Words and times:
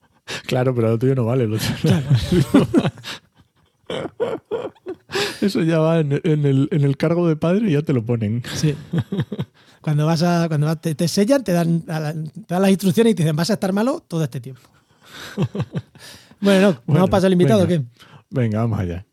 Claro, 0.46 0.74
pero 0.74 0.88
lo 0.88 0.98
tuyo 0.98 1.14
no 1.14 1.24
vale. 1.24 1.46
Lo 1.46 1.58
tuyo- 1.58 2.02
Eso 5.40 5.62
ya 5.62 5.78
va 5.78 6.00
en, 6.00 6.20
en 6.24 6.44
el, 6.44 6.68
en 6.72 6.82
el 6.82 6.96
cargo 6.96 7.28
de 7.28 7.36
padre 7.36 7.68
y 7.70 7.74
ya 7.74 7.82
te 7.82 7.92
lo 7.92 8.04
ponen. 8.04 8.42
Sí. 8.54 8.74
Cuando 9.80 10.04
vas 10.06 10.24
a, 10.24 10.48
cuando 10.48 10.74
te, 10.76 10.96
te 10.96 11.06
sellan, 11.06 11.44
te 11.44 11.52
dan, 11.52 11.82
te 11.82 11.92
dan 11.92 12.62
las 12.62 12.70
instrucciones 12.70 13.12
y 13.12 13.14
te 13.14 13.22
dicen 13.22 13.36
vas 13.36 13.50
a 13.50 13.52
estar 13.52 13.72
malo 13.72 14.02
todo 14.08 14.24
este 14.24 14.40
tiempo. 14.40 14.62
Bueno, 16.40 16.60
no, 16.60 16.66
Bueno, 16.68 16.82
¿vamos 16.86 17.08
a 17.08 17.10
pasar 17.10 17.26
al 17.28 17.32
invitado 17.32 17.64
o 17.64 17.66
venga. 17.66 17.82
qué? 17.82 18.00
Venga, 18.30 18.60
vamos 18.60 18.78
allá. 18.78 19.06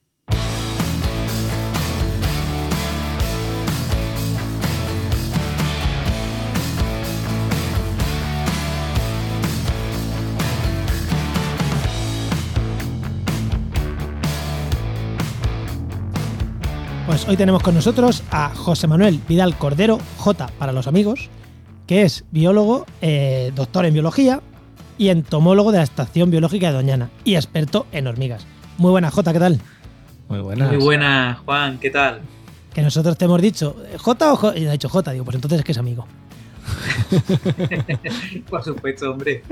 Pues 17.05 17.27
hoy 17.27 17.37
tenemos 17.37 17.61
con 17.61 17.75
nosotros 17.75 18.23
a 18.31 18.49
José 18.55 18.87
Manuel 18.87 19.19
Vidal 19.27 19.57
Cordero, 19.57 19.99
J 20.17 20.47
para 20.57 20.71
los 20.71 20.87
amigos, 20.87 21.29
que 21.85 22.03
es 22.03 22.25
biólogo, 22.31 22.85
eh, 23.01 23.51
doctor 23.55 23.85
en 23.85 23.93
biología 23.93 24.41
y 24.97 25.09
entomólogo 25.09 25.71
de 25.71 25.79
la 25.79 25.83
Estación 25.83 26.31
Biológica 26.31 26.67
de 26.67 26.73
Doñana 26.73 27.09
y 27.23 27.35
experto 27.35 27.85
en 27.91 28.07
hormigas. 28.07 28.45
Muy 28.77 28.91
buena, 28.91 29.11
J, 29.11 29.33
¿qué 29.33 29.39
tal? 29.39 29.59
Muy 30.29 30.39
buenas. 30.39 30.71
Muy 30.71 30.83
buenas, 30.83 31.39
Juan, 31.39 31.77
¿qué 31.79 31.89
tal? 31.89 32.21
Que 32.73 32.81
nosotros 32.81 33.17
te 33.17 33.25
hemos 33.25 33.41
dicho, 33.41 33.75
¿J 33.97 34.33
o 34.33 34.35
J? 34.35 34.57
Y 34.57 34.67
ha 34.67 34.71
dicho 34.71 34.89
J, 34.89 35.11
digo, 35.11 35.25
pues 35.25 35.35
entonces 35.35 35.59
es 35.59 35.65
que 35.65 35.71
es 35.73 35.77
amigo. 35.77 36.07
Por 38.49 38.63
supuesto, 38.63 39.11
hombre. 39.11 39.43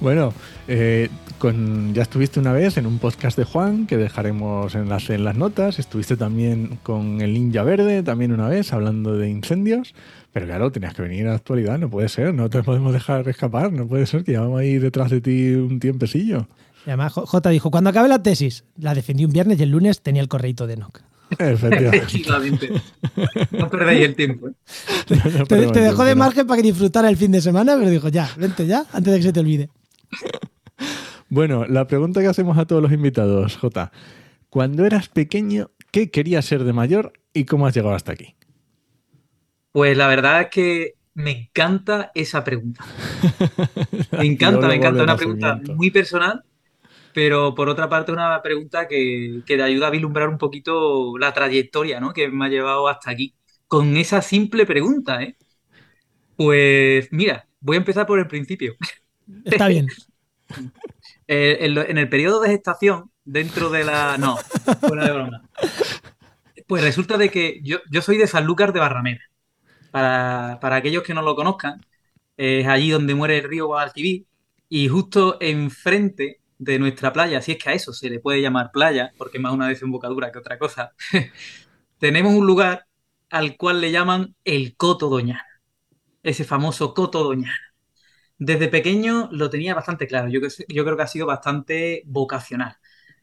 Bueno, 0.00 0.32
eh, 0.68 1.08
con, 1.38 1.92
ya 1.94 2.02
estuviste 2.02 2.40
una 2.40 2.52
vez 2.52 2.76
en 2.76 2.86
un 2.86 2.98
podcast 2.98 3.36
de 3.36 3.44
Juan, 3.44 3.86
que 3.86 3.96
dejaremos 3.96 4.74
enlace 4.74 5.14
en 5.14 5.24
las 5.24 5.36
notas. 5.36 5.78
Estuviste 5.78 6.16
también 6.16 6.78
con 6.82 7.20
el 7.20 7.34
Ninja 7.34 7.62
Verde, 7.62 8.02
también 8.02 8.32
una 8.32 8.48
vez, 8.48 8.72
hablando 8.72 9.16
de 9.16 9.28
incendios. 9.28 9.94
Pero 10.32 10.46
claro, 10.46 10.72
tenías 10.72 10.94
que 10.94 11.02
venir 11.02 11.26
a 11.26 11.30
la 11.30 11.36
actualidad, 11.36 11.78
no 11.78 11.90
puede 11.90 12.08
ser, 12.08 12.32
no 12.32 12.48
te 12.48 12.62
podemos 12.62 12.92
dejar 12.92 13.28
escapar, 13.28 13.72
no 13.72 13.86
puede 13.86 14.06
ser 14.06 14.24
que 14.24 14.32
llevamos 14.32 14.60
ahí 14.60 14.78
detrás 14.78 15.10
de 15.10 15.20
ti 15.20 15.52
un 15.52 15.78
tiempecillo. 15.78 16.48
Y 16.86 16.90
además 16.90 17.12
J 17.12 17.26
J 17.26 17.50
dijo, 17.50 17.70
cuando 17.70 17.90
acabe 17.90 18.08
la 18.08 18.22
tesis, 18.22 18.64
la 18.76 18.94
defendí 18.94 19.24
un 19.24 19.32
viernes 19.32 19.60
y 19.60 19.62
el 19.62 19.70
lunes 19.70 20.00
tenía 20.00 20.22
el 20.22 20.28
correíto 20.28 20.66
de 20.66 20.74
Enoch. 20.74 21.00
Efectivamente. 21.38 22.70
No 23.50 23.68
perdéis 23.68 24.04
el 24.04 24.14
tiempo. 24.14 24.48
¿eh? 24.48 24.52
No 25.38 25.46
Te, 25.46 25.56
te 25.56 25.56
dejó 25.56 25.72
de 25.74 25.80
tiempo, 25.80 26.04
¿no? 26.04 26.16
margen 26.16 26.46
para 26.46 26.62
que 26.62 26.68
disfrutara 26.68 27.08
el 27.08 27.16
fin 27.16 27.32
de 27.32 27.40
semana, 27.40 27.76
pero 27.76 27.90
dijo, 27.90 28.08
ya, 28.08 28.30
vente 28.36 28.66
ya, 28.66 28.86
antes 28.92 29.12
de 29.12 29.18
que 29.18 29.22
se 29.24 29.32
te 29.32 29.40
olvide. 29.40 29.68
Bueno, 31.28 31.64
la 31.64 31.86
pregunta 31.86 32.20
que 32.20 32.26
hacemos 32.26 32.58
a 32.58 32.66
todos 32.66 32.82
los 32.82 32.92
invitados, 32.92 33.56
Jota. 33.56 33.90
Cuando 34.50 34.84
eras 34.84 35.08
pequeño, 35.08 35.70
¿qué 35.90 36.10
querías 36.10 36.44
ser 36.44 36.62
de 36.64 36.74
mayor 36.74 37.14
y 37.32 37.46
cómo 37.46 37.66
has 37.66 37.74
llegado 37.74 37.94
hasta 37.94 38.12
aquí? 38.12 38.34
Pues 39.72 39.96
la 39.96 40.06
verdad 40.06 40.42
es 40.42 40.48
que 40.48 40.94
me 41.14 41.30
encanta 41.30 42.10
esa 42.14 42.44
pregunta. 42.44 42.84
Me 44.12 44.26
encanta, 44.26 44.68
me 44.68 44.76
encanta. 44.76 45.02
Una 45.02 45.16
pregunta 45.16 45.60
muy 45.74 45.90
personal, 45.90 46.44
pero 47.12 47.54
por 47.54 47.68
otra 47.68 47.88
parte 47.88 48.12
una 48.12 48.40
pregunta 48.42 48.88
que, 48.88 49.42
que 49.44 49.56
te 49.56 49.62
ayuda 49.62 49.88
a 49.88 49.90
vislumbrar 49.90 50.28
un 50.28 50.38
poquito 50.38 51.16
la 51.18 51.32
trayectoria 51.32 52.00
¿no? 52.00 52.12
que 52.12 52.28
me 52.28 52.46
ha 52.46 52.48
llevado 52.48 52.88
hasta 52.88 53.10
aquí. 53.10 53.34
Con 53.68 53.96
esa 53.96 54.22
simple 54.22 54.66
pregunta, 54.66 55.22
¿eh? 55.22 55.36
Pues 56.36 57.08
mira, 57.10 57.46
voy 57.60 57.76
a 57.76 57.78
empezar 57.78 58.06
por 58.06 58.18
el 58.18 58.26
principio. 58.26 58.74
Está 59.44 59.68
bien. 59.68 59.88
Eh, 61.28 61.58
en 61.60 61.96
el 61.96 62.08
periodo 62.10 62.42
de 62.42 62.50
gestación, 62.50 63.10
dentro 63.24 63.70
de 63.70 63.84
la... 63.84 64.18
No, 64.18 64.36
fuera 64.80 65.06
de 65.06 65.12
broma. 65.12 65.48
Pues 66.66 66.82
resulta 66.82 67.16
de 67.16 67.30
que 67.30 67.60
yo, 67.62 67.78
yo 67.90 68.02
soy 68.02 68.18
de 68.18 68.26
Sanlúcar 68.26 68.74
de 68.74 68.80
Barrameda. 68.80 69.20
Para, 69.92 70.58
aquellos 70.76 71.04
que 71.04 71.14
no 71.14 71.22
lo 71.22 71.36
conozcan, 71.36 71.80
es 72.36 72.66
allí 72.66 72.90
donde 72.90 73.14
muere 73.14 73.38
el 73.38 73.44
río 73.44 73.66
Guadalquivir 73.68 74.26
y 74.68 74.88
justo 74.88 75.36
enfrente 75.40 76.40
de 76.58 76.78
nuestra 76.78 77.12
playa, 77.12 77.42
si 77.42 77.52
es 77.52 77.58
que 77.58 77.70
a 77.70 77.72
eso 77.74 77.92
se 77.92 78.10
le 78.10 78.20
puede 78.20 78.40
llamar 78.40 78.70
playa, 78.72 79.12
porque 79.18 79.38
es 79.38 79.42
más 79.42 79.52
una 79.52 79.68
desembocadura 79.68 80.32
que 80.32 80.38
otra 80.38 80.58
cosa, 80.58 80.92
tenemos 81.98 82.32
un 82.34 82.46
lugar 82.46 82.86
al 83.30 83.56
cual 83.56 83.80
le 83.80 83.92
llaman 83.92 84.34
el 84.44 84.76
Coto 84.76 85.08
Doñana, 85.08 85.46
ese 86.22 86.44
famoso 86.44 86.94
Coto 86.94 87.22
Doñana. 87.24 87.58
Desde 88.38 88.68
pequeño 88.68 89.28
lo 89.30 89.50
tenía 89.50 89.74
bastante 89.74 90.06
claro. 90.08 90.28
Yo, 90.28 90.40
yo 90.68 90.84
creo 90.84 90.96
que 90.96 91.02
ha 91.02 91.06
sido 91.06 91.26
bastante 91.26 92.02
vocacional. 92.06 92.76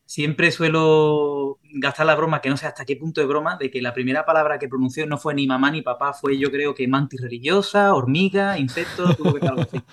Siempre 0.10 0.52
suelo 0.52 1.60
gastar 1.76 2.08
la 2.08 2.16
broma, 2.16 2.42
que 2.42 2.50
no 2.50 2.58
sé 2.58 2.66
hasta 2.66 2.84
qué 2.86 2.96
punto 2.96 3.22
de 3.22 3.28
broma, 3.28 3.58
de 3.58 3.70
que 3.70 3.80
la 3.82 3.94
primera 3.94 4.26
palabra 4.26 4.58
que 4.58 4.68
pronunció 4.68 5.06
no 5.06 5.20
fue 5.20 5.36
ni 5.36 5.46
mamá 5.46 5.70
ni 5.72 5.84
papá, 5.84 6.14
fue 6.14 6.38
yo 6.40 6.50
creo 6.52 6.74
que 6.74 6.88
mantis 6.88 7.22
religiosa, 7.22 7.94
hormiga, 7.94 8.58
insecto, 8.58 9.14
algo 9.46 9.62
así. 9.64 9.86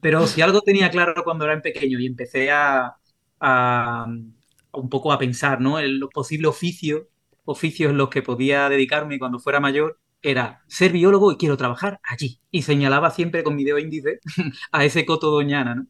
Pero 0.00 0.26
si 0.26 0.40
algo 0.42 0.60
tenía 0.62 0.90
claro 0.90 1.24
cuando 1.24 1.44
era 1.44 1.60
pequeño 1.62 1.98
y 2.00 2.06
empecé 2.06 2.50
a, 2.50 2.86
a- 3.40 4.04
a 4.72 4.78
un 4.78 4.88
poco 4.90 5.12
a 5.12 5.18
pensar, 5.18 5.60
¿no? 5.60 5.78
El 5.78 6.00
posible 6.12 6.48
oficio 6.48 7.08
oficios 7.44 7.90
en 7.90 7.98
los 7.98 8.10
que 8.10 8.22
podía 8.22 8.68
dedicarme 8.68 9.18
cuando 9.18 9.38
fuera 9.38 9.60
mayor 9.60 9.98
era 10.22 10.62
ser 10.68 10.92
biólogo 10.92 11.32
y 11.32 11.36
quiero 11.38 11.56
trabajar 11.56 12.00
allí. 12.04 12.40
Y 12.50 12.62
señalaba 12.62 13.10
siempre 13.10 13.42
con 13.44 13.56
mi 13.56 13.64
dedo 13.64 13.78
índice 13.78 14.20
a 14.72 14.84
ese 14.84 15.06
coto 15.06 15.30
doñana, 15.30 15.74
¿no? 15.74 15.86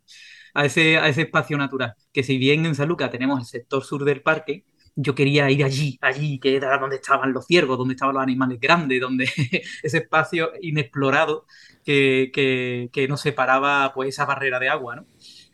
A, 0.58 0.64
ese, 0.64 0.98
a 0.98 1.08
ese 1.08 1.22
espacio 1.22 1.56
natural. 1.56 1.94
Que 2.12 2.24
si 2.24 2.36
bien 2.36 2.66
en 2.66 2.74
San 2.74 2.88
Lucas 2.88 3.10
tenemos 3.10 3.38
el 3.38 3.46
sector 3.46 3.84
sur 3.84 4.04
del 4.04 4.22
parque, 4.22 4.64
yo 4.96 5.14
quería 5.14 5.48
ir 5.48 5.62
allí, 5.62 5.96
allí, 6.00 6.40
que 6.40 6.56
era 6.56 6.76
donde 6.78 6.96
estaban 6.96 7.32
los 7.32 7.46
ciervos, 7.46 7.78
donde 7.78 7.94
estaban 7.94 8.14
los 8.16 8.22
animales 8.22 8.58
grandes, 8.60 9.00
donde 9.00 9.24
ese 9.82 9.98
espacio 9.98 10.50
inexplorado 10.60 11.46
que, 11.84 12.32
que, 12.34 12.90
que 12.92 13.06
nos 13.06 13.20
separaba 13.20 13.92
pues 13.94 14.08
esa 14.08 14.24
barrera 14.24 14.58
de 14.58 14.68
agua, 14.68 14.96
¿no? 14.96 15.06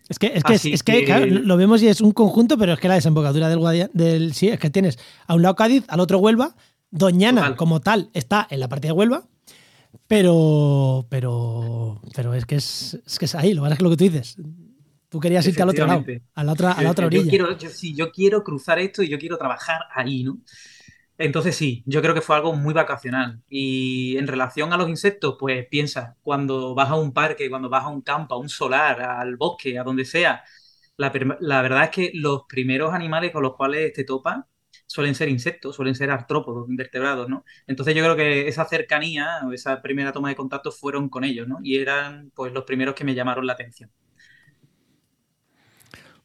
Es 0.09 0.19
que, 0.19 0.33
es 0.35 0.45
que, 0.45 0.55
es 0.55 0.83
que, 0.83 1.05
claro, 1.05 1.27
lo 1.27 1.57
vemos 1.57 1.83
y 1.83 1.89
es 1.89 2.03
un 2.03 2.13
conjunto, 2.13 2.59
pero 2.59 2.75
es 2.75 2.79
que 2.79 2.89
la 2.89 2.95
desembocadura 2.95 3.49
del 3.49 3.59
Guadiana, 3.59 3.91
del 3.95 4.35
sí, 4.35 4.49
es 4.49 4.59
que 4.59 4.69
tienes 4.69 4.99
a 5.27 5.35
un 5.35 5.41
lado 5.41 5.55
Cádiz, 5.55 5.85
al 5.89 6.01
otro 6.01 6.19
Huelva, 6.19 6.55
Doñana 6.91 7.57
como 7.57 7.81
tal 7.81 8.11
está 8.13 8.47
en 8.51 8.61
la 8.61 8.69
parte 8.69 8.89
de 8.89 8.93
Huelva, 8.93 9.27
pero 10.07 11.07
pero 11.09 12.01
pero 12.15 12.35
es 12.35 12.45
que 12.45 12.57
es, 12.57 13.01
es 13.07 13.19
que 13.19 13.25
es 13.25 13.35
ahí, 13.35 13.55
lo 13.55 13.65
que 13.65 13.73
es 13.73 13.81
lo 13.81 13.91
que 13.91 13.97
tú 13.97 14.05
dices. 14.05 14.37
Tú 15.15 15.21
querías 15.21 15.47
irte 15.47 15.63
al 15.63 15.69
otro 15.69 15.87
lado, 15.87 16.05
a 16.35 16.43
la 16.43 16.53
otra, 16.53 16.73
a 16.73 16.83
la 16.83 16.91
otra 16.91 17.07
orilla. 17.07 17.23
Yo 17.23 17.31
quiero, 17.31 17.71
sí, 17.71 17.95
yo 17.95 18.11
quiero 18.11 18.43
cruzar 18.43 18.81
esto 18.81 19.01
y 19.01 19.09
yo 19.09 19.17
quiero 19.17 19.39
trabajar 19.39 19.83
ahí, 19.95 20.25
¿no? 20.25 20.41
Entonces 21.17 21.55
sí, 21.55 21.85
yo 21.87 22.03
creo 22.03 22.15
que 22.15 22.21
fue 22.21 22.35
algo 22.35 22.53
muy 22.53 22.75
vacacional. 22.75 23.41
Y 23.49 24.17
en 24.17 24.27
relación 24.27 24.73
a 24.73 24.77
los 24.77 24.89
insectos, 24.89 25.37
pues 25.39 25.69
piensa, 25.69 26.17
cuando 26.21 26.75
vas 26.75 26.91
a 26.91 26.97
un 26.97 27.13
parque, 27.13 27.49
cuando 27.49 27.69
vas 27.71 27.85
a 27.85 27.89
un 27.91 28.03
campo, 28.03 28.35
a 28.35 28.39
un 28.39 28.49
solar, 28.49 29.01
al 29.03 29.37
bosque, 29.37 29.79
a 29.79 29.85
donde 29.85 30.05
sea, 30.05 30.43
la, 30.97 31.13
la 31.39 31.63
verdad 31.63 31.85
es 31.85 31.91
que 31.91 32.11
los 32.15 32.43
primeros 32.49 32.93
animales 32.93 33.31
con 33.31 33.45
los 33.45 33.55
cuales 33.55 33.93
te 33.93 34.03
topas 34.03 34.39
suelen 34.85 35.15
ser 35.15 35.29
insectos, 35.29 35.77
suelen 35.77 35.95
ser 35.95 36.11
artrópodos, 36.11 36.69
invertebrados, 36.69 37.29
¿no? 37.29 37.45
Entonces 37.69 37.95
yo 37.95 38.03
creo 38.03 38.17
que 38.17 38.49
esa 38.49 38.65
cercanía 38.65 39.43
o 39.47 39.53
esa 39.53 39.81
primera 39.81 40.11
toma 40.13 40.31
de 40.31 40.35
contacto 40.35 40.73
fueron 40.73 41.09
con 41.09 41.23
ellos, 41.23 41.47
¿no? 41.47 41.59
Y 41.63 41.77
eran 41.79 42.33
pues 42.35 42.53
los 42.53 42.65
primeros 42.65 42.97
que 42.97 43.05
me 43.05 43.15
llamaron 43.15 43.47
la 43.47 43.53
atención. 43.53 43.93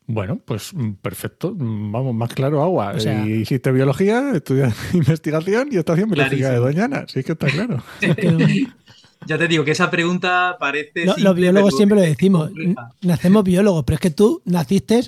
Bueno, 0.09 0.39
pues 0.43 0.73
mm, 0.73 0.93
perfecto. 0.93 1.53
Mm, 1.55 1.91
vamos, 1.91 2.15
más 2.15 2.33
claro 2.33 2.63
agua. 2.63 2.95
hiciste 2.97 3.71
biología, 3.71 4.31
estudias 4.33 4.75
investigación 4.93 5.69
y 5.71 5.77
estación 5.77 6.09
biológica 6.09 6.49
de 6.49 6.57
Doñana. 6.57 7.05
Sí 7.07 7.23
que 7.23 7.33
está 7.33 7.45
claro. 7.45 7.83
ya 9.27 9.37
te 9.37 9.47
digo 9.47 9.63
que 9.63 9.71
esa 9.71 9.91
pregunta 9.91 10.57
parece. 10.59 11.05
los 11.05 11.35
biólogos 11.35 11.77
siempre 11.77 11.99
lo 11.99 12.01
decimos. 12.01 12.49
Nacemos 13.01 13.43
biólogos, 13.43 13.83
pero 13.85 13.95
es 13.95 14.01
que 14.01 14.09
tú 14.09 14.41
naciste 14.45 15.01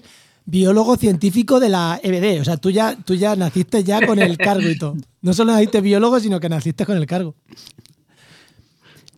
biólogo 0.45 0.95
científico 0.97 1.59
de 1.59 1.69
la 1.69 1.99
EBD. 2.03 2.39
O 2.39 2.45
sea, 2.45 2.57
tú 2.57 2.69
ya, 2.69 2.95
tú 2.95 3.15
ya 3.15 3.35
naciste 3.35 3.83
ya 3.83 4.05
con 4.05 4.19
el 4.19 4.37
cargo 4.37 4.69
y 4.69 4.77
todo. 4.77 4.97
No 5.23 5.33
solo 5.33 5.53
naciste 5.53 5.81
biólogo, 5.81 6.19
sino 6.19 6.39
que 6.39 6.47
naciste 6.47 6.85
con 6.85 6.97
el 6.97 7.07
cargo. 7.07 7.33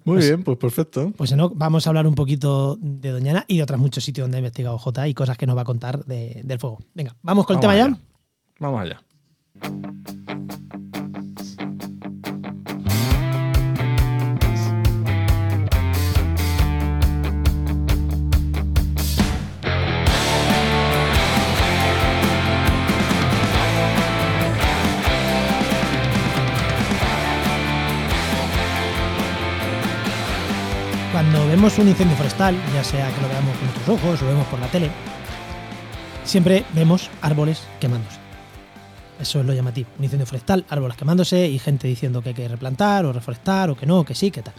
Muy 0.06 0.16
pues 0.16 0.28
bien, 0.28 0.44
pues 0.44 0.58
perfecto. 0.58 1.14
Pues 1.16 1.36
no, 1.36 1.50
vamos 1.50 1.88
a 1.88 1.90
hablar 1.90 2.08
un 2.08 2.16
poquito 2.16 2.78
de 2.80 3.12
Doñana 3.12 3.46
y 3.48 3.58
de 3.58 3.64
otros 3.64 3.80
muchos 3.80 4.04
sitios 4.04 4.26
donde 4.26 4.38
ha 4.38 4.40
investigado 4.40 4.78
J 4.78 5.08
y 5.08 5.14
cosas 5.14 5.38
que 5.38 5.48
nos 5.48 5.56
va 5.56 5.62
a 5.62 5.66
contar 5.66 6.04
del 6.06 6.60
fuego. 6.60 6.80
Venga, 6.94 7.16
vamos 7.22 7.46
con 7.46 7.56
el 7.56 7.62
tema 7.62 7.76
ya. 7.76 7.98
Vamos 8.60 8.82
allá. 8.82 9.02
Cuando 31.24 31.48
vemos 31.48 31.78
un 31.78 31.88
incendio 31.88 32.18
forestal, 32.18 32.56
ya 32.74 32.84
sea 32.84 33.10
que 33.14 33.22
lo 33.22 33.30
veamos 33.30 33.56
con 33.56 33.66
nuestros 33.66 33.90
ojos 33.90 34.22
o 34.22 34.26
lo 34.26 34.32
vemos 34.32 34.48
por 34.48 34.60
la 34.60 34.68
tele, 34.68 34.92
siempre 36.26 36.66
vemos 36.74 37.10
árboles 37.22 37.64
quemándose. 37.80 38.18
Eso 39.22 39.40
es 39.40 39.46
lo 39.46 39.54
llamativo. 39.54 39.90
Un 39.98 40.04
incendio 40.04 40.26
forestal, 40.26 40.66
árboles 40.70 40.98
quemándose 40.98 41.48
y 41.48 41.60
gente 41.60 41.88
diciendo 41.88 42.22
que 42.22 42.30
hay 42.30 42.36
que 42.36 42.48
replantar 42.48 43.06
o 43.06 43.14
reforestar 43.14 43.70
o 43.70 43.76
que 43.76 43.86
no, 43.86 44.04
que 44.04 44.16
sí, 44.16 44.32
que 44.32 44.42
tal. 44.42 44.54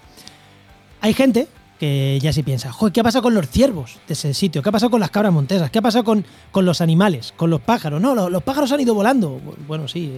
Hay 1.02 1.12
gente 1.12 1.48
que 1.78 2.18
ya 2.22 2.32
sí 2.32 2.42
piensa, 2.42 2.72
Joder, 2.72 2.92
¿qué 2.92 3.00
ha 3.00 3.04
pasado 3.04 3.24
con 3.24 3.34
los 3.34 3.46
ciervos 3.48 3.98
de 4.08 4.14
ese 4.14 4.32
sitio? 4.32 4.62
¿Qué 4.62 4.68
ha 4.70 4.72
pasado 4.72 4.90
con 4.90 5.00
las 5.00 5.10
cabras 5.10 5.32
montesas? 5.32 5.70
¿Qué 5.70 5.80
ha 5.80 5.82
pasado 5.82 6.04
con, 6.04 6.24
con 6.50 6.64
los 6.64 6.80
animales? 6.80 7.34
¿Con 7.36 7.50
los 7.50 7.60
pájaros? 7.60 8.00
No, 8.00 8.14
los, 8.14 8.30
los, 8.30 8.42
pájaros 8.42 8.72
han 8.72 8.80
ido 8.80 8.94
volando. 8.94 9.38
Bueno, 9.68 9.86
sí, 9.86 10.10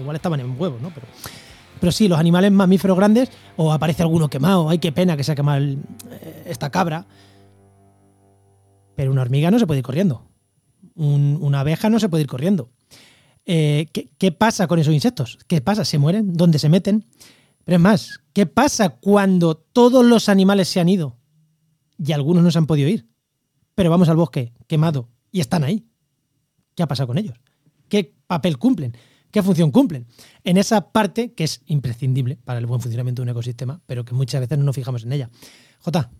igual 0.00 0.16
estaban 0.16 0.40
en 0.40 0.58
huevos, 0.58 0.80
¿no? 0.80 0.90
Pero 0.90 1.06
pero 1.82 1.90
sí, 1.90 2.06
los 2.06 2.20
animales 2.20 2.52
mamíferos 2.52 2.96
grandes, 2.96 3.28
o 3.56 3.72
aparece 3.72 4.04
alguno 4.04 4.30
quemado, 4.30 4.68
ay, 4.68 4.78
qué 4.78 4.92
pena 4.92 5.16
que 5.16 5.24
se 5.24 5.32
ha 5.32 5.34
quemado 5.34 5.64
eh, 5.64 6.44
esta 6.46 6.70
cabra. 6.70 7.08
Pero 8.94 9.10
una 9.10 9.22
hormiga 9.22 9.50
no 9.50 9.58
se 9.58 9.66
puede 9.66 9.78
ir 9.80 9.84
corriendo. 9.84 10.24
una 10.94 11.58
abeja 11.58 11.90
no 11.90 11.98
se 11.98 12.08
puede 12.08 12.22
ir 12.22 12.28
corriendo. 12.28 12.70
Eh, 13.46 13.88
¿qué, 13.92 14.30
pasa 14.30 14.68
con 14.68 14.78
esos 14.78 14.94
insectos? 14.94 15.40
¿Qué 15.48 15.60
pasa? 15.60 15.84
¿Se 15.84 15.98
mueren? 15.98 16.34
¿Dónde 16.34 16.60
se 16.60 16.68
meten? 16.68 17.04
Pero 17.64 17.74
es 17.74 17.82
más, 17.82 18.20
¿qué 18.32 18.46
pasa 18.46 18.90
cuando 18.90 19.56
todos 19.56 20.04
los 20.04 20.28
animales 20.28 20.68
se 20.68 20.78
han 20.78 20.88
ido 20.88 21.16
y 21.98 22.12
algunos 22.12 22.44
no 22.44 22.52
se 22.52 22.58
han 22.58 22.68
podido 22.68 22.88
ir? 22.90 23.08
Pero 23.74 23.90
vamos 23.90 24.08
al 24.08 24.14
bosque 24.14 24.52
quemado 24.68 25.08
y 25.32 25.40
están 25.40 25.64
ahí. 25.64 25.84
¿Qué 26.76 26.84
ha 26.84 26.86
pasado 26.86 27.08
con 27.08 27.18
ellos? 27.18 27.34
¿Qué 27.88 28.14
papel 28.28 28.58
cumplen? 28.58 28.96
Qué 29.32 29.42
función 29.42 29.72
cumplen. 29.72 30.06
En 30.44 30.56
esa 30.58 30.92
parte 30.92 31.32
que 31.32 31.44
es 31.44 31.62
imprescindible 31.66 32.38
para 32.44 32.60
el 32.60 32.66
buen 32.66 32.80
funcionamiento 32.80 33.22
de 33.22 33.24
un 33.24 33.30
ecosistema, 33.30 33.80
pero 33.86 34.04
que 34.04 34.14
muchas 34.14 34.40
veces 34.40 34.58
no 34.58 34.64
nos 34.64 34.76
fijamos 34.76 35.02
en 35.02 35.12
ella. 35.12 35.30
Jota, 35.80 36.10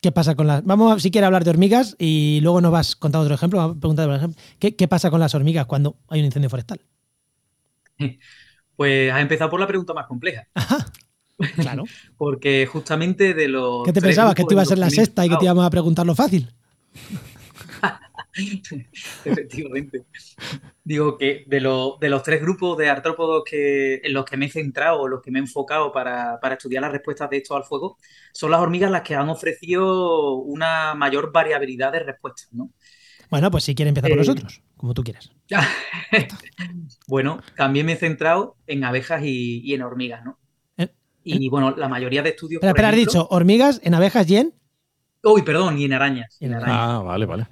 ¿qué 0.00 0.10
pasa 0.10 0.34
con 0.34 0.48
las... 0.48 0.64
Vamos 0.64 0.96
a, 0.96 0.98
si 0.98 1.12
quieres 1.12 1.26
hablar 1.26 1.44
de 1.44 1.50
hormigas 1.50 1.94
y 1.98 2.40
luego 2.42 2.60
nos 2.60 2.72
vas 2.72 2.96
contando 2.96 3.22
otro 3.24 3.36
ejemplo. 3.36 3.76
Preguntar, 3.78 4.06
por 4.08 4.16
ejemplo, 4.16 4.42
¿qué, 4.58 4.74
¿qué 4.74 4.88
pasa 4.88 5.10
con 5.10 5.20
las 5.20 5.34
hormigas 5.34 5.66
cuando 5.66 5.96
hay 6.08 6.20
un 6.20 6.26
incendio 6.26 6.50
forestal? 6.50 6.80
Pues 8.76 9.10
has 9.10 9.22
empezado 9.22 9.48
por 9.48 9.58
la 9.58 9.66
pregunta 9.66 9.94
más 9.94 10.06
compleja. 10.06 10.48
claro. 11.56 11.84
Porque 12.18 12.66
justamente 12.66 13.32
de 13.32 13.48
los... 13.48 13.84
¿Qué 13.84 13.92
te 13.94 14.02
pensabas? 14.02 14.34
¿Que 14.34 14.44
tú 14.44 14.52
ibas 14.52 14.66
a 14.66 14.68
ser 14.68 14.78
la 14.78 14.90
sexta 14.90 15.24
y 15.24 15.30
que 15.30 15.36
te 15.36 15.46
íbamos 15.46 15.64
a 15.64 15.70
preguntar 15.70 16.04
lo 16.04 16.14
fácil? 16.14 16.52
Efectivamente. 19.24 20.04
Digo 20.84 21.16
que 21.16 21.44
de, 21.46 21.60
de, 22.00 22.08
los 22.08 22.22
tres 22.22 22.40
grupos 22.40 22.76
de 22.76 22.88
artrópodos 22.88 23.42
que, 23.44 24.00
en 24.02 24.12
los 24.12 24.24
que 24.24 24.36
me 24.36 24.46
he 24.46 24.50
centrado 24.50 25.00
o 25.00 25.08
los 25.08 25.22
que 25.22 25.30
me 25.30 25.38
he 25.38 25.42
enfocado 25.42 25.92
para, 25.92 26.38
estudiar 26.52 26.82
las 26.82 26.92
respuestas 26.92 27.30
de 27.30 27.38
esto 27.38 27.56
al 27.56 27.64
fuego, 27.64 27.98
son 28.32 28.50
las 28.50 28.60
hormigas 28.60 28.90
las 28.90 29.02
que 29.02 29.14
han 29.14 29.28
ofrecido 29.28 30.34
una 30.34 30.94
mayor 30.94 31.32
variabilidad 31.32 31.92
de 31.92 32.00
respuestas, 32.00 32.52
¿no? 32.52 32.70
Bueno, 33.28 33.50
pues 33.50 33.64
si 33.64 33.74
quieres 33.74 33.90
empezar 33.90 34.10
por 34.10 34.18
nosotros, 34.18 34.58
eh, 34.58 34.72
como 34.76 34.94
tú 34.94 35.02
quieras. 35.02 35.32
bueno, 37.08 37.42
también 37.56 37.86
me 37.86 37.92
he 37.92 37.96
centrado 37.96 38.56
en 38.68 38.84
abejas 38.84 39.22
y, 39.24 39.74
en 39.74 39.82
hormigas, 39.82 40.24
¿no? 40.24 40.38
Eh, 40.76 40.92
y 41.24 41.46
eh. 41.46 41.50
bueno, 41.50 41.74
la 41.76 41.88
mayoría 41.88 42.22
de 42.22 42.30
estudios. 42.30 42.60
Pero, 42.60 42.72
pero 42.74 42.86
has 42.86 42.94
dicho 42.94 43.26
hormigas, 43.30 43.80
en 43.82 43.94
abejas 43.94 44.30
y 44.30 44.36
en. 44.36 44.54
Uy, 45.24 45.42
perdón, 45.42 45.76
y 45.76 45.86
en 45.86 45.94
arañas. 45.94 46.36
en 46.38 46.54
arañas. 46.54 46.78
Ah, 46.78 47.02
vale, 47.04 47.26
vale. 47.26 47.46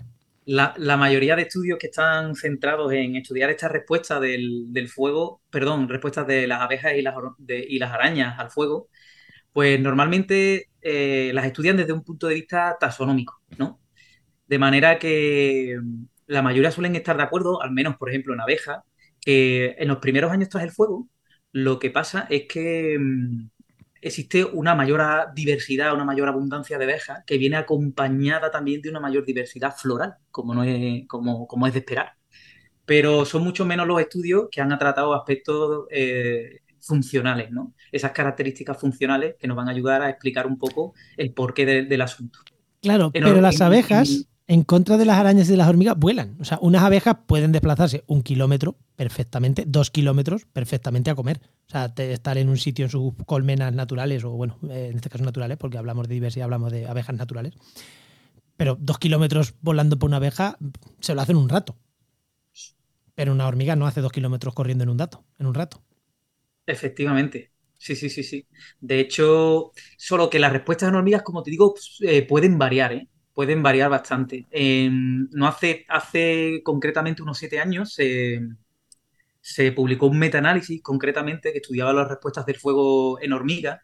La, 0.46 0.74
mayoría 0.98 1.36
de 1.36 1.42
estudios 1.42 1.78
que 1.78 1.86
están 1.86 2.34
centrados 2.34 2.92
en 2.92 3.16
estudiar 3.16 3.50
esta 3.50 3.68
respuesta 3.68 4.20
del, 4.20 4.88
fuego, 4.88 5.40
perdón, 5.50 5.88
respuestas 5.88 6.26
de 6.26 6.46
las 6.46 6.60
abejas 6.60 6.92
y 6.96 7.02
las, 7.02 7.14
y 7.48 7.78
las 7.78 7.92
arañas 7.92 8.38
al 8.38 8.50
fuego, 8.50 8.88
pues 9.52 9.80
normalmente 9.80 10.70
eh, 10.82 11.32
las 11.34 11.46
estudian 11.46 11.76
desde 11.76 11.92
un 11.92 12.04
punto 12.04 12.26
de 12.28 12.34
vista 12.34 12.76
taxonómico, 12.78 13.40
¿no? 13.58 13.80
De 14.46 14.58
manera 14.58 14.98
que 14.98 15.78
mm, 15.82 16.06
la 16.26 16.42
mayoría 16.42 16.70
suelen 16.70 16.96
estar 16.96 17.16
de 17.16 17.22
acuerdo, 17.24 17.62
al 17.62 17.72
menos, 17.72 17.96
por 17.96 18.10
ejemplo, 18.10 18.34
en 18.34 18.40
abejas, 18.40 18.80
que 19.20 19.76
en 19.78 19.88
los 19.88 19.98
primeros 19.98 20.32
años 20.32 20.48
tras 20.50 20.64
el 20.64 20.72
fuego, 20.72 21.08
lo 21.52 21.78
que 21.78 21.90
pasa 21.90 22.26
es 22.30 22.46
que 22.48 22.98
mm, 22.98 23.48
existe 24.04 24.44
una 24.44 24.74
mayor 24.74 25.02
diversidad, 25.34 25.94
una 25.94 26.04
mayor 26.04 26.28
abundancia 26.28 26.76
de 26.78 26.84
abejas 26.84 27.24
que 27.26 27.38
viene 27.38 27.56
acompañada 27.56 28.50
también 28.50 28.82
de 28.82 28.90
una 28.90 29.00
mayor 29.00 29.24
diversidad 29.24 29.74
floral, 29.74 30.16
como, 30.30 30.54
no 30.54 30.62
es, 30.62 31.06
como, 31.08 31.46
como 31.46 31.66
es 31.66 31.72
de 31.72 31.78
esperar. 31.78 32.12
Pero 32.84 33.24
son 33.24 33.42
mucho 33.42 33.64
menos 33.64 33.86
los 33.86 34.00
estudios 34.00 34.48
que 34.50 34.60
han 34.60 34.78
tratado 34.78 35.14
aspectos 35.14 35.86
eh, 35.90 36.60
funcionales, 36.80 37.50
¿no? 37.50 37.72
Esas 37.90 38.12
características 38.12 38.78
funcionales 38.78 39.36
que 39.38 39.48
nos 39.48 39.56
van 39.56 39.68
a 39.68 39.70
ayudar 39.70 40.02
a 40.02 40.10
explicar 40.10 40.46
un 40.46 40.58
poco 40.58 40.92
el 41.16 41.32
porqué 41.32 41.64
del 41.64 42.00
asunto. 42.02 42.40
Claro, 42.82 43.10
pero 43.10 43.40
las 43.40 43.62
abejas 43.62 44.28
en 44.46 44.62
contra 44.62 44.98
de 44.98 45.06
las 45.06 45.18
arañas 45.18 45.48
y 45.48 45.52
de 45.52 45.56
las 45.56 45.68
hormigas, 45.68 45.96
vuelan. 45.98 46.36
O 46.40 46.44
sea, 46.44 46.58
unas 46.60 46.82
abejas 46.82 47.16
pueden 47.26 47.52
desplazarse 47.52 48.04
un 48.06 48.22
kilómetro 48.22 48.76
perfectamente, 48.96 49.64
dos 49.66 49.90
kilómetros 49.90 50.44
perfectamente 50.46 51.10
a 51.10 51.14
comer. 51.14 51.40
O 51.66 51.70
sea, 51.70 51.92
estar 51.96 52.36
en 52.36 52.48
un 52.48 52.58
sitio 52.58 52.84
en 52.84 52.90
sus 52.90 53.14
colmenas 53.26 53.72
naturales, 53.72 54.22
o 54.24 54.30
bueno, 54.30 54.58
eh, 54.68 54.88
en 54.90 54.96
este 54.96 55.08
caso 55.08 55.24
naturales, 55.24 55.56
porque 55.56 55.78
hablamos 55.78 56.08
de 56.08 56.14
diversidad, 56.14 56.44
hablamos 56.44 56.72
de 56.72 56.86
abejas 56.86 57.16
naturales. 57.16 57.54
Pero 58.56 58.76
dos 58.78 58.98
kilómetros 58.98 59.54
volando 59.60 59.98
por 59.98 60.08
una 60.08 60.18
abeja 60.18 60.58
se 61.00 61.14
lo 61.14 61.22
hacen 61.22 61.36
un 61.36 61.48
rato. 61.48 61.76
Pero 63.14 63.32
una 63.32 63.46
hormiga 63.46 63.76
no 63.76 63.86
hace 63.86 64.00
dos 64.00 64.12
kilómetros 64.12 64.54
corriendo 64.54 64.84
en 64.84 64.90
un 64.90 64.96
dato, 64.96 65.24
en 65.38 65.46
un 65.46 65.54
rato. 65.54 65.82
Efectivamente. 66.66 67.52
Sí, 67.78 67.96
sí, 67.96 68.08
sí, 68.08 68.22
sí. 68.22 68.46
De 68.80 69.00
hecho, 69.00 69.72
solo 69.98 70.30
que 70.30 70.38
las 70.38 70.52
respuestas 70.52 70.88
en 70.88 70.94
hormigas, 70.94 71.22
como 71.22 71.42
te 71.42 71.50
digo, 71.50 71.74
pues, 71.74 71.98
eh, 72.00 72.22
pueden 72.26 72.58
variar, 72.58 72.92
¿eh? 72.92 73.08
Pueden 73.34 73.62
variar 73.62 73.90
bastante. 73.90 74.46
no 75.32 75.46
hace, 75.46 75.84
hace 75.88 76.62
concretamente 76.64 77.22
unos 77.22 77.38
siete 77.38 77.58
años 77.60 77.98
se 79.40 79.72
publicó 79.72 80.06
un 80.06 80.18
metaanálisis 80.18 80.82
concretamente 80.82 81.52
que 81.52 81.58
estudiaba 81.58 81.92
las 81.92 82.08
respuestas 82.08 82.46
del 82.46 82.56
fuego 82.56 83.20
en 83.20 83.32
hormigas 83.34 83.80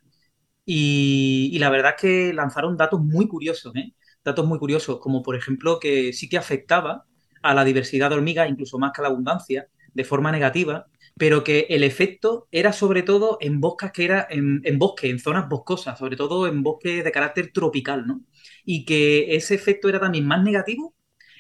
y, 0.65 1.59
la 1.59 1.71
verdad 1.71 1.95
es 1.97 2.01
que 2.01 2.33
lanzaron 2.33 2.77
datos 2.77 3.01
muy 3.01 3.29
curiosos, 3.29 3.75
¿eh? 3.77 3.93
Datos 4.25 4.47
muy 4.47 4.59
curiosos, 4.59 5.01
como 5.01 5.23
por 5.23 5.37
ejemplo 5.37 5.81
que 5.81 6.13
sí 6.13 6.29
que 6.29 6.39
afectaba 6.39 7.07
a 7.43 7.55
la 7.55 7.65
diversidad 7.65 8.11
de 8.11 8.17
hormigas, 8.17 8.49
incluso 8.49 8.79
más 8.79 8.93
que 8.93 9.01
a 9.01 9.05
la 9.05 9.09
abundancia, 9.09 9.69
de 9.93 10.05
forma 10.05 10.31
negativa, 10.33 10.87
pero 11.17 11.43
que 11.43 11.67
el 11.71 11.83
efecto 11.85 12.47
era 12.53 12.73
sobre 12.73 13.03
todo 13.03 13.39
en 13.41 13.61
bosques 13.61 13.93
que 13.93 14.05
era 14.05 14.27
en, 14.31 14.61
en 14.65 14.79
bosques, 14.79 15.11
en 15.11 15.19
zonas 15.19 15.49
boscosas, 15.49 15.99
sobre 15.99 16.17
todo 16.17 16.47
en 16.47 16.63
bosques 16.63 17.03
de 17.05 17.13
carácter 17.13 17.53
tropical, 17.53 18.07
¿no? 18.07 18.21
Y 18.65 18.85
que 18.85 19.35
ese 19.35 19.55
efecto 19.55 19.89
era 19.89 20.01
también 20.01 20.27
más 20.27 20.43
negativo 20.43 20.95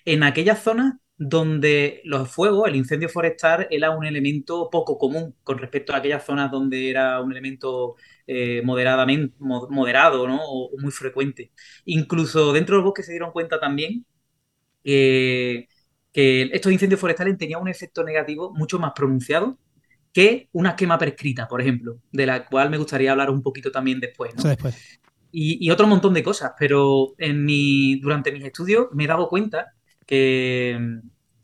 en 0.04 0.22
aquellas 0.22 0.62
zonas 0.62 0.94
donde 1.16 2.00
los 2.04 2.30
fuegos, 2.30 2.66
el 2.66 2.76
incendio 2.76 3.10
forestal, 3.10 3.66
era 3.70 3.90
un 3.90 4.06
elemento 4.06 4.70
poco 4.70 4.96
común 4.96 5.34
con 5.42 5.58
respecto 5.58 5.92
a 5.92 5.98
aquellas 5.98 6.24
zonas 6.24 6.50
donde 6.50 6.88
era 6.88 7.20
un 7.20 7.30
elemento 7.30 7.96
eh, 8.26 8.62
moderadamente, 8.64 9.36
moderado 9.38 10.26
¿no? 10.26 10.40
o, 10.42 10.70
muy 10.78 10.90
frecuente. 10.90 11.52
Incluso 11.84 12.52
dentro 12.54 12.76
del 12.76 12.84
bosque 12.84 13.02
se 13.02 13.12
dieron 13.12 13.32
cuenta 13.32 13.60
también 13.60 14.06
que 14.82 15.68
estos 16.52 16.72
incendios 16.72 17.00
forestales 17.00 17.36
tenían 17.36 17.60
un 17.60 17.68
efecto 17.68 18.02
negativo 18.02 18.52
mucho 18.54 18.78
más 18.78 18.92
pronunciado 18.94 19.58
que 20.12 20.48
una 20.52 20.74
quema 20.74 20.98
prescrita, 20.98 21.46
por 21.46 21.60
ejemplo, 21.60 21.98
de 22.10 22.26
la 22.26 22.46
cual 22.46 22.70
me 22.70 22.78
gustaría 22.78 23.12
hablar 23.12 23.30
un 23.30 23.42
poquito 23.42 23.70
también 23.70 24.00
después. 24.00 24.32
Y, 25.32 25.70
otro 25.70 25.86
montón 25.86 26.14
de 26.14 26.22
cosas, 26.22 26.52
pero 26.58 27.14
en 27.18 27.44
mi, 27.44 28.00
durante 28.00 28.32
mis 28.32 28.44
estudios 28.44 28.88
me 28.92 29.04
he 29.04 29.06
dado 29.06 29.28
cuenta 29.28 29.74
que, 30.06 31.00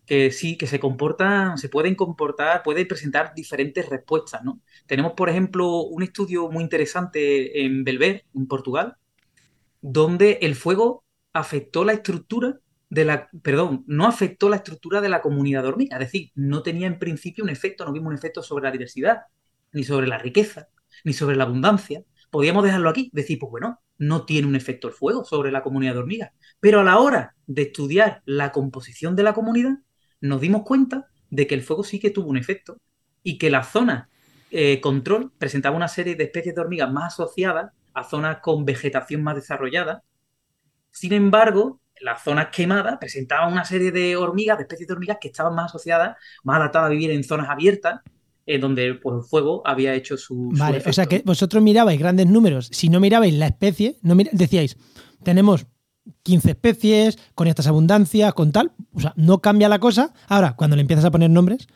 que 0.07 0.31
sí, 0.31 0.57
que 0.57 0.67
se 0.67 0.81
comportan, 0.81 1.59
se 1.59 1.69
pueden 1.69 1.95
comportar, 1.95 2.63
pueden 2.63 2.89
presentar 2.89 3.33
diferentes 3.35 3.89
respuestas, 3.89 4.43
¿no? 4.45 4.61
Tenemos, 4.87 5.13
por 5.13 5.29
ejemplo, 5.29 5.83
un 5.83 6.03
estudio 6.03 6.49
muy 6.51 6.65
interesante 6.65 7.65
en 7.65 7.85
Belver, 7.85 8.25
en 8.35 8.47
Portugal, 8.47 8.97
donde 9.81 10.39
el 10.43 10.55
fuego 10.57 11.05
afectó 11.33 11.85
la 11.85 11.93
estructura 11.93 12.59
de 12.89 13.05
la, 13.05 13.29
perdón, 13.43 13.85
no 13.87 14.07
afectó 14.07 14.49
la 14.49 14.57
estructura 14.57 15.01
de 15.01 15.09
la 15.09 15.21
comunidad 15.21 15.63
de 15.63 15.69
hormigas, 15.69 16.01
es 16.01 16.07
decir, 16.07 16.31
no 16.35 16.63
tenía 16.63 16.87
en 16.87 16.99
principio 16.99 17.45
un 17.45 17.51
efecto, 17.51 17.85
no 17.85 17.93
vimos 17.93 18.09
un 18.09 18.15
efecto 18.15 18.43
sobre 18.43 18.65
la 18.65 18.71
diversidad, 18.71 19.23
ni 19.73 19.85
sobre 19.85 20.07
la 20.07 20.19
riqueza, 20.19 20.69
ni 21.05 21.13
sobre 21.13 21.37
la 21.37 21.45
abundancia. 21.45 22.03
Podríamos 22.37 22.65
dejarlo 22.65 22.91
aquí, 22.91 23.09
decir, 23.15 23.39
pues 23.39 23.51
bueno, 23.51 23.81
no 23.97 24.27
tiene 24.27 24.47
un 24.47 24.57
efecto 24.57 24.89
el 24.89 24.93
fuego 24.93 25.25
sobre 25.25 25.51
la 25.51 25.63
comunidad 25.63 25.95
de 25.95 26.01
hormigas, 26.01 26.33
pero 26.61 26.81
a 26.81 26.85
la 26.85 26.99
hora 26.99 27.35
de 27.47 27.63
estudiar 27.63 28.21
la 28.27 28.53
composición 28.53 29.17
de 29.17 29.23
la 29.23 29.33
comunidad, 29.33 29.79
nos 30.21 30.43
dimos 30.43 30.63
cuenta 30.63 31.07
de 31.31 31.47
que 31.47 31.55
el 31.55 31.63
fuego 31.63 31.83
sí 31.83 31.99
que 31.99 32.11
tuvo 32.11 32.29
un 32.29 32.37
efecto 32.37 32.77
y 33.23 33.39
que 33.39 33.49
la 33.49 33.63
zona 33.63 34.11
eh, 34.51 34.83
control 34.83 35.33
presentaba 35.39 35.79
una 35.79 35.89
serie 35.89 36.15
de 36.15 36.25
especies 36.25 36.55
de 36.55 36.61
hormigas 36.61 36.93
más 36.93 37.15
asociadas 37.15 37.73
a 37.95 38.05
zonas 38.05 38.41
con 38.43 38.67
vegetación 38.67 39.23
más 39.23 39.37
desarrollada. 39.37 40.03
Sin 40.91 41.15
embargo, 41.15 41.81
las 42.03 42.23
zonas 42.23 42.49
quemadas 42.49 42.99
presentaban 42.99 43.51
una 43.51 43.65
serie 43.65 43.93
de 43.93 44.15
hormigas, 44.15 44.59
de 44.59 44.65
especies 44.65 44.89
de 44.89 44.93
hormigas 44.93 45.17
que 45.19 45.29
estaban 45.29 45.55
más 45.55 45.71
asociadas, 45.71 46.19
más 46.45 46.59
adaptadas 46.59 46.89
a 46.89 46.91
vivir 46.91 47.13
en 47.13 47.25
zonas 47.25 47.49
abiertas, 47.49 48.03
en 48.47 48.61
donde 48.61 48.95
pues, 48.95 49.17
el 49.17 49.23
fuego 49.23 49.63
había 49.65 49.95
hecho 49.95 50.17
su. 50.17 50.51
Vale, 50.53 50.83
o 50.87 50.93
sea 50.93 51.07
que 51.07 51.23
vosotros 51.25 51.63
mirabais 51.63 51.99
grandes 51.99 52.27
números. 52.27 52.69
Si 52.73 52.89
no 52.89 53.01
mirabais 53.01 53.35
la 53.35 53.47
especie, 53.47 53.99
no 54.03 54.17
decíais, 54.33 54.77
tenemos 55.23 55.67
15 56.23 56.51
especies, 56.53 57.19
con 57.35 57.49
estas 57.49 57.67
abundancias, 57.67 58.33
con 58.35 58.53
tal. 58.53 58.73
O 58.93 59.01
sea, 59.01 59.13
no 59.17 59.41
cambia 59.41 59.69
la 59.69 59.81
cosa. 59.81 60.15
Ahora, 60.29 60.55
cuando 60.57 60.77
le 60.77 60.83
empiezas 60.83 61.05
a 61.05 61.11
poner 61.11 61.31
nombres, 61.31 61.67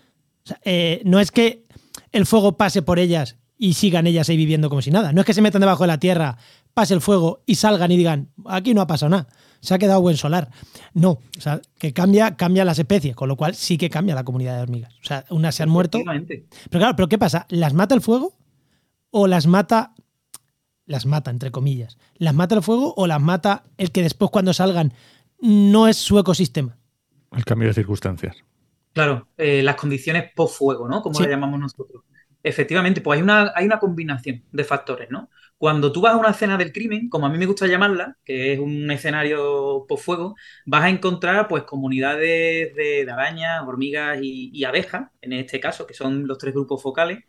eh, 0.65 1.03
no 1.05 1.21
es 1.21 1.31
que 1.33 1.67
el 2.13 2.27
fuego 2.27 2.57
pase 2.57 2.83
por 2.83 2.99
ellas 2.99 3.37
y 3.59 3.75
sigan 3.75 4.07
ellas 4.07 4.29
ahí 4.29 4.37
viviendo 4.37 4.69
como 4.69 4.83
si 4.83 4.91
nada. 4.91 5.13
No 5.13 5.21
es 5.21 5.27
que 5.27 5.35
se 5.35 5.43
metan 5.43 5.61
debajo 5.61 5.83
de 5.83 5.89
la 5.89 6.01
tierra, 6.01 6.39
pase 6.73 6.95
el 6.95 7.01
fuego 7.01 7.43
y 7.47 7.57
salgan 7.57 7.91
y 7.91 7.97
digan, 7.97 8.31
aquí 8.47 8.73
no 8.73 8.81
ha 8.81 8.87
pasado 8.87 9.11
nada, 9.11 9.29
se 9.61 9.75
ha 9.75 9.79
quedado 9.79 10.01
buen 10.01 10.17
solar. 10.17 10.51
No, 10.95 11.11
o 11.11 11.41
sea, 11.41 11.61
que 11.79 11.93
cambia, 11.93 12.37
cambia 12.37 12.65
las 12.65 12.79
especies, 12.79 13.15
con 13.15 13.29
lo 13.29 13.37
cual 13.37 13.55
sí 13.55 13.79
que 13.79 13.91
cambia 13.91 14.15
la 14.15 14.25
comunidad 14.25 14.57
de 14.57 14.63
hormigas. 14.63 14.95
O 15.03 15.05
sea, 15.05 15.25
unas 15.31 15.55
se 15.55 15.63
han 15.63 15.69
muerto. 15.69 16.01
Pero 16.05 16.49
claro, 16.71 16.97
¿pero 16.97 17.09
qué 17.09 17.19
pasa? 17.19 17.47
¿Las 17.49 17.75
mata 17.75 17.95
el 17.95 18.01
fuego 18.01 18.37
o 19.11 19.27
las 19.27 19.47
mata 19.47 19.95
las 20.91 21.07
mata, 21.07 21.31
entre 21.31 21.53
comillas. 21.53 21.99
¿Las 22.17 22.35
mata 22.35 22.57
el 22.57 22.63
fuego 22.63 22.93
o 22.97 23.07
las 23.07 23.21
mata 23.21 23.63
el 23.79 23.93
que 23.93 24.03
después 24.03 24.31
cuando 24.33 24.53
salgan 24.53 24.93
no 25.41 25.87
es 25.87 25.97
su 25.97 26.19
ecosistema? 26.19 26.77
El 27.31 27.45
cambio 27.45 27.69
de 27.69 27.75
circunstancias. 27.75 28.37
Claro, 28.93 29.29
eh, 29.39 29.63
las 29.63 29.77
condiciones 29.77 30.33
post-fuego, 30.35 30.89
¿no? 30.89 31.01
Como 31.01 31.21
le 31.21 31.29
llamamos 31.29 31.61
nosotros. 31.61 32.03
Efectivamente, 32.43 33.01
pues 33.03 33.19
hay 33.19 33.23
una, 33.23 33.53
hay 33.55 33.67
una 33.67 33.79
combinación 33.79 34.43
de 34.51 34.65
factores, 34.65 35.11
¿no? 35.11 35.31
Cuando 35.61 35.93
tú 35.93 36.01
vas 36.01 36.15
a 36.15 36.17
una 36.17 36.31
escena 36.31 36.57
del 36.57 36.73
crimen, 36.73 37.11
como 37.11 37.27
a 37.27 37.29
mí 37.29 37.37
me 37.37 37.45
gusta 37.45 37.67
llamarla, 37.67 38.17
que 38.25 38.55
es 38.55 38.59
un 38.59 38.91
escenario 38.91 39.85
post-fuego, 39.87 40.35
vas 40.65 40.85
a 40.85 40.89
encontrar 40.89 41.49
pues 41.49 41.65
comunidades 41.65 42.75
de, 42.75 43.07
arañas, 43.13 43.63
hormigas 43.67 44.21
y, 44.23 44.51
y, 44.55 44.65
abejas, 44.65 45.11
en 45.21 45.35
este 45.35 45.61
caso, 45.61 45.87
que 45.87 45.93
son 45.93 46.27
los 46.27 46.39
tres 46.39 46.55
grupos 46.55 46.83
focales, 46.83 47.25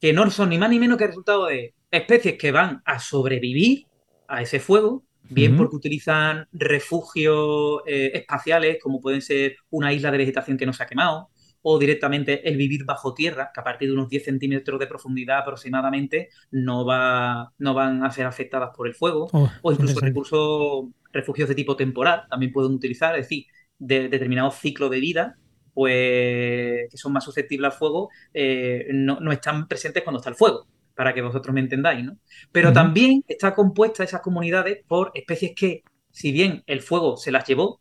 que 0.00 0.14
no 0.14 0.30
son 0.30 0.48
ni 0.48 0.56
más 0.56 0.70
ni 0.70 0.78
menos 0.78 0.96
que 0.96 1.04
el 1.04 1.10
resultado 1.10 1.48
de 1.48 1.74
especies 1.90 2.38
que 2.38 2.50
van 2.50 2.80
a 2.86 2.98
sobrevivir 2.98 3.84
a 4.26 4.40
ese 4.40 4.58
fuego, 4.58 5.04
bien 5.28 5.54
porque 5.58 5.76
utilizan 5.76 6.48
refugios 6.52 7.82
eh, 7.86 8.12
espaciales, 8.14 8.78
como 8.82 9.02
pueden 9.02 9.20
ser 9.20 9.56
una 9.68 9.92
isla 9.92 10.10
de 10.10 10.16
vegetación 10.16 10.56
que 10.56 10.64
no 10.64 10.72
se 10.72 10.82
ha 10.82 10.86
quemado, 10.86 11.28
o 11.62 11.78
directamente 11.78 12.48
el 12.48 12.56
vivir 12.56 12.84
bajo 12.84 13.14
tierra, 13.14 13.50
que 13.52 13.60
a 13.60 13.64
partir 13.64 13.88
de 13.88 13.94
unos 13.94 14.08
10 14.08 14.24
centímetros 14.24 14.80
de 14.80 14.86
profundidad 14.86 15.38
aproximadamente 15.38 16.30
no, 16.50 16.84
va, 16.84 17.52
no 17.58 17.74
van 17.74 18.04
a 18.04 18.10
ser 18.10 18.26
afectadas 18.26 18.70
por 18.74 18.86
el 18.86 18.94
fuego, 18.94 19.28
oh, 19.32 19.50
o 19.62 19.72
incluso 19.72 20.00
recursos, 20.00 20.84
refugios 21.12 21.48
de 21.48 21.54
tipo 21.54 21.76
temporal 21.76 22.24
también 22.30 22.52
pueden 22.52 22.72
utilizar, 22.72 23.14
es 23.16 23.26
decir, 23.26 23.46
de 23.78 24.08
determinados 24.08 24.56
ciclos 24.56 24.90
de 24.90 25.00
vida 25.00 25.36
pues 25.72 26.90
que 26.90 26.96
son 26.96 27.12
más 27.12 27.24
susceptibles 27.24 27.72
al 27.72 27.78
fuego, 27.78 28.10
eh, 28.34 28.88
no, 28.92 29.32
están 29.32 29.68
presentes 29.68 30.02
cuando 30.02 30.18
está 30.18 30.30
el 30.30 30.36
fuego, 30.36 30.66
para 30.94 31.14
que 31.14 31.22
vosotros 31.22 31.54
me 31.54 31.60
entendáis, 31.60 32.04
¿no? 32.04 32.18
Pero 32.52 32.72
también 32.72 33.24
está 33.26 33.54
compuesta 33.54 34.04
esas 34.04 34.20
comunidades 34.20 34.84
por 34.86 35.10
especies 35.14 35.52
que, 35.54 35.82
si 36.10 36.32
bien 36.32 36.62
el 36.66 36.80
fuego 36.80 37.16
se 37.16 37.32
las 37.32 37.46
llevó, 37.46 37.80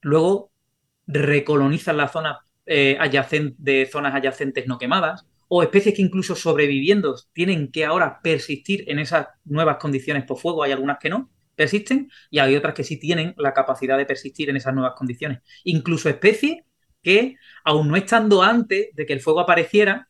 luego 0.00 0.50
recolonizan 1.06 1.96
las 1.96 2.12
zonas 2.12 2.38
eh, 2.68 2.98
de 3.58 3.88
zonas 3.90 4.14
adyacentes 4.14 4.66
no 4.66 4.78
quemadas, 4.78 5.26
o 5.48 5.62
especies 5.62 5.94
que 5.94 6.02
incluso 6.02 6.34
sobreviviendo 6.36 7.16
tienen 7.32 7.72
que 7.72 7.84
ahora 7.84 8.20
persistir 8.22 8.84
en 8.86 8.98
esas 8.98 9.28
nuevas 9.44 9.78
condiciones 9.78 10.24
por 10.24 10.38
fuego, 10.38 10.62
hay 10.62 10.72
algunas 10.72 10.98
que 10.98 11.08
no, 11.08 11.30
persisten, 11.56 12.10
y 12.30 12.38
hay 12.38 12.54
otras 12.54 12.74
que 12.74 12.84
sí 12.84 12.98
tienen 12.98 13.34
la 13.38 13.54
capacidad 13.54 13.96
de 13.96 14.06
persistir 14.06 14.50
en 14.50 14.56
esas 14.56 14.74
nuevas 14.74 14.92
condiciones. 14.94 15.40
Incluso 15.64 16.08
especies 16.08 16.58
que, 17.02 17.36
aún 17.64 17.88
no 17.88 17.96
estando 17.96 18.42
antes 18.42 18.88
de 18.94 19.06
que 19.06 19.14
el 19.14 19.20
fuego 19.20 19.40
apareciera, 19.40 20.08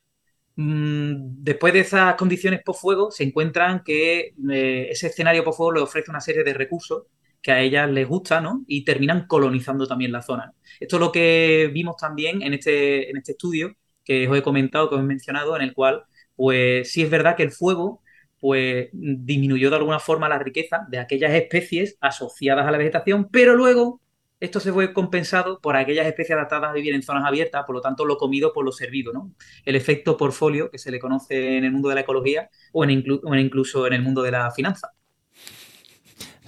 mm, 0.57 1.43
después 1.43 1.73
de 1.73 1.81
esas 1.81 2.15
condiciones 2.17 2.61
por 2.65 2.75
fuego, 2.75 3.11
se 3.11 3.25
encuentran 3.25 3.83
que 3.85 4.35
eh, 4.51 4.89
ese 4.91 5.07
escenario 5.07 5.45
por 5.45 5.55
fuego 5.55 5.73
le 5.73 5.81
ofrece 5.81 6.11
una 6.11 6.21
serie 6.21 6.43
de 6.45 6.55
recursos 6.55 7.05
que 7.49 7.53
a 7.53 7.63
ellas 7.63 7.91
les 7.91 8.07
gusta, 8.07 8.43
¿no? 8.43 8.63
Y 8.67 8.85
terminan 8.85 9.27
colonizando 9.27 9.87
también 9.87 10.13
la 10.13 10.21
zona. 10.21 10.53
Esto 10.79 10.97
es 10.97 11.01
lo 11.01 11.11
que 11.11 11.71
vimos 11.73 11.97
también 11.97 12.43
en 12.43 12.53
este, 12.53 13.09
en 13.09 13.17
este 13.17 13.33
estudio 13.33 13.75
que 14.05 14.29
os 14.29 14.37
he 14.37 14.43
comentado, 14.43 14.91
que 14.91 14.97
os 14.97 15.01
he 15.01 15.05
mencionado, 15.05 15.57
en 15.57 15.63
el 15.63 15.73
cual, 15.73 16.05
pues 16.37 16.93
sí 16.93 17.01
es 17.03 17.09
verdad 17.09 17.37
que 17.37 17.45
el 17.45 17.51
fuego 17.51 18.03
pues 18.39 18.91
disminuyó 18.93 19.71
de 19.71 19.77
alguna 19.77 19.99
forma 19.99 20.29
la 20.29 20.39
riqueza 20.39 20.87
de 20.91 20.99
aquellas 20.99 21.33
especies 21.33 21.97
asociadas 22.03 22.67
a 22.67 22.71
la 22.71 22.77
vegetación, 22.77 23.31
pero 23.31 23.57
luego 23.57 24.03
esto 24.41 24.61
se 24.61 24.71
fue 24.71 24.93
compensado 24.93 25.59
por 25.59 25.75
aquellas 25.75 26.07
especies 26.07 26.37
adaptadas 26.37 26.69
a 26.69 26.75
vivir 26.75 26.93
en 26.95 27.03
zonas 27.03 27.25
abiertas, 27.25 27.65
por 27.65 27.77
lo 27.77 27.81
tanto 27.81 28.05
lo 28.05 28.19
comido 28.19 28.53
por 28.53 28.63
lo 28.63 28.73
servido, 28.73 29.15
¿no? 29.15 29.33
El 29.65 29.75
efecto 29.75 30.19
portfolio 30.19 30.71
que 30.71 30.77
se 30.77 30.91
le 30.91 31.01
conoce 31.01 31.57
en 31.57 31.65
el 31.65 31.73
mundo 31.73 31.89
de 31.89 31.95
la 31.95 32.03
ecología 32.03 32.51
o, 32.73 32.85
en 32.85 32.91
incluso 32.91 33.87
en 33.87 33.95
el 33.95 34.03
mundo 34.03 34.23
de 34.23 34.33
la 34.33 34.51
finanza. 34.51 34.93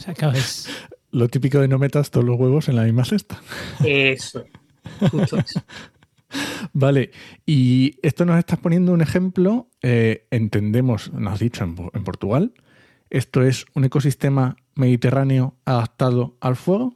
O 0.00 0.14
sea, 0.14 0.14
es... 0.32 0.68
Lo 1.12 1.28
típico 1.28 1.58
de 1.58 1.68
no 1.68 1.78
metas 1.78 2.10
todos 2.10 2.24
los 2.24 2.38
huevos 2.38 2.68
en 2.68 2.76
la 2.76 2.84
misma 2.84 3.04
cesta. 3.04 3.42
Eso, 3.84 4.44
justo 5.10 5.38
eso. 5.38 5.60
Vale, 6.72 7.10
y 7.44 7.96
esto 8.02 8.24
nos 8.24 8.38
estás 8.38 8.60
poniendo 8.60 8.92
un 8.92 9.00
ejemplo, 9.00 9.68
eh, 9.82 10.28
entendemos, 10.30 11.12
nos 11.12 11.32
has 11.32 11.40
dicho 11.40 11.64
en 11.64 12.04
Portugal, 12.04 12.54
esto 13.10 13.42
es 13.42 13.66
un 13.74 13.84
ecosistema 13.84 14.56
mediterráneo 14.76 15.56
adaptado 15.64 16.36
al 16.40 16.54
fuego. 16.54 16.94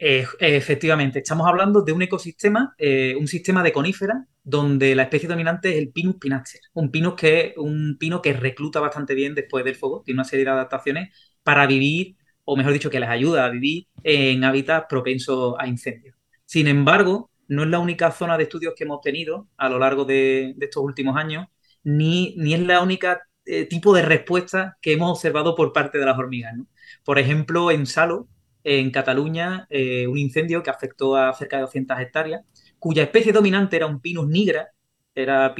Eh, 0.00 0.26
efectivamente, 0.40 1.20
estamos 1.20 1.46
hablando 1.46 1.82
de 1.82 1.92
un 1.92 2.02
ecosistema, 2.02 2.74
eh, 2.78 3.14
un 3.18 3.28
sistema 3.28 3.62
de 3.62 3.72
coníferas 3.72 4.18
donde 4.44 4.94
la 4.94 5.04
especie 5.04 5.28
dominante 5.28 5.70
es 5.70 5.76
el 5.76 5.90
Pinus 5.90 6.16
pinaster, 6.16 6.60
un 6.74 6.90
pinus 6.90 7.14
que 7.14 7.54
un 7.56 7.96
pino 7.98 8.22
que 8.22 8.32
recluta 8.32 8.80
bastante 8.80 9.14
bien 9.14 9.34
después 9.34 9.64
del 9.64 9.74
fuego, 9.74 10.02
tiene 10.04 10.18
una 10.20 10.24
serie 10.24 10.44
de 10.44 10.52
adaptaciones 10.52 11.08
para 11.48 11.66
vivir, 11.66 12.14
o 12.44 12.56
mejor 12.58 12.74
dicho, 12.74 12.90
que 12.90 13.00
les 13.00 13.08
ayuda 13.08 13.46
a 13.46 13.48
vivir 13.48 13.86
en 14.02 14.44
hábitats 14.44 14.84
propensos 14.86 15.54
a 15.58 15.66
incendios. 15.66 16.14
Sin 16.44 16.68
embargo, 16.68 17.30
no 17.46 17.62
es 17.62 17.70
la 17.70 17.78
única 17.78 18.10
zona 18.10 18.36
de 18.36 18.42
estudios 18.42 18.74
que 18.76 18.84
hemos 18.84 19.00
tenido 19.00 19.48
a 19.56 19.70
lo 19.70 19.78
largo 19.78 20.04
de, 20.04 20.54
estos 20.60 20.84
últimos 20.84 21.16
años, 21.16 21.46
ni, 21.82 22.34
ni 22.36 22.52
es 22.52 22.60
la 22.60 22.82
única 22.82 23.22
eh, 23.46 23.64
tipo 23.64 23.94
de 23.94 24.02
respuesta 24.02 24.76
que 24.82 24.92
hemos 24.92 25.10
observado 25.10 25.54
por 25.54 25.72
parte 25.72 25.96
de 25.96 26.04
las 26.04 26.18
hormigas. 26.18 26.54
Por 27.02 27.18
ejemplo, 27.18 27.70
en 27.70 27.86
Salo, 27.86 28.28
en 28.62 28.90
Cataluña, 28.90 29.66
eh, 29.70 30.06
un 30.06 30.18
incendio 30.18 30.62
que 30.62 30.68
afectó 30.68 31.16
a 31.16 31.32
cerca 31.32 31.56
de 31.56 31.62
200 31.62 31.98
hectáreas, 31.98 32.42
cuya 32.78 33.04
especie 33.04 33.32
dominante 33.32 33.76
era 33.76 33.86
un 33.86 34.00
Pinus 34.02 34.28
nigra, 34.28 34.68
era 35.14 35.54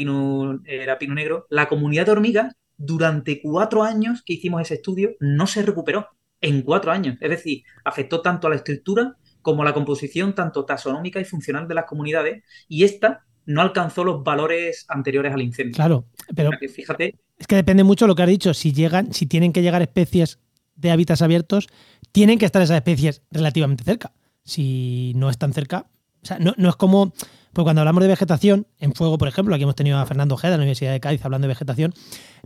era 0.67 0.99
Pinus 0.99 1.15
negro. 1.17 1.47
La 1.49 1.67
comunidad 1.67 2.05
de 2.05 2.13
hormigas, 2.13 2.55
durante 2.79 3.43
cuatro 3.43 3.83
años 3.83 4.23
que 4.25 4.33
hicimos 4.35 4.63
ese 4.63 4.75
estudio, 4.75 5.11
no 5.21 5.47
se 5.47 5.63
recuperó. 5.63 6.09
En 6.41 6.63
cuatro 6.63 6.93
años. 6.93 7.17
Es 7.21 7.31
decir, 7.31 7.65
afectó 7.85 8.21
tanto 8.23 8.47
a 8.47 8.51
la 8.51 8.57
estructura 8.57 9.17
como 9.43 9.63
a 9.63 9.65
la 9.65 9.75
composición, 9.75 10.37
tanto 10.37 10.65
taxonómica 10.65 11.19
y 11.21 11.25
funcional 11.25 11.67
de 11.67 11.75
las 11.75 11.85
comunidades, 11.87 12.45
y 12.69 12.85
esta 12.85 13.25
no 13.45 13.61
alcanzó 13.61 14.05
los 14.05 14.23
valores 14.23 14.85
anteriores 14.89 15.33
al 15.33 15.43
incendio. 15.43 15.75
Claro, 15.75 16.05
pero 16.37 16.51
fíjate. 16.73 17.17
Es 17.39 17.47
que 17.49 17.57
depende 17.57 17.83
mucho 17.83 18.05
de 18.05 18.09
lo 18.09 18.15
que 18.15 18.23
has 18.23 18.29
dicho. 18.29 18.55
Si 18.55 18.73
llegan, 18.73 19.13
si 19.13 19.27
tienen 19.27 19.53
que 19.53 19.63
llegar 19.63 19.83
especies 19.83 20.39
de 20.77 20.93
hábitats 20.93 21.23
abiertos, 21.23 21.67
tienen 22.13 22.39
que 22.39 22.47
estar 22.47 22.63
esas 22.63 22.77
especies 22.77 23.23
relativamente 23.33 23.83
cerca. 23.83 24.13
Si 24.45 25.13
no 25.17 25.29
están 25.31 25.53
cerca, 25.53 25.91
o 26.23 26.27
sea, 26.27 26.39
no, 26.39 26.53
es 26.69 26.77
como, 26.77 27.13
pues 27.53 27.65
cuando 27.65 27.81
hablamos 27.81 28.03
de 28.03 28.09
vegetación, 28.09 28.67
en 28.79 28.93
fuego, 28.95 29.19
por 29.19 29.29
ejemplo, 29.29 29.55
aquí 29.55 29.65
hemos 29.65 29.75
tenido 29.75 29.99
a 29.99 30.07
Fernando 30.07 30.35
Ojeda 30.35 30.53
de 30.53 30.57
la 30.59 30.63
Universidad 30.63 30.93
de 30.93 31.01
Cádiz 31.01 31.25
hablando 31.25 31.47
de 31.47 31.55
vegetación, 31.55 31.95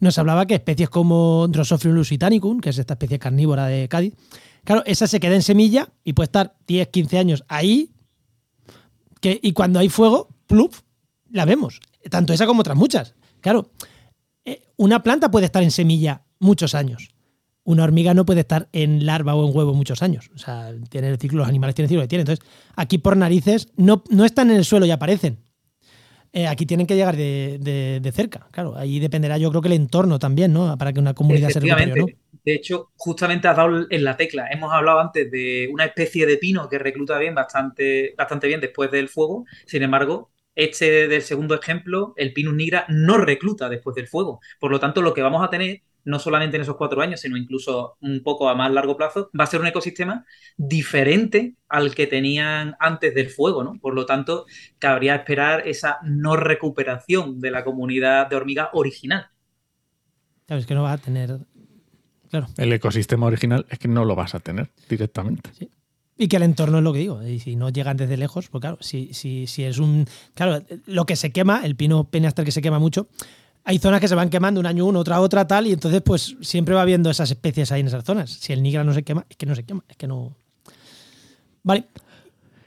nos 0.00 0.18
hablaba 0.18 0.46
que 0.46 0.54
especies 0.54 0.90
como 0.90 1.46
Drosophilus 1.48 1.96
lusitanicum, 1.96 2.60
que 2.60 2.70
es 2.70 2.78
esta 2.78 2.94
especie 2.94 3.18
carnívora 3.18 3.66
de 3.66 3.88
Cádiz, 3.88 4.14
claro, 4.64 4.82
esa 4.86 5.06
se 5.06 5.20
queda 5.20 5.34
en 5.34 5.42
semilla 5.42 5.88
y 6.04 6.12
puede 6.12 6.26
estar 6.26 6.56
10, 6.66 6.88
15 6.88 7.18
años 7.18 7.44
ahí, 7.48 7.92
que, 9.20 9.38
y 9.42 9.52
cuando 9.52 9.78
hay 9.78 9.88
fuego, 9.88 10.28
pluf, 10.46 10.80
la 11.30 11.44
vemos. 11.44 11.80
Tanto 12.10 12.32
esa 12.32 12.46
como 12.46 12.60
otras 12.60 12.76
muchas. 12.76 13.14
Claro, 13.40 13.70
eh, 14.44 14.62
una 14.76 15.02
planta 15.02 15.30
puede 15.30 15.46
estar 15.46 15.62
en 15.62 15.70
semilla 15.70 16.22
muchos 16.40 16.74
años 16.74 17.12
una 17.64 17.84
hormiga 17.84 18.14
no 18.14 18.24
puede 18.24 18.40
estar 18.40 18.68
en 18.72 19.06
larva 19.06 19.34
o 19.34 19.48
en 19.48 19.56
huevo 19.56 19.74
muchos 19.74 20.02
años. 20.02 20.30
O 20.34 20.38
sea, 20.38 20.72
tiene 20.88 21.08
el 21.08 21.18
ciclo, 21.18 21.38
los 21.38 21.48
animales 21.48 21.74
tienen 21.74 21.86
el 21.86 21.88
ciclo 21.90 22.02
que 22.02 22.08
tienen. 22.08 22.28
Entonces, 22.28 22.44
aquí 22.76 22.98
por 22.98 23.16
narices 23.16 23.68
no, 23.76 24.02
no 24.10 24.24
están 24.24 24.50
en 24.50 24.56
el 24.56 24.64
suelo 24.64 24.86
y 24.86 24.90
aparecen. 24.90 25.38
Eh, 26.34 26.46
aquí 26.46 26.64
tienen 26.64 26.86
que 26.86 26.96
llegar 26.96 27.14
de, 27.14 28.12
cerca. 28.14 28.48
Claro, 28.50 28.74
ahí 28.76 28.98
dependerá 28.98 29.36
yo 29.36 29.50
creo 29.50 29.60
que 29.60 29.68
el 29.68 29.74
entorno 29.74 30.18
también, 30.18 30.52
¿no? 30.52 30.76
Para 30.78 30.92
que 30.92 30.98
una 30.98 31.14
comunidad 31.14 31.50
se 31.50 31.60
recupere. 31.60 32.16
De 32.44 32.54
hecho, 32.54 32.90
justamente 32.96 33.46
has 33.46 33.56
dado 33.56 33.86
en 33.88 34.02
la 34.02 34.16
tecla. 34.16 34.48
Hemos 34.50 34.72
hablado 34.72 34.98
antes 34.98 35.30
de 35.30 35.68
una 35.72 35.84
especie 35.84 36.26
de 36.26 36.38
pino 36.38 36.68
que 36.68 36.78
recluta 36.78 37.18
bien, 37.18 37.34
bastante, 37.34 38.14
bastante 38.16 38.48
bien 38.48 38.60
después 38.60 38.90
del 38.90 39.08
fuego. 39.08 39.44
Sin 39.66 39.82
embargo, 39.82 40.30
este 40.54 41.06
del 41.06 41.22
segundo 41.22 41.54
ejemplo, 41.54 42.14
el 42.16 42.32
Pinus 42.32 42.54
nigra, 42.54 42.86
no 42.88 43.18
recluta 43.18 43.68
después 43.68 43.94
del 43.94 44.08
fuego. 44.08 44.40
Por 44.58 44.72
lo 44.72 44.80
tanto, 44.80 45.02
lo 45.02 45.14
que 45.14 45.22
vamos 45.22 45.44
a 45.44 45.50
tener 45.50 45.82
no 46.04 46.18
solamente 46.18 46.56
en 46.56 46.62
esos 46.62 46.76
cuatro 46.76 47.00
años, 47.00 47.20
sino 47.20 47.36
incluso 47.36 47.96
un 48.00 48.22
poco 48.22 48.48
a 48.48 48.54
más 48.54 48.70
largo 48.72 48.96
plazo, 48.96 49.30
va 49.38 49.44
a 49.44 49.46
ser 49.46 49.60
un 49.60 49.66
ecosistema 49.66 50.24
diferente 50.56 51.54
al 51.68 51.94
que 51.94 52.06
tenían 52.06 52.76
antes 52.78 53.14
del 53.14 53.30
fuego, 53.30 53.64
¿no? 53.64 53.78
Por 53.80 53.94
lo 53.94 54.06
tanto, 54.06 54.46
cabría 54.78 55.16
esperar 55.16 55.66
esa 55.66 55.98
no 56.02 56.36
recuperación 56.36 57.40
de 57.40 57.50
la 57.50 57.64
comunidad 57.64 58.28
de 58.28 58.36
hormigas 58.36 58.68
original. 58.72 59.28
Sabes 60.48 60.66
que 60.66 60.74
no 60.74 60.82
va 60.82 60.92
a 60.92 60.98
tener. 60.98 61.38
Claro. 62.30 62.48
El 62.56 62.72
ecosistema 62.72 63.26
original 63.26 63.66
es 63.70 63.78
que 63.78 63.88
no 63.88 64.04
lo 64.04 64.14
vas 64.14 64.34
a 64.34 64.40
tener 64.40 64.70
directamente. 64.88 65.50
Y 66.16 66.28
que 66.28 66.36
el 66.36 66.42
entorno 66.42 66.78
es 66.78 66.84
lo 66.84 66.92
que 66.92 66.98
digo. 67.00 67.22
Y 67.22 67.40
si 67.40 67.56
no 67.56 67.70
llegan 67.70 67.96
desde 67.96 68.16
lejos, 68.16 68.48
pues 68.48 68.60
claro, 68.60 68.78
si, 68.80 69.12
si, 69.12 69.46
si 69.46 69.64
es 69.64 69.78
un. 69.78 70.06
Claro, 70.34 70.64
lo 70.86 71.04
que 71.06 71.16
se 71.16 71.30
quema, 71.32 71.64
el 71.64 71.74
pino 71.74 72.04
penastre 72.04 72.44
que 72.44 72.52
se 72.52 72.62
quema 72.62 72.78
mucho, 72.78 73.08
hay 73.64 73.78
zonas 73.78 74.00
que 74.00 74.08
se 74.08 74.14
van 74.14 74.30
quemando 74.30 74.60
un 74.60 74.66
año 74.66 74.86
uno, 74.86 75.00
otra 75.00 75.20
otra, 75.20 75.46
tal, 75.46 75.66
y 75.66 75.72
entonces 75.72 76.02
pues 76.02 76.36
siempre 76.40 76.74
va 76.74 76.82
habiendo 76.82 77.10
esas 77.10 77.30
especies 77.30 77.70
ahí 77.72 77.80
en 77.80 77.86
esas 77.86 78.04
zonas. 78.04 78.30
Si 78.30 78.52
el 78.52 78.62
nigra 78.62 78.84
no 78.84 78.92
se 78.92 79.02
quema, 79.02 79.24
es 79.28 79.36
que 79.36 79.46
no 79.46 79.54
se 79.54 79.64
quema, 79.64 79.84
es 79.88 79.96
que 79.96 80.06
no... 80.06 80.36
Vale. 81.62 81.84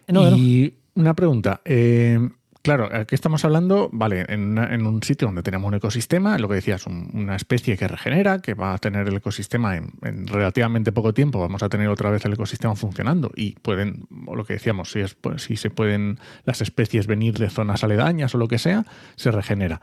y 0.08 0.73
una 0.93 1.13
pregunta. 1.13 1.60
Eh, 1.65 2.17
claro, 2.62 2.88
aquí 2.93 3.13
estamos 3.13 3.43
hablando, 3.43 3.89
vale, 3.91 4.25
en, 4.29 4.58
un 4.58 5.03
sitio 5.03 5.27
donde 5.27 5.43
tenemos 5.43 5.67
un 5.67 5.73
ecosistema, 5.73 6.38
lo 6.38 6.47
que 6.47 6.55
decías, 6.55 6.88
una 6.88 7.36
especie 7.36 7.75
que 7.75 7.89
regenera, 7.89 8.39
que 8.39 8.53
va 8.53 8.73
a 8.73 8.77
tener 8.77 9.05
el 9.10 9.17
ecosistema 9.17 9.75
en, 9.75 10.27
relativamente 10.27 10.93
poco 10.93 11.13
tiempo, 11.13 11.39
vamos 11.39 11.62
a 11.62 11.67
tener 11.67 11.89
otra 11.89 12.10
vez 12.10 12.23
el 12.23 12.34
ecosistema 12.34 12.73
funcionando 12.73 13.31
y 13.36 13.55
pueden, 13.55 14.08
lo 14.34 14.45
que 14.45 14.53
decíamos, 14.53 14.95
es, 14.95 15.13
pues, 15.15 15.43
si 15.43 15.58
se 15.58 15.69
pueden 15.69 16.19
las 16.45 16.62
especies 16.62 17.05
venir 17.05 17.38
de 17.38 17.49
zonas 17.49 17.84
aledañas 17.84 18.34
o 18.34 18.38
lo 18.38 18.47
que 18.47 18.60
sea, 18.60 18.86
se 19.17 19.29
regenera 19.31 19.81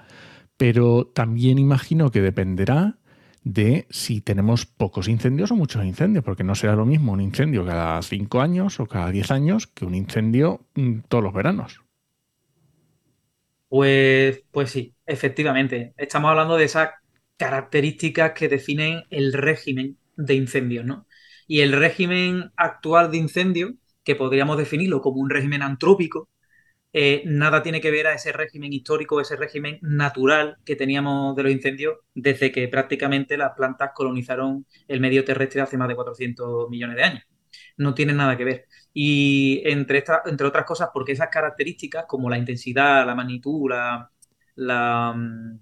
pero 0.57 1.07
también 1.07 1.59
imagino 1.59 2.11
que 2.11 2.21
dependerá 2.21 2.99
de 3.45 3.87
si 3.91 4.21
tenemos 4.21 4.67
pocos 4.67 5.09
incendios 5.09 5.51
o 5.51 5.57
muchos 5.57 5.85
incendios, 5.85 6.25
porque 6.25 6.45
no 6.45 6.55
será 6.55 6.77
lo 6.77 6.87
mismo 6.87 7.13
un 7.13 7.21
incendio 7.21 7.67
cada 7.67 8.01
cinco 8.03 8.41
años 8.41 8.79
o 8.79 8.87
cada 8.87 9.11
diez 9.11 9.31
años 9.31 9.67
que 9.67 9.85
un 9.85 9.95
incendio 9.95 10.67
mm, 10.75 11.01
todos 11.09 11.25
los 11.25 11.35
veranos. 11.35 11.83
Pues, 13.69 14.45
pues 14.51 14.71
sí, 14.71 14.95
efectivamente. 15.07 15.95
Estamos 15.97 16.31
hablando 16.31 16.57
de 16.57 16.65
esas 16.65 16.91
características 17.37 18.33
que 18.33 18.49
definen 18.49 19.05
el 19.11 19.33
régimen 19.33 19.97
de 20.17 20.35
incendios, 20.35 20.85
¿no? 20.85 21.07
Y 21.47 21.61
el 21.61 21.73
régimen 21.73 22.53
actual 22.57 23.11
de 23.11 23.17
incendio, 23.17 23.75
que 24.05 24.15
podríamos 24.15 24.59
definirlo 24.59 25.01
como 25.01 25.21
un 25.21 25.31
régimen 25.31 25.63
antrópico, 25.63 26.29
eh, 26.93 27.23
nada 27.27 27.63
tiene 27.63 27.81
que 27.81 27.91
ver 27.91 28.07
a 28.07 28.15
ese 28.15 28.33
régimen 28.33 28.73
histórico, 28.73 29.21
ese 29.21 29.37
régimen 29.37 29.79
natural 29.83 30.59
que 30.65 30.77
teníamos 30.77 31.35
de 31.37 31.43
los 31.45 31.53
incendios 31.53 31.97
desde 32.15 32.53
que 32.53 32.69
prácticamente 32.69 33.37
las 33.37 33.53
plantas 33.57 33.93
colonizaron 33.95 34.67
el 34.89 35.01
medio 35.01 35.25
terrestre 35.25 35.63
hace 35.63 35.79
más 35.79 35.89
de 35.89 35.95
400 35.95 36.69
millones 36.71 36.97
de 36.97 37.03
años. 37.05 37.25
No 37.77 37.95
tienen 37.95 38.17
nada 38.17 38.37
que 38.37 38.45
ver. 38.45 38.67
Y 38.93 39.63
entre, 39.65 40.05
entre 40.27 40.47
otras 40.47 40.65
cosas, 40.67 40.91
porque 40.93 41.13
esas 41.13 41.29
características 41.29 42.05
como 42.07 42.29
la 42.31 42.39
intensidad, 42.39 43.07
la 43.07 43.15
magnitud, 43.15 43.71
la, 43.71 45.13
mm, 45.15 45.59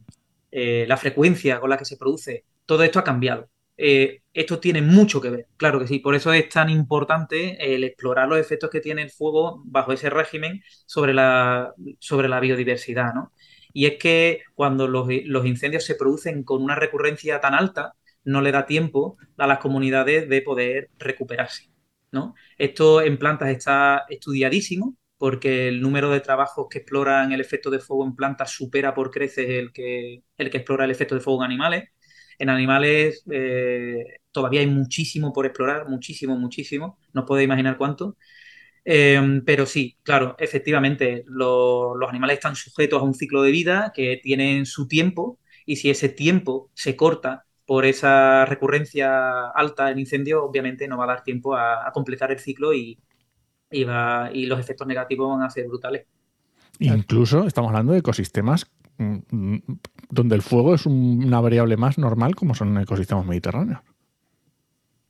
eh, 0.50 0.84
la 0.88 0.96
frecuencia 0.96 1.60
con 1.60 1.70
la 1.70 1.76
que 1.78 1.84
se 1.84 1.96
produce, 1.96 2.44
todo 2.66 2.82
esto 2.82 2.98
ha 2.98 3.04
cambiado. 3.04 3.49
Eh, 3.82 4.22
esto 4.34 4.60
tiene 4.60 4.82
mucho 4.82 5.22
que 5.22 5.30
ver, 5.30 5.46
claro 5.56 5.78
que 5.80 5.86
sí. 5.86 6.00
Por 6.00 6.14
eso 6.14 6.32
es 6.34 6.48
tan 6.50 6.68
importante 6.68 7.56
el 7.74 7.82
explorar 7.84 8.28
los 8.28 8.38
efectos 8.38 8.68
que 8.70 8.80
tiene 8.80 9.02
el 9.02 9.10
fuego 9.10 9.62
bajo 9.64 9.92
ese 9.92 10.10
régimen 10.10 10.62
sobre 10.86 11.14
la, 11.14 11.72
sobre 11.98 12.28
la 12.28 12.40
biodiversidad, 12.40 13.14
¿no? 13.14 13.32
Y 13.72 13.86
es 13.86 13.96
que 13.98 14.42
cuando 14.54 14.86
los, 14.86 15.08
incendios 15.46 15.84
se 15.84 15.94
producen 15.94 16.44
con 16.44 16.62
una 16.62 16.74
recurrencia 16.74 17.40
tan 17.40 17.54
alta, 17.54 17.94
no 18.24 18.42
le 18.42 18.52
da 18.52 18.66
tiempo 18.66 19.16
a 19.38 19.46
las 19.46 19.58
comunidades 19.60 20.28
de 20.28 20.42
poder 20.42 20.90
recuperarse, 20.98 21.70
¿no? 22.12 22.34
Esto 22.58 23.00
en 23.00 23.18
plantas 23.18 23.48
está 23.48 24.04
estudiadísimo 24.10 24.96
porque 25.16 25.68
el 25.68 25.80
número 25.80 26.10
de 26.10 26.20
trabajos 26.20 26.66
que 26.70 26.78
exploran 26.78 27.32
el 27.32 27.40
efecto 27.40 27.70
de 27.70 27.80
fuego 27.80 28.04
en 28.04 28.14
plantas 28.16 28.50
supera 28.50 28.94
por 28.94 29.10
creces 29.10 29.48
el 29.48 29.72
que, 29.72 30.22
el 30.36 30.50
que 30.50 30.58
explora 30.58 30.84
el 30.84 30.90
efecto 30.90 31.14
de 31.14 31.20
fuego 31.22 31.40
en 31.42 31.46
animales. 31.46 31.84
En 32.40 32.48
animales 32.48 33.22
eh, 33.30 34.18
todavía 34.32 34.60
hay 34.60 34.66
muchísimo 34.66 35.30
por 35.30 35.44
explorar, 35.44 35.90
muchísimo, 35.90 36.38
muchísimo. 36.38 36.98
No 37.12 37.26
puedo 37.26 37.42
imaginar 37.42 37.76
cuánto. 37.76 38.16
Em, 38.82 39.44
pero 39.44 39.66
sí, 39.66 39.98
claro, 40.02 40.36
efectivamente, 40.38 41.22
los 41.26 42.08
animales 42.08 42.38
están 42.38 42.56
sujetos 42.56 43.02
a 43.02 43.04
un 43.04 43.12
ciclo 43.12 43.42
de 43.42 43.50
vida 43.50 43.92
que 43.94 44.18
tienen 44.22 44.64
su 44.64 44.88
tiempo 44.88 45.38
y 45.66 45.76
si 45.76 45.90
ese 45.90 46.08
tiempo 46.08 46.70
se 46.72 46.96
corta 46.96 47.44
por 47.66 47.84
esa 47.84 48.46
recurrencia 48.46 49.50
alta 49.50 49.90
en 49.90 49.98
incendio, 49.98 50.42
obviamente 50.42 50.88
no 50.88 50.96
va 50.96 51.04
a 51.04 51.08
dar 51.08 51.22
tiempo 51.22 51.54
a, 51.54 51.90
completar 51.92 52.32
el 52.32 52.38
ciclo 52.38 52.72
y, 52.72 52.98
los 53.70 54.58
efectos 54.58 54.86
negativos 54.86 55.28
van 55.28 55.42
a 55.42 55.50
ser 55.50 55.68
brutales. 55.68 56.06
Incluso 56.78 57.46
estamos 57.46 57.68
hablando 57.68 57.92
de 57.92 57.98
ecosistemas 57.98 58.66
donde 60.10 60.34
el 60.34 60.42
fuego 60.42 60.74
es 60.74 60.86
una 60.86 61.40
variable 61.40 61.76
más 61.76 61.98
normal 61.98 62.34
como 62.34 62.54
son 62.54 62.76
ecosistemas 62.78 63.26
mediterráneos. 63.26 63.80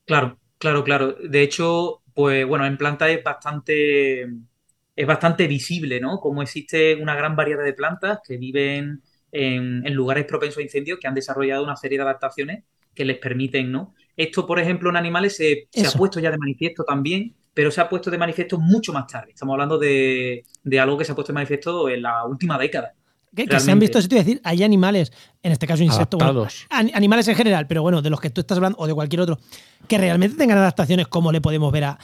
Claro, 0.05 0.38
claro, 0.59 0.85
claro. 0.85 1.12
De 1.12 1.42
hecho, 1.42 2.03
pues 2.14 2.46
bueno, 2.46 2.66
en 2.66 2.76
planta 2.76 3.09
es 3.09 3.22
bastante, 3.22 4.22
es 4.22 5.07
bastante 5.07 5.46
visible, 5.46 6.00
¿no? 6.00 6.18
Como 6.18 6.42
existe 6.42 6.96
una 6.96 7.14
gran 7.14 7.37
variedad 7.37 7.64
de 7.64 7.72
plantas 7.72 8.20
que 8.26 8.37
viven 8.37 9.03
en, 9.33 9.94
lugares 9.94 10.24
propensos 10.24 10.59
a 10.59 10.62
incendios 10.62 10.98
que 10.98 11.09
han 11.09 11.14
desarrollado 11.14 11.64
una 11.64 11.76
serie 11.76 11.98
de 11.98 12.03
adaptaciones 12.03 12.64
que 12.94 13.05
les 13.05 13.18
permiten, 13.18 13.70
¿no? 13.70 13.94
Esto, 14.16 14.46
por 14.46 14.59
ejemplo, 14.59 14.90
en 14.90 14.96
animales 14.96 15.37
se, 15.37 15.68
ha 15.85 15.96
puesto 15.96 16.20
ya 16.20 16.31
de 16.31 16.38
manifiesto 16.38 16.85
también 16.85 17.35
pero 17.53 17.70
se 17.70 17.81
ha 17.81 17.88
puesto 17.88 18.11
de 18.11 18.18
manifiesto 18.18 18.59
mucho 18.59 18.92
más 18.92 19.07
tarde. 19.07 19.33
Estamos 19.33 19.55
hablando 19.55 19.79
de, 19.79 20.44
algo 20.81 20.96
que 20.96 21.05
se 21.05 21.12
ha 21.12 21.14
puesto 21.14 21.33
de 21.33 21.35
manifiesto 21.35 21.88
en 21.88 22.03
la 22.03 22.24
última 22.24 22.57
década. 22.59 22.94
Que, 23.35 23.61
se 23.61 23.71
han 23.71 23.79
visto, 23.79 23.99
eso 23.99 24.09
te 24.09 24.16
iba 24.16 24.23
a 24.23 24.25
decir, 24.25 24.40
hay 24.43 24.64
animales, 24.64 25.12
en 25.43 25.53
este 25.53 25.66
caso 25.66 25.85
insectos, 25.85 26.21
animales 26.69 27.29
en 27.29 27.37
general, 27.37 27.69
pero 27.69 27.83
bueno, 27.83 28.03
de 28.03 28.11
los 28.11 28.21
que 28.21 28.31
tú 28.31 28.40
estás 28.40 28.57
hablando 28.57 28.77
o 28.79 28.88
de 28.88 28.95
cualquier 28.95 29.21
otro, 29.21 29.38
que 29.87 29.99
realmente 29.99 30.37
tengan 30.37 30.59
adaptaciones 30.59 31.07
como 31.07 31.31
le 31.31 31.40
podemos 31.40 31.71
ver 31.71 31.85
a, 31.85 31.99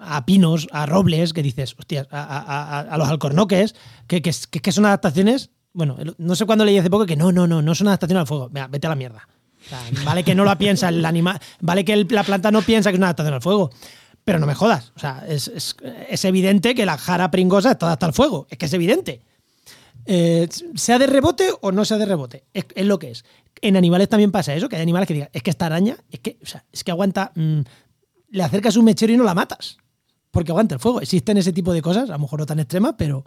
a 0.00 0.24
pinos, 0.26 0.68
a 0.72 0.86
robles, 0.86 1.32
que 1.32 1.42
dices, 1.42 1.74
hostias, 1.78 2.08
a, 2.10 2.94
los 2.98 3.08
alcornoques, 3.08 3.74
que, 4.06 4.22
que, 4.22 4.72
son 4.72 4.86
adaptaciones. 4.86 5.50
Bueno, 5.72 5.96
no 6.18 6.34
sé 6.34 6.46
cuándo 6.46 6.64
leí 6.64 6.78
hace 6.78 6.90
poco 6.90 7.06
que 7.06 7.16
no, 7.16 7.30
no, 7.32 7.46
no, 7.46 7.62
no 7.62 7.74
son 7.74 7.88
adaptaciones 7.88 8.22
al 8.22 8.26
fuego. 8.26 8.50
vete 8.50 8.86
a 8.86 8.90
la 8.90 8.96
mierda. 8.96 9.28
vale 10.04 10.24
que 10.24 10.34
no 10.34 10.44
lo 10.44 10.56
piensa 10.58 10.88
el 10.88 11.04
animal, 11.04 11.38
vale 11.60 11.84
que 11.84 11.96
la 11.96 12.24
planta 12.24 12.50
no 12.50 12.62
piensa 12.62 12.90
que 12.90 12.94
es 12.94 12.98
una 12.98 13.08
adaptación 13.08 13.34
al 13.34 13.42
fuego, 13.42 13.70
pero 14.24 14.38
no 14.38 14.46
me 14.46 14.54
jodas. 14.54 14.92
O 14.96 14.98
sea, 14.98 15.24
es, 15.28 16.24
evidente 16.24 16.74
que 16.74 16.86
la 16.86 16.98
jara 16.98 17.30
pringosa 17.30 17.72
está 17.72 17.86
adaptada 17.86 18.08
al 18.08 18.14
fuego. 18.14 18.46
Es 18.50 18.58
que 18.58 18.66
es 18.66 18.72
evidente. 18.72 19.22
Eh, 20.12 20.48
sea 20.74 20.98
de 20.98 21.06
rebote 21.06 21.50
o 21.60 21.70
no 21.70 21.84
sea 21.84 21.96
de 21.96 22.04
rebote. 22.04 22.42
Es, 22.52 22.64
lo 22.84 22.98
que 22.98 23.12
es. 23.12 23.24
En 23.62 23.76
animales 23.76 24.08
también 24.08 24.32
pasa 24.32 24.52
eso, 24.52 24.68
que 24.68 24.74
hay 24.74 24.82
animales 24.82 25.06
que 25.06 25.14
digan, 25.14 25.30
es 25.32 25.40
que 25.40 25.50
esta 25.50 25.66
araña, 25.66 25.98
es 26.10 26.18
que, 26.18 26.36
o 26.42 26.46
sea, 26.46 26.64
es 26.72 26.82
que 26.82 26.90
aguanta 26.90 27.30
mm, 27.36 27.60
le 28.30 28.42
acercas 28.42 28.76
un 28.76 28.86
mechero 28.86 29.12
y 29.12 29.16
no 29.16 29.22
la 29.22 29.34
matas. 29.34 29.78
Porque 30.32 30.50
aguanta 30.50 30.74
el 30.74 30.80
fuego. 30.80 31.00
Existen 31.00 31.36
ese 31.36 31.52
tipo 31.52 31.72
de 31.72 31.80
cosas, 31.80 32.10
a 32.10 32.14
lo 32.14 32.18
mejor 32.18 32.40
no 32.40 32.46
tan 32.46 32.58
extremas, 32.58 32.96
pero. 32.98 33.22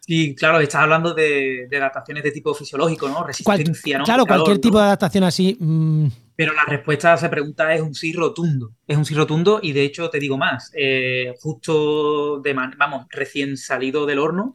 Sí, 0.00 0.34
claro, 0.34 0.60
estás 0.60 0.80
hablando 0.80 1.12
de, 1.12 1.68
adaptaciones 1.70 2.24
de 2.24 2.30
tipo 2.30 2.54
fisiológico, 2.54 3.06
¿no? 3.06 3.22
Resistencia, 3.22 3.98
¿no? 3.98 4.04
Claro, 4.04 4.24
cualquier 4.24 4.58
tipo 4.58 4.78
de 4.78 4.84
adaptación 4.84 5.24
así. 5.24 5.58
Mm. 5.60 6.06
Pero 6.36 6.54
la 6.54 6.64
respuesta 6.64 7.12
a 7.12 7.16
esa 7.16 7.30
pregunta 7.30 7.72
es 7.74 7.82
un 7.82 7.94
sí 7.94 8.14
rotundo. 8.14 8.72
Es 8.86 8.96
un 8.96 9.04
sí 9.04 9.14
rotundo 9.14 9.60
y 9.62 9.72
de 9.72 9.82
hecho 9.82 10.08
te 10.08 10.18
digo 10.18 10.38
más. 10.38 10.72
Eh, 10.74 11.34
justo 11.38 12.40
de 12.40 12.54
vamos, 12.54 13.06
recién 13.10 13.58
salido 13.58 14.06
del 14.06 14.18
horno, 14.18 14.54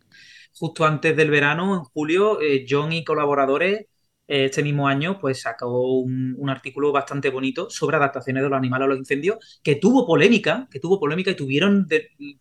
justo 0.54 0.86
antes 0.86 1.16
del 1.16 1.30
verano, 1.30 1.76
en 1.76 1.84
julio, 1.84 2.42
eh, 2.42 2.66
John 2.70 2.92
y 2.94 3.04
colaboradores 3.04 3.88
este 4.30 4.62
mismo 4.62 4.88
año 4.88 5.20
pues 5.20 5.42
sacó 5.42 6.00
un, 6.02 6.50
artículo 6.50 6.92
bastante 6.92 7.30
bonito 7.30 7.70
sobre 7.70 7.98
adaptaciones 7.98 8.44
de 8.44 8.50
los 8.50 8.58
animales 8.58 8.86
a 8.86 8.90
los 8.90 8.98
incendios, 9.00 9.60
que 9.64 9.76
tuvo 9.76 10.06
polémica, 10.06 10.68
que 10.72 10.80
tuvo 10.80 11.00
polémica 11.00 11.32
y 11.32 11.36
tuvieron 11.36 11.88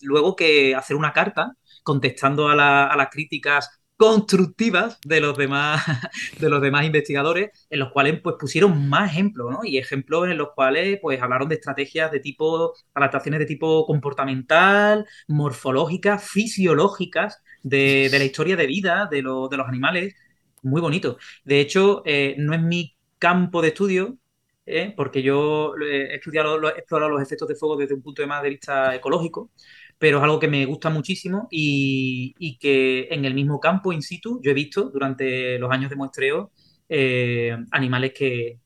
luego 0.02 0.36
que 0.36 0.74
hacer 0.74 0.96
una 0.96 1.12
carta 1.12 1.54
contestando 1.82 2.48
a, 2.48 2.54
las 2.54 3.08
críticas 3.10 3.80
constructivas 3.96 4.98
de 5.04 5.20
los 5.20 5.36
demás 5.36 5.82
de 6.40 6.48
los 6.48 6.62
demás 6.62 6.84
investigadores 6.84 7.50
en 7.68 7.80
los 7.80 7.90
cuales 7.90 8.20
pues 8.22 8.36
pusieron 8.38 8.88
más 8.88 9.10
ejemplos 9.10 9.50
¿no? 9.50 9.64
y 9.64 9.78
ejemplos 9.78 10.28
en 10.28 10.38
los 10.38 10.50
cuales 10.54 10.98
pues 11.02 11.20
hablaron 11.20 11.48
de 11.48 11.56
estrategias 11.56 12.12
de 12.12 12.20
tipo 12.20 12.74
adaptaciones 12.94 13.40
de 13.40 13.46
tipo 13.46 13.86
comportamental 13.86 15.06
morfológicas 15.26 16.22
fisiológicas 16.22 17.42
de, 17.68 18.08
la 18.10 18.24
historia 18.24 18.56
de 18.56 18.66
vida 18.66 19.08
de, 19.10 19.16
de 19.18 19.22
los 19.22 19.68
animales 19.68 20.14
muy 20.62 20.80
bonito. 20.80 21.18
De 21.44 21.60
hecho, 21.60 22.02
eh, 22.04 22.34
no 22.38 22.54
es 22.54 22.62
mi 22.62 22.96
campo 23.18 23.62
de 23.62 23.68
estudio, 23.68 24.18
eh, 24.66 24.92
porque 24.96 25.22
yo 25.22 25.74
he 25.76 26.14
estudiado, 26.16 26.62
he 26.70 26.78
explorado 26.78 27.10
los 27.10 27.22
efectos 27.22 27.48
de 27.48 27.54
fuego 27.54 27.76
desde 27.76 27.94
un 27.94 28.02
punto 28.02 28.22
de, 28.22 28.28
más 28.28 28.42
de 28.42 28.50
vista 28.50 28.94
ecológico, 28.94 29.50
pero 29.98 30.18
es 30.18 30.24
algo 30.24 30.38
que 30.38 30.48
me 30.48 30.64
gusta 30.66 30.90
muchísimo 30.90 31.48
y, 31.50 32.58
que 32.60 33.08
en 33.10 33.24
el 33.24 33.34
mismo 33.34 33.60
campo 33.60 33.92
in 33.92 34.02
situ 34.02 34.40
yo 34.42 34.50
he 34.50 34.54
visto 34.54 34.90
durante 34.90 35.58
los 35.58 35.70
años 35.70 35.90
de 35.90 35.96
muestreo 35.96 36.52
eh, 36.88 37.56
animales 37.70 38.12
que, 38.14 38.60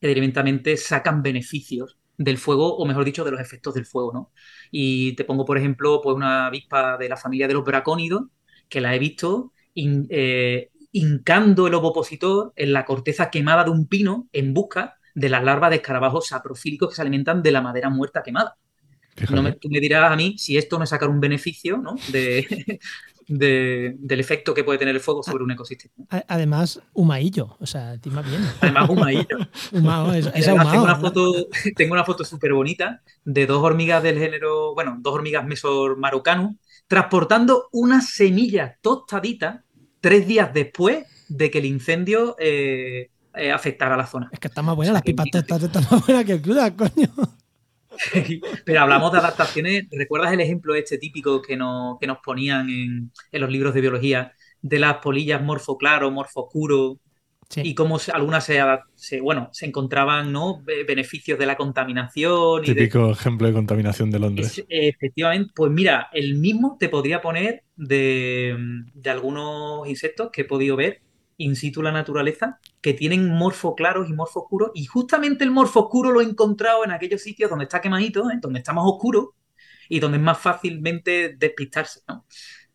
que 0.00 0.08
directamente 0.08 0.76
sacan 0.76 1.22
beneficios 1.22 1.98
del 2.16 2.38
fuego, 2.38 2.76
o 2.76 2.86
mejor 2.86 3.04
dicho, 3.04 3.24
de 3.24 3.30
los 3.30 3.40
efectos 3.40 3.74
del 3.74 3.86
fuego, 3.86 4.12
¿no? 4.12 4.32
Y 4.70 5.14
te 5.16 5.24
pongo, 5.24 5.44
por 5.44 5.58
ejemplo, 5.58 6.00
pues 6.02 6.16
una 6.16 6.46
avispa 6.46 6.96
de 6.96 7.08
la 7.08 7.16
familia 7.16 7.48
de 7.48 7.54
los 7.54 7.64
bracónidos, 7.64 8.24
que 8.68 8.80
la 8.80 8.94
he 8.94 8.98
visto 8.98 9.52
hincando 9.74 11.66
el 11.66 11.74
ovopositor 11.74 12.52
en 12.56 12.72
la 12.72 12.84
corteza 12.84 13.30
quemada 13.30 13.64
de 13.64 13.70
un 13.70 13.88
pino 13.88 14.28
en 14.32 14.54
busca 14.54 14.98
de 15.14 15.28
las 15.28 15.42
larvas 15.42 15.70
de 15.70 15.76
escarabajos 15.76 16.28
saprofílicos 16.28 16.90
que 16.90 16.96
se 16.96 17.02
alimentan 17.02 17.42
de 17.42 17.52
la 17.52 17.60
madera 17.60 17.90
muerta 17.90 18.22
quemada. 18.22 18.56
No 19.30 19.42
me, 19.42 19.52
tú 19.52 19.68
me 19.68 19.80
dirás 19.80 20.10
a 20.10 20.16
mí 20.16 20.36
si 20.38 20.56
esto 20.56 20.76
no 20.76 20.84
es 20.84 20.90
sacar 20.90 21.08
un 21.08 21.20
beneficio 21.20 21.76
¿no? 21.78 21.94
de, 22.08 22.80
del 23.26 24.20
efecto 24.20 24.54
que 24.54 24.64
puede 24.64 24.78
tener 24.78 24.94
el 24.94 25.00
fuego 25.00 25.22
sobre 25.22 25.44
un 25.44 25.50
ecosistema. 25.50 25.94
Además, 26.28 26.80
humaillo, 26.92 27.56
o 27.58 27.66
sea, 27.66 27.94
estima 27.94 28.22
bien. 28.22 28.42
Además, 28.60 28.90
humaillo. 28.90 29.38
es, 30.34 30.44
tengo, 30.44 30.82
una 30.82 30.96
foto, 30.96 31.46
tengo 31.76 31.92
una 31.92 32.04
foto 32.04 32.24
súper 32.24 32.52
bonita 32.52 33.02
de 33.24 33.46
dos 33.46 33.62
hormigas 33.62 34.02
del 34.02 34.18
género, 34.18 34.74
bueno, 34.74 34.96
dos 35.00 35.14
hormigas 35.14 35.44
mesor 35.46 35.96
marocanum, 35.98 36.56
transportando 36.86 37.68
una 37.72 38.00
semilla 38.00 38.78
tostadita 38.80 39.64
tres 40.00 40.26
días 40.26 40.52
después 40.52 41.06
de 41.28 41.50
que 41.50 41.58
el 41.58 41.64
incendio 41.64 42.36
eh, 42.38 43.10
eh, 43.34 43.50
afectara 43.50 43.96
la 43.96 44.06
zona. 44.06 44.28
Es 44.32 44.38
que 44.38 44.48
está 44.48 44.62
más 44.62 44.76
buena, 44.76 44.92
las 44.92 45.02
pipas 45.02 45.26
están 45.32 45.86
más 45.90 46.06
buenas 46.06 46.24
que 46.24 46.40
crudas, 46.40 46.72
coño. 46.72 47.08
Pero 48.64 48.80
hablamos 48.80 49.12
de 49.12 49.18
adaptaciones. 49.18 49.84
¿Recuerdas 49.90 50.32
el 50.32 50.40
ejemplo 50.40 50.74
este 50.74 50.98
típico 50.98 51.42
que 51.42 51.56
nos, 51.56 51.98
que 51.98 52.06
nos 52.06 52.18
ponían 52.18 52.68
en, 52.68 53.12
en, 53.32 53.40
los 53.40 53.50
libros 53.50 53.74
de 53.74 53.80
biología 53.80 54.32
de 54.62 54.78
las 54.78 54.98
polillas 54.98 55.42
morfo 55.42 55.76
claro, 55.76 56.10
morfo 56.10 56.42
oscuro? 56.44 56.98
y 57.56 57.74
cómo 57.74 57.98
algunas 58.12 58.44
se, 58.94 59.20
bueno, 59.20 59.48
se 59.52 59.66
encontraban 59.66 60.32
¿no? 60.32 60.62
beneficios 60.86 61.38
de 61.38 61.46
la 61.46 61.56
contaminación. 61.56 62.62
Típico 62.62 63.10
ejemplo 63.10 63.46
de 63.46 63.52
contaminación 63.52 64.10
de 64.10 64.18
Londres. 64.18 64.64
efectivamente, 64.68 65.52
pues 65.54 65.70
mira, 65.70 66.08
el 66.12 66.36
mismo 66.36 66.76
te 66.78 66.88
podría 66.88 67.20
poner 67.20 67.64
de, 67.76 68.56
algunos 69.04 69.86
insectos 69.88 70.30
que 70.32 70.42
he 70.42 70.44
podido 70.44 70.76
ver 70.76 71.00
in 71.36 71.56
situ 71.56 71.82
la 71.82 71.92
naturaleza 71.92 72.60
que 72.84 72.92
tienen 72.92 73.30
morfo 73.30 73.74
claros 73.74 74.10
y 74.10 74.12
morfo 74.12 74.40
oscuros 74.40 74.70
y 74.74 74.84
justamente 74.84 75.42
el 75.42 75.50
morfo 75.50 75.84
oscuro 75.84 76.12
lo 76.12 76.20
he 76.20 76.24
encontrado 76.24 76.84
en 76.84 76.90
aquellos 76.90 77.22
sitios 77.22 77.48
donde 77.48 77.64
está 77.64 77.80
quemadito, 77.80 78.30
¿eh? 78.30 78.34
donde 78.42 78.58
está 78.58 78.74
más 78.74 78.84
oscuro 78.86 79.36
y 79.88 80.00
donde 80.00 80.18
es 80.18 80.22
más 80.22 80.38
fácilmente 80.38 81.34
despistarse, 81.34 82.00
¿no? 82.06 82.26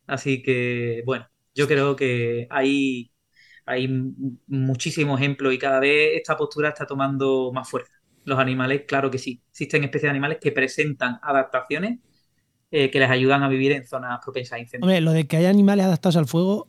Así 0.08 0.42
que, 0.42 1.04
bueno, 1.06 1.28
yo 1.54 1.68
creo 1.68 1.96
que 1.96 2.48
hay 2.50 3.12
hay 3.68 3.88
muchísimos 4.48 5.22
ejemplos 5.22 5.54
y 5.54 5.60
cada 5.60 5.80
vez 5.80 6.18
esta 6.18 6.36
postura 6.36 6.70
está 6.70 6.88
tomando 6.88 7.52
más 7.54 7.70
fuerza. 7.70 7.94
Los 8.24 8.40
animales, 8.40 8.86
claro 8.88 9.12
que 9.12 9.20
sí. 9.20 9.44
Existen 9.52 9.84
especies 9.84 10.08
de 10.08 10.10
animales 10.10 10.40
que 10.42 10.52
presentan 10.52 11.20
adaptaciones 11.22 12.00
eh, 12.72 12.90
que 12.90 12.98
les 12.98 13.12
ayudan 13.12 13.44
a 13.44 13.48
vivir 13.48 13.74
en 13.74 13.86
zonas 13.86 14.20
propensas 14.24 14.54
a 14.54 14.60
incendios. 14.60 14.88
Hombre, 14.88 15.02
lo 15.02 15.12
de 15.12 15.28
que 15.28 15.38
hay 15.38 15.46
animales 15.46 15.86
adaptados 15.86 16.18
al 16.18 16.26
fuego, 16.26 16.68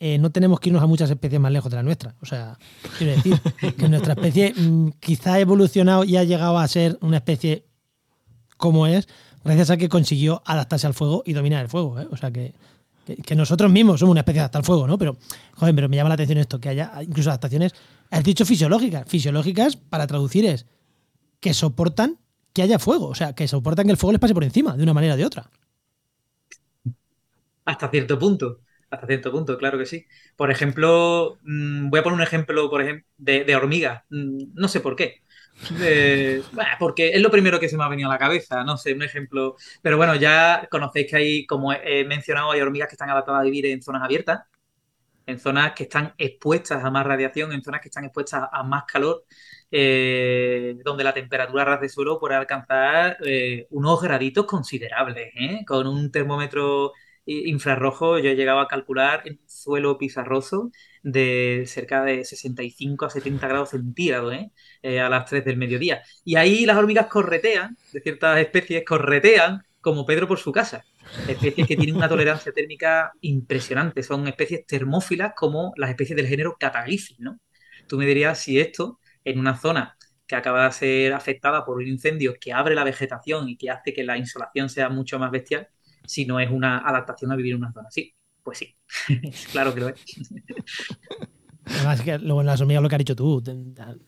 eh, 0.00 0.18
no 0.18 0.30
tenemos 0.30 0.58
que 0.58 0.70
irnos 0.70 0.82
a 0.82 0.86
muchas 0.86 1.10
especies 1.10 1.40
más 1.40 1.52
lejos 1.52 1.70
de 1.70 1.76
la 1.76 1.82
nuestra. 1.82 2.16
O 2.20 2.26
sea, 2.26 2.58
quiero 2.98 3.12
decir 3.12 3.40
que 3.78 3.88
nuestra 3.88 4.14
especie 4.14 4.52
mm, 4.56 4.92
quizá 4.98 5.34
ha 5.34 5.40
evolucionado 5.40 6.04
y 6.04 6.16
ha 6.16 6.24
llegado 6.24 6.58
a 6.58 6.66
ser 6.66 6.98
una 7.02 7.18
especie 7.18 7.66
como 8.56 8.86
es, 8.86 9.08
gracias 9.44 9.70
a 9.70 9.76
que 9.76 9.88
consiguió 9.88 10.42
adaptarse 10.44 10.86
al 10.86 10.94
fuego 10.94 11.22
y 11.24 11.34
dominar 11.34 11.62
el 11.62 11.68
fuego. 11.68 12.00
¿eh? 12.00 12.08
O 12.10 12.16
sea 12.16 12.30
que 12.30 12.54
que, 13.16 13.34
nosotros 13.34 13.70
mismos 13.70 14.00
somos 14.00 14.12
una 14.12 14.20
especie 14.20 14.40
de 14.40 14.44
hasta 14.46 14.58
el 14.58 14.64
fuego, 14.64 14.86
¿no? 14.86 14.98
Pero, 14.98 15.16
joder, 15.54 15.74
pero 15.74 15.88
me 15.88 15.96
llama 15.96 16.08
la 16.08 16.14
atención 16.14 16.38
esto, 16.38 16.60
que 16.60 16.68
haya 16.68 16.92
incluso 17.02 17.30
adaptaciones, 17.30 17.74
has 18.10 18.24
dicho 18.24 18.44
fisiológicas. 18.44 19.08
Fisiológicas, 19.08 19.76
para 19.76 20.06
traducir, 20.06 20.44
es 20.46 20.66
que 21.40 21.54
soportan 21.54 22.18
que 22.52 22.62
haya 22.62 22.78
fuego, 22.78 23.08
o 23.08 23.14
sea, 23.14 23.34
que 23.34 23.48
soportan 23.48 23.86
que 23.86 23.92
el 23.92 23.96
fuego 23.96 24.12
les 24.12 24.20
pase 24.20 24.34
por 24.34 24.44
encima, 24.44 24.76
de 24.76 24.82
una 24.82 24.94
manera 24.94 25.14
o 25.14 25.16
de 25.16 25.24
otra. 25.24 25.50
Hasta 27.64 27.88
cierto 27.88 28.18
punto. 28.18 28.58
Hasta 28.90 29.06
cierto 29.06 29.30
punto, 29.32 29.56
claro 29.58 29.78
que 29.78 29.86
sí. 29.86 30.06
Por 30.36 30.50
ejemplo, 30.50 31.38
mm, 31.42 31.90
voy 31.90 32.00
a 32.00 32.02
poner 32.02 32.16
un 32.16 32.22
ejemplo, 32.22 32.68
por 32.70 32.82
ejemplo, 32.82 33.06
de, 33.18 33.44
de 33.44 33.56
hormigas. 33.56 34.02
Mm, 34.10 34.54
no 34.54 34.68
sé 34.68 34.80
por 34.80 34.96
qué 34.96 35.22
porque 36.78 37.10
es 37.10 37.20
lo 37.20 37.30
primero 37.30 37.60
que 37.60 37.68
se 37.68 37.76
me 37.76 37.84
ha 37.84 37.88
venido 37.88 38.08
a 38.08 38.12
la 38.12 38.18
cabeza, 38.18 38.64
no 38.64 38.76
sé, 38.76 38.92
un 38.94 39.02
ejemplo. 39.02 39.56
Pero 39.82 39.96
bueno, 39.96 40.14
ya 40.14 40.66
conocéis 40.70 41.08
que 41.10 41.16
hay, 41.16 41.46
como 41.46 41.72
he 41.72 42.04
mencionado, 42.04 42.50
hay 42.52 42.60
hormigas 42.60 42.88
que 42.88 42.94
están 42.94 43.10
adaptadas 43.10 43.40
a 43.40 43.44
vivir 43.44 43.66
en 43.66 43.82
zonas 43.82 44.02
abiertas, 44.02 44.40
en 45.26 45.38
zonas 45.38 45.72
que 45.74 45.84
están 45.84 46.14
expuestas 46.18 46.84
a 46.84 46.90
más 46.90 47.06
radiación, 47.06 47.52
en 47.52 47.62
zonas 47.62 47.80
que 47.80 47.88
están 47.88 48.04
expuestas 48.04 48.44
a 48.52 48.62
más 48.64 48.84
calor, 48.86 49.24
eh, 49.70 50.76
donde 50.84 51.04
la 51.04 51.14
temperatura 51.14 51.64
ras 51.64 51.80
de 51.80 51.88
suelo 51.88 52.18
puede 52.18 52.34
alcanzar 52.36 53.18
eh, 53.24 53.66
unos 53.70 54.02
graditos 54.02 54.46
considerables. 54.46 55.32
¿eh? 55.36 55.64
Con 55.66 55.86
un 55.86 56.10
termómetro 56.10 56.92
infrarrojo 57.30 58.18
yo 58.18 58.30
he 58.30 58.36
llegado 58.36 58.60
a 58.60 58.68
calcular 58.68 59.22
en 59.24 59.40
suelo 59.46 59.98
pizarroso 59.98 60.70
de 61.02 61.64
cerca 61.66 62.02
de 62.04 62.24
65 62.24 63.06
a 63.06 63.10
70 63.10 63.48
grados 63.48 63.70
centígrados 63.70 64.34
¿eh? 64.34 64.50
Eh, 64.82 65.00
a 65.00 65.08
las 65.08 65.28
3 65.28 65.44
del 65.44 65.56
mediodía. 65.56 66.02
Y 66.24 66.36
ahí 66.36 66.66
las 66.66 66.76
hormigas 66.76 67.06
corretean, 67.06 67.76
de 67.92 68.00
ciertas 68.00 68.38
especies 68.38 68.84
corretean 68.84 69.62
como 69.80 70.04
Pedro 70.04 70.28
por 70.28 70.38
su 70.38 70.52
casa. 70.52 70.84
Especies 71.26 71.66
que 71.66 71.76
tienen 71.76 71.96
una 71.96 72.08
tolerancia 72.08 72.52
térmica 72.52 73.12
impresionante. 73.22 74.02
Son 74.02 74.26
especies 74.28 74.66
termófilas 74.66 75.32
como 75.34 75.72
las 75.76 75.90
especies 75.90 76.16
del 76.16 76.26
género 76.26 76.56
Cataglyphis, 76.58 77.20
¿no? 77.20 77.40
Tú 77.86 77.96
me 77.98 78.06
dirías 78.06 78.38
si 78.38 78.60
esto, 78.60 79.00
en 79.24 79.38
una 79.38 79.56
zona 79.56 79.96
que 80.26 80.36
acaba 80.36 80.66
de 80.66 80.72
ser 80.72 81.12
afectada 81.12 81.64
por 81.64 81.78
un 81.78 81.88
incendio 81.88 82.34
que 82.40 82.52
abre 82.52 82.74
la 82.76 82.84
vegetación 82.84 83.48
y 83.48 83.56
que 83.56 83.70
hace 83.70 83.92
que 83.92 84.04
la 84.04 84.16
insolación 84.16 84.68
sea 84.68 84.88
mucho 84.88 85.18
más 85.18 85.32
bestial, 85.32 85.68
si 86.04 86.26
no 86.26 86.40
es 86.40 86.50
una 86.50 86.78
adaptación 86.78 87.32
a 87.32 87.36
vivir 87.36 87.54
en 87.54 87.58
una 87.58 87.72
zona 87.72 87.88
así. 87.88 88.14
Pues 88.42 88.58
sí, 88.58 88.74
claro 89.52 89.74
que 89.74 89.80
lo 89.80 89.88
es. 89.88 90.04
Además, 91.64 92.00
que 92.02 92.18
luego 92.18 92.40
en 92.40 92.46
las 92.46 92.60
hormigas 92.60 92.82
lo 92.82 92.88
que 92.88 92.94
has 92.96 93.00
dicho 93.00 93.16
tú, 93.16 93.42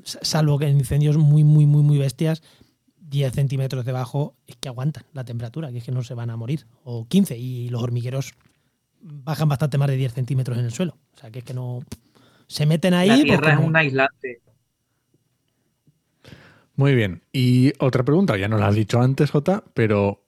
salvo 0.02 0.58
que 0.58 0.66
en 0.66 0.78
incendios 0.78 1.16
muy, 1.16 1.44
muy, 1.44 1.66
muy, 1.66 1.82
muy 1.82 1.98
bestias, 1.98 2.42
10 3.12 3.32
centímetros 3.32 3.84
debajo 3.84 4.36
es 4.46 4.56
que 4.56 4.68
aguantan 4.68 5.04
la 5.12 5.24
temperatura, 5.24 5.70
que 5.70 5.78
es 5.78 5.84
que 5.84 5.92
no 5.92 6.02
se 6.02 6.14
van 6.14 6.30
a 6.30 6.36
morir. 6.36 6.66
O 6.82 7.06
15, 7.06 7.36
y 7.36 7.68
los 7.68 7.82
hormigueros 7.82 8.32
bajan 9.00 9.48
bastante 9.48 9.78
más 9.78 9.88
de 9.88 9.96
10 9.96 10.14
centímetros 10.14 10.58
en 10.58 10.64
el 10.64 10.72
suelo. 10.72 10.96
O 11.14 11.18
sea, 11.18 11.30
que 11.30 11.40
es 11.40 11.44
que 11.44 11.54
no. 11.54 11.80
Se 12.46 12.66
meten 12.66 12.94
ahí. 12.94 13.08
La 13.08 13.22
tierra 13.22 13.52
es 13.52 13.58
un 13.60 13.76
aislante. 13.76 14.40
Muy 16.74 16.94
bien. 16.94 17.22
Y 17.32 17.72
otra 17.78 18.02
pregunta, 18.02 18.36
ya 18.36 18.48
no 18.48 18.58
la 18.58 18.68
has 18.68 18.74
dicho 18.74 19.00
antes, 19.00 19.30
Jota, 19.30 19.62
pero 19.74 20.21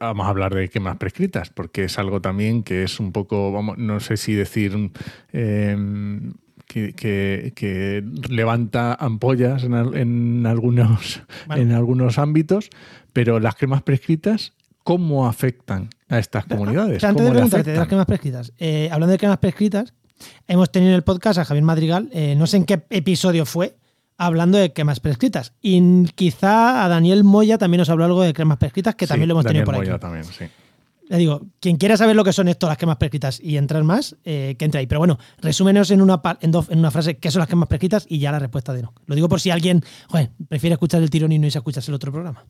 vamos 0.00 0.26
a 0.26 0.30
hablar 0.30 0.54
de 0.54 0.68
quemas 0.68 0.96
prescritas, 0.96 1.50
porque 1.50 1.84
es 1.84 1.98
algo 1.98 2.20
también 2.20 2.62
que 2.62 2.82
es 2.82 3.00
un 3.00 3.12
poco, 3.12 3.52
vamos, 3.52 3.78
no 3.78 4.00
sé 4.00 4.16
si 4.16 4.34
decir 4.34 4.90
em, 5.32 6.32
que, 6.66 8.04
levanta 8.28 8.94
ampollas 8.94 9.64
en, 9.64 10.46
algunos, 10.46 11.22
en 11.54 11.72
algunos 11.72 12.18
ámbitos, 12.18 12.70
pero 13.12 13.40
las 13.40 13.54
cremas 13.54 13.82
prescritas, 13.82 14.54
¿cómo 14.82 15.26
afectan 15.26 15.90
a 16.08 16.18
estas 16.18 16.44
comunidades? 16.46 17.04
antes 17.04 17.24
de 17.24 17.30
preguntarte 17.30 17.72
de 17.72 17.76
las 17.76 17.88
cremas 17.88 18.06
prescritas, 18.06 18.52
eh, 18.58 18.88
hablando 18.90 19.12
de 19.12 19.18
cremas 19.18 19.38
prescritas, 19.38 19.94
hemos 20.48 20.70
tenido 20.70 20.92
en 20.92 20.96
el 20.96 21.02
podcast 21.02 21.38
a 21.38 21.44
Javier 21.44 21.64
Madrigal, 21.64 22.08
eh, 22.12 22.34
no 22.36 22.46
sé 22.46 22.58
en 22.58 22.64
qué 22.64 22.82
episodio 22.90 23.44
fue, 23.44 23.76
hablando 24.16 24.58
de 24.58 24.72
cremas 24.72 25.00
prescritas. 25.00 25.54
Y 25.60 26.04
quizá 26.14 26.84
a 26.84 26.88
Daniel 26.88 27.24
Moya 27.24 27.58
también 27.58 27.78
nos 27.80 27.90
habló 27.90 28.04
algo 28.04 28.22
de 28.22 28.32
cremas 28.32 28.58
prescritas, 28.58 28.94
que 28.94 29.06
también 29.06 29.28
lo 29.28 29.34
hemos 29.34 29.46
tenido 29.46 29.64
por 29.64 29.76
Moya 29.76 29.94
aquí. 29.94 30.00
También, 30.00 30.24
sí. 30.24 30.44
Le 31.08 31.18
digo, 31.18 31.42
quien 31.60 31.76
quiera 31.76 31.96
saber 31.96 32.16
lo 32.16 32.24
que 32.24 32.32
son 32.32 32.48
esto, 32.48 32.66
las 32.68 32.78
quemas 32.78 32.96
prescritas 32.96 33.38
y 33.38 33.58
entrar 33.58 33.82
más, 33.84 34.16
eh, 34.24 34.54
que 34.58 34.64
entre 34.64 34.80
ahí. 34.80 34.86
Pero 34.86 35.00
bueno, 35.00 35.18
resúmenos 35.42 35.90
en 35.90 36.00
una, 36.00 36.22
en, 36.40 36.52
en, 36.70 36.78
una 36.78 36.90
frase 36.90 37.18
qué 37.18 37.30
son 37.30 37.40
las 37.40 37.48
quemas 37.48 37.68
prescritas 37.68 38.06
y 38.08 38.18
ya 38.18 38.32
la 38.32 38.38
respuesta 38.38 38.72
de 38.72 38.82
no. 38.82 38.94
Lo 39.06 39.14
digo 39.14 39.28
por 39.28 39.40
si 39.40 39.50
alguien 39.50 39.82
prefiere 40.48 40.74
escuchar 40.74 41.02
el 41.02 41.10
tirón 41.10 41.32
y 41.32 41.38
no 41.38 41.46
irse 41.46 41.58
a 41.58 41.60
escucharse 41.60 41.90
el 41.90 41.96
otro 41.96 42.12
programa. 42.12 42.46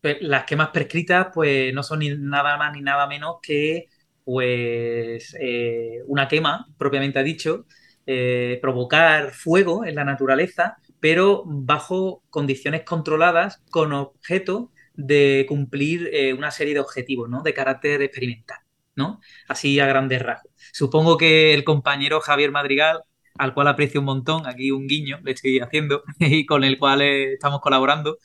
Pues 0.00 0.16
las 0.20 0.44
quemas 0.44 0.70
prescritas, 0.70 1.28
pues 1.32 1.72
no 1.72 1.82
son 1.82 2.00
ni 2.00 2.10
nada 2.10 2.56
más 2.56 2.72
ni 2.74 2.80
nada 2.80 3.06
menos 3.06 3.36
que 3.40 3.88
pues 4.24 5.36
eh, 5.38 6.02
una 6.06 6.26
quema, 6.26 6.66
propiamente 6.76 7.22
dicho, 7.22 7.66
eh, 8.06 8.58
provocar 8.60 9.32
fuego 9.32 9.84
en 9.84 9.94
la 9.94 10.04
naturaleza, 10.04 10.76
pero 11.00 11.42
bajo 11.46 12.22
condiciones 12.30 12.82
controladas 12.82 13.62
con 13.70 13.92
objeto 13.92 14.70
de 14.94 15.44
cumplir 15.48 16.08
eh, 16.12 16.32
una 16.32 16.50
serie 16.50 16.74
de 16.74 16.80
objetivos, 16.80 17.28
¿no? 17.28 17.42
De 17.42 17.54
carácter 17.54 18.02
experimental, 18.02 18.58
¿no? 18.94 19.20
Así 19.48 19.80
a 19.80 19.86
grandes 19.86 20.22
rasgos. 20.22 20.52
Supongo 20.72 21.16
que 21.16 21.54
el 21.54 21.64
compañero 21.64 22.20
Javier 22.20 22.50
Madrigal, 22.52 23.00
al 23.36 23.54
cual 23.54 23.68
aprecio 23.68 24.00
un 24.00 24.06
montón, 24.06 24.46
aquí 24.46 24.70
un 24.70 24.86
guiño 24.86 25.20
le 25.24 25.32
estoy 25.32 25.58
haciendo 25.60 26.02
y 26.18 26.46
con 26.46 26.64
el 26.64 26.78
cual 26.78 27.02
eh, 27.02 27.32
estamos 27.34 27.60
colaborando, 27.60 28.18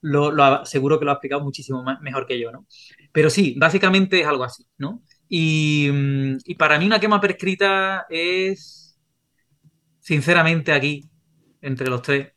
lo, 0.00 0.64
seguro 0.66 0.98
que 0.98 1.06
lo 1.06 1.12
ha 1.12 1.14
explicado 1.14 1.42
muchísimo 1.42 1.82
mejor 2.02 2.26
que 2.26 2.38
yo, 2.38 2.52
¿no? 2.52 2.66
Pero 3.12 3.30
sí, 3.30 3.54
básicamente 3.58 4.20
es 4.20 4.26
algo 4.26 4.44
así, 4.44 4.64
¿no? 4.76 5.02
Y, 5.28 5.88
mm, 5.92 6.36
y 6.44 6.54
para 6.56 6.78
mí 6.78 6.86
una 6.86 7.00
quema 7.00 7.20
prescrita 7.20 8.06
es, 8.10 8.83
sinceramente 10.04 10.72
aquí, 10.72 11.08
entre 11.62 11.88
los 11.88 12.02
tres, 12.02 12.32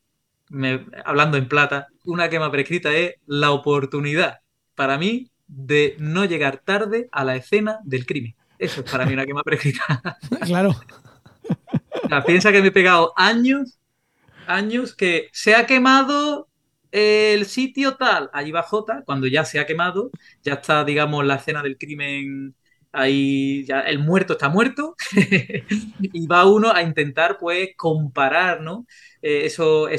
hablando 1.04 1.36
en 1.36 1.50
plata, 1.50 1.88
una 2.06 2.30
quema 2.30 2.50
prescrita 2.50 2.94
es 2.94 3.16
la 3.26 3.52
oportunidad 3.52 4.40
para 4.74 4.98
mí 4.98 5.30
de 5.48 5.98
no 6.00 6.24
llegar 6.24 6.60
tarde 6.60 7.10
a 7.12 7.26
la 7.26 7.36
escena 7.36 7.80
del 7.84 8.06
crimen. 8.06 8.36
Eso 8.58 8.82
es 8.82 8.90
para 8.90 9.06
mí 9.06 9.14
una 9.14 9.26
quema 9.26 9.44
prescrita. 9.44 10.02
Claro. 10.46 10.80
piensa 12.26 12.54
que 12.54 12.62
me 12.62 12.70
he 12.70 12.72
pegado 12.72 13.12
años, 13.18 13.78
años 14.48 14.96
que 14.96 15.28
se 15.34 15.54
ha 15.54 15.66
quemado 15.66 16.48
el 16.92 17.46
sitio 17.46 17.98
tal, 17.98 18.30
allí 18.32 18.52
va 18.52 18.64
J, 18.64 19.04
cuando 19.04 19.28
ya 19.28 19.44
se 19.44 19.60
ha 19.60 19.66
quemado, 19.66 20.10
ya 20.42 20.54
está, 20.54 20.86
digamos, 20.86 21.26
la 21.26 21.36
escena 21.36 21.62
del 21.62 21.78
crimen 21.78 22.56
ahí 22.92 23.66
ya 23.66 23.82
el 23.82 24.00
muerto 24.00 24.34
está 24.34 24.50
muerto 24.50 24.96
y 26.02 26.28
va 26.28 26.46
uno 26.46 26.72
a 26.74 26.82
intentar 26.82 27.38
pues 27.40 27.70
comparar 27.76 28.62
¿no? 28.62 28.86
Eh, 29.22 29.46
esos 29.46 29.90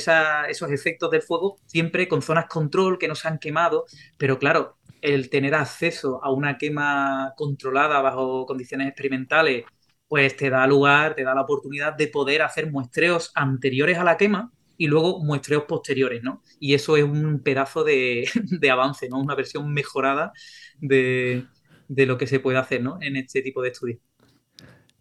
efectos 0.71 1.11
del 1.11 1.23
fuego 1.23 1.59
siempre 1.67 2.09
con 2.09 2.23
zonas 2.23 2.47
control 2.47 2.99
que 2.99 3.09
no 3.09 3.15
se 3.15 3.29
han 3.29 3.39
quemado, 3.39 3.85
pero 4.17 4.39
claro, 4.39 4.79
el 5.01 5.31
tener 5.31 5.55
acceso 5.55 6.21
a 6.25 6.31
una 6.33 6.59
quema 6.59 7.35
controlada 7.37 8.01
bajo 8.01 8.47
condiciones 8.47 8.89
experimentales, 8.89 9.65
pues 10.09 10.37
te 10.37 10.51
da 10.51 10.67
lugar, 10.67 11.15
te 11.15 11.25
da 11.25 11.35
la 11.35 11.43
oportunidad 11.43 11.95
de 11.95 12.09
poder 12.09 12.43
hacer 12.43 12.71
muestreos 12.71 13.31
anteriores 13.35 13.99
a 13.99 14.05
la 14.05 14.17
quema 14.17 14.53
y 14.77 14.87
luego 14.87 15.23
muestreos 15.23 15.65
posteriores, 15.65 16.23
¿no? 16.23 16.43
Y 16.61 16.75
eso 16.75 16.97
es 16.97 17.05
un 17.05 17.43
pedazo 17.43 17.85
de, 17.85 18.29
de 18.45 18.71
avance, 18.71 19.09
¿no? 19.09 19.19
Una 19.21 19.35
versión 19.35 19.73
mejorada 19.73 20.33
de, 20.81 21.47
de 21.89 22.07
lo 22.07 22.19
que 22.19 22.27
se 22.27 22.41
puede 22.41 22.59
hacer 22.59 22.83
¿no? 22.83 22.99
en 23.03 23.17
este 23.17 23.43
tipo 23.43 23.63
de 23.63 23.71
estudios. 23.71 24.01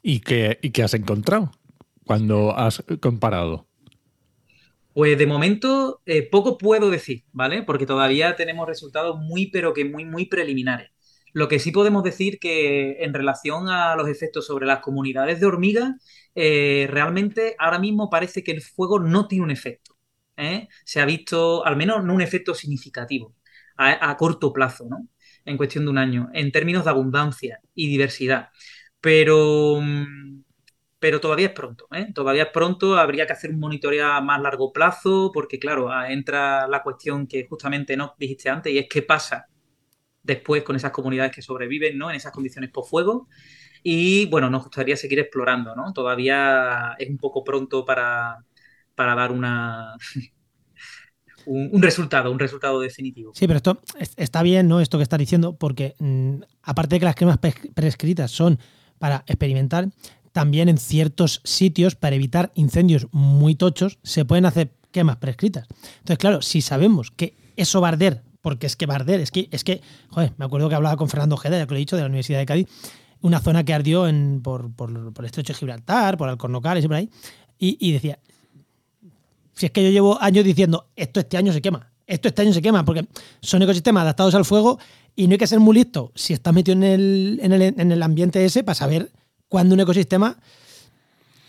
¿Y 0.01 0.21
qué, 0.21 0.59
¿Y 0.61 0.71
qué 0.71 0.83
has 0.83 0.93
encontrado 0.93 1.51
cuando 2.05 2.55
has 2.57 2.83
comparado? 3.01 3.67
Pues 4.93 5.17
de 5.17 5.27
momento 5.27 6.01
eh, 6.05 6.27
poco 6.29 6.57
puedo 6.57 6.89
decir, 6.89 7.25
¿vale? 7.31 7.61
Porque 7.63 7.85
todavía 7.85 8.35
tenemos 8.35 8.67
resultados 8.67 9.17
muy, 9.19 9.51
pero 9.51 9.73
que 9.73 9.85
muy, 9.85 10.05
muy 10.05 10.25
preliminares. 10.25 10.89
Lo 11.33 11.47
que 11.47 11.59
sí 11.59 11.71
podemos 11.71 12.03
decir 12.03 12.39
que 12.39 13.03
en 13.03 13.13
relación 13.13 13.69
a 13.69 13.95
los 13.95 14.07
efectos 14.09 14.47
sobre 14.47 14.65
las 14.65 14.79
comunidades 14.79 15.39
de 15.39 15.45
hormigas, 15.45 15.91
eh, 16.33 16.87
realmente 16.89 17.55
ahora 17.59 17.77
mismo 17.79 18.09
parece 18.09 18.43
que 18.43 18.51
el 18.51 18.61
fuego 18.61 18.99
no 18.99 19.27
tiene 19.27 19.43
un 19.43 19.51
efecto. 19.51 19.95
¿eh? 20.35 20.67
Se 20.83 20.99
ha 20.99 21.05
visto, 21.05 21.63
al 21.65 21.75
menos 21.77 22.03
no 22.03 22.13
un 22.15 22.21
efecto 22.21 22.55
significativo 22.55 23.35
a, 23.77 24.09
a 24.09 24.17
corto 24.17 24.51
plazo, 24.51 24.85
¿no? 24.89 25.07
En 25.47 25.57
cuestión 25.57 25.85
de 25.85 25.91
un 25.91 25.97
año, 25.97 26.29
en 26.33 26.51
términos 26.51 26.83
de 26.85 26.91
abundancia 26.91 27.59
y 27.75 27.87
diversidad. 27.89 28.49
Pero, 29.01 29.79
mm, 29.81 30.43
pero 30.99 31.19
todavía 31.21 31.47
es 31.47 31.53
pronto, 31.53 31.87
¿eh? 31.93 32.07
Todavía 32.13 32.43
es 32.43 32.49
pronto, 32.49 32.97
habría 32.97 33.27
que 33.27 33.33
hacer 33.33 33.51
un 33.51 33.59
monitoreo 33.59 34.07
a 34.07 34.21
más 34.21 34.41
largo 34.41 34.73
plazo, 34.73 35.31
porque 35.33 35.59
claro, 35.59 35.89
entra 36.05 36.67
la 36.67 36.83
cuestión 36.83 37.27
que 37.27 37.45
justamente 37.47 37.95
no 37.97 38.15
dijiste 38.19 38.49
antes, 38.49 38.73
y 38.73 38.79
es 38.79 38.87
qué 38.89 39.01
pasa 39.03 39.47
después 40.23 40.63
con 40.63 40.75
esas 40.75 40.91
comunidades 40.91 41.31
que 41.33 41.41
sobreviven, 41.41 41.97
¿no? 41.97 42.09
En 42.09 42.17
esas 42.17 42.31
condiciones 42.33 42.71
post-fuego. 42.71 43.27
Y 43.83 44.25
bueno, 44.27 44.49
nos 44.49 44.63
gustaría 44.63 44.97
seguir 44.97 45.19
explorando, 45.19 45.75
¿no? 45.75 45.93
Todavía 45.93 46.95
es 46.99 47.09
un 47.09 47.17
poco 47.17 47.43
pronto 47.43 47.85
para, 47.85 48.37
para 48.95 49.15
dar 49.15 49.31
una, 49.31 49.95
un, 51.47 51.81
resultado, 51.81 52.31
un 52.31 52.39
resultado 52.39 52.79
definitivo. 52.79 53.31
Sí, 53.33 53.47
pero 53.47 53.57
esto 53.57 53.79
está 54.17 54.43
bien, 54.43 54.67
¿no? 54.67 54.81
Esto 54.81 54.97
que 54.97 55.03
estás 55.03 55.19
diciendo, 55.19 55.55
porque 55.55 55.95
mm, 55.99 56.41
aparte 56.63 56.95
de 56.95 56.99
que 56.99 57.05
las 57.05 57.15
cremas 57.15 57.39
prescritas 57.73 58.31
son 58.31 58.59
para 58.99 59.23
experimentar, 59.27 59.89
también 60.33 60.69
en 60.69 60.77
ciertos 60.77 61.41
sitios, 61.43 61.95
para 61.95 62.15
evitar 62.15 62.51
incendios 62.55 63.07
muy 63.11 63.55
tochos, 63.55 63.97
se 64.03 64.25
pueden 64.25 64.45
hacer 64.45 64.71
quemas 64.91 65.17
prescritas. 65.17 65.67
Entonces, 65.99 66.17
claro, 66.17 66.41
si 66.41 66.61
sabemos 66.61 67.11
que 67.11 67.35
eso 67.55 67.81
va 67.81 67.87
a 67.87 67.91
arder, 67.91 68.23
porque 68.41 68.67
es 68.67 68.75
que 68.75 68.85
va 68.85 68.93
a 68.93 68.97
arder, 68.97 69.19
es 69.19 69.31
que, 69.31 69.47
es 69.51 69.63
que, 69.63 69.81
joder, 70.09 70.33
me 70.37 70.45
acuerdo 70.45 70.69
que 70.69 70.75
hablaba 70.75 70.97
con 70.97 71.09
Fernando 71.09 71.35
Ojeda, 71.35 71.57
ya 71.57 71.65
que 71.65 71.71
lo 71.71 71.77
he 71.77 71.79
dicho, 71.79 71.95
de 71.95 72.01
la 72.03 72.07
Universidad 72.07 72.39
de 72.39 72.45
Cádiz, 72.45 72.67
una 73.21 73.39
zona 73.39 73.63
que 73.63 73.73
ardió 73.73 74.07
en, 74.07 74.41
por, 74.43 74.71
por, 74.73 74.91
el 74.91 75.25
estrecho 75.25 75.53
de 75.53 75.59
Gibraltar, 75.59 76.17
por 76.17 76.29
Alcornocales 76.29 76.85
y 76.85 76.87
por 76.87 76.97
ahí, 76.97 77.09
y 77.57 77.91
decía, 77.91 78.19
si 79.57 79.65
es 79.65 79.71
que 79.71 79.83
yo 79.83 79.89
llevo 79.89 80.21
años 80.21 80.45
diciendo, 80.45 80.87
esto 80.95 81.19
este 81.19 81.35
año 81.35 81.51
se 81.51 81.61
quema, 81.61 81.91
esto 82.05 82.27
este 82.27 82.43
año 82.43 82.53
se 82.53 82.61
quema, 82.61 82.85
porque 82.85 83.07
son 83.41 83.61
ecosistemas 83.63 84.01
adaptados 84.01 84.35
al 84.35 84.45
fuego 84.45 84.77
y 85.15 85.27
no 85.27 85.33
hay 85.33 85.39
que 85.39 85.47
ser 85.47 85.59
muy 85.59 85.75
listo 85.75 86.11
si 86.13 86.33
estás 86.33 86.53
metido 86.53 86.77
en 86.77 86.83
el, 86.83 87.39
en 87.41 87.91
el, 87.91 88.03
ambiente 88.03 88.45
ese 88.45 88.63
para 88.63 88.75
saber 88.75 89.11
cuándo 89.49 89.73
un 89.73 89.81
ecosistema 89.81 90.37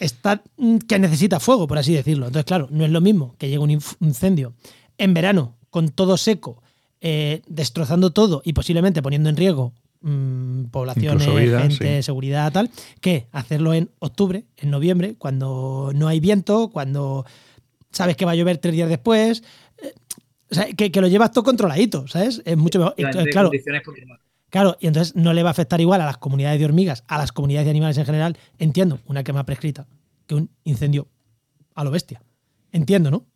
está 0.01 0.43
que 0.89 0.99
necesita 0.99 1.39
fuego, 1.39 1.67
por 1.67 1.77
así 1.77 1.93
decirlo. 1.93 2.27
Entonces, 2.27 2.47
claro, 2.47 2.69
no 2.71 2.85
es 2.85 2.91
lo 2.91 3.03
mismo 3.03 3.35
que 3.37 3.49
llegue 3.49 3.59
un 3.59 3.71
incendio 3.71 4.55
en 4.97 5.13
verano 5.13 5.57
con 5.69 5.91
todo 5.91 6.17
seco, 6.17 6.63
eh, 7.03 7.43
destrozando 7.47 8.11
todo 8.11 8.41
y 8.43 8.55
posiblemente 8.55 9.03
poniendo 9.03 9.29
en 9.29 9.37
riesgo 9.37 9.75
mmm, 10.01 10.65
poblaciones, 10.71 11.27
gente, 11.27 12.03
seguridad, 12.03 12.51
tal, 12.53 12.71
que 13.03 13.27
hacerlo 13.33 13.75
en 13.75 13.91
octubre, 13.99 14.47
en 14.57 14.71
noviembre, 14.71 15.15
cuando 15.19 15.93
no 15.95 16.09
hay 16.09 16.21
viento, 16.21 16.71
cuando 16.71 17.27
sabes 17.91 18.17
que 18.17 18.25
va 18.25 18.33
a 18.33 18.35
llover 18.35 18.59
tres 18.59 18.75
días 18.75 18.89
después. 18.89 19.43
Eh, 19.83 19.95
o 20.51 20.55
sea, 20.55 20.67
que, 20.73 20.91
lo 21.01 21.09
llevas 21.09 21.33
todo 21.33 21.45
controladito, 21.45 22.07
¿sabes? 22.09 22.43
Es 22.45 22.57
mucho 22.57 22.79
mejor. 22.79 22.95
claro, 23.31 23.51
claro, 24.51 24.77
y 24.81 24.87
entonces 24.87 25.15
no 25.15 25.33
le 25.33 25.43
va 25.43 25.51
a 25.51 25.53
afectar 25.53 25.81
igual 25.81 26.01
a 26.01 26.07
las 26.07 26.19
comunidades 26.19 26.59
de 26.59 26.65
hormigas, 26.65 27.05
a 27.07 27.19
las 27.19 27.33
comunidades 27.33 27.67
de 27.67 27.71
animales 27.71 27.99
en 27.99 28.07
general. 28.07 28.39
Entiendo, 28.59 29.01
una 29.07 29.25
quema 29.25 29.45
prescrita 29.45 29.87
que 30.27 30.35
un 30.35 30.51
incendio 30.65 31.09
a 31.75 31.85
lo 31.85 31.91
bestia. 31.91 32.23
Entiendo, 32.73 33.11
¿no? 33.11 33.27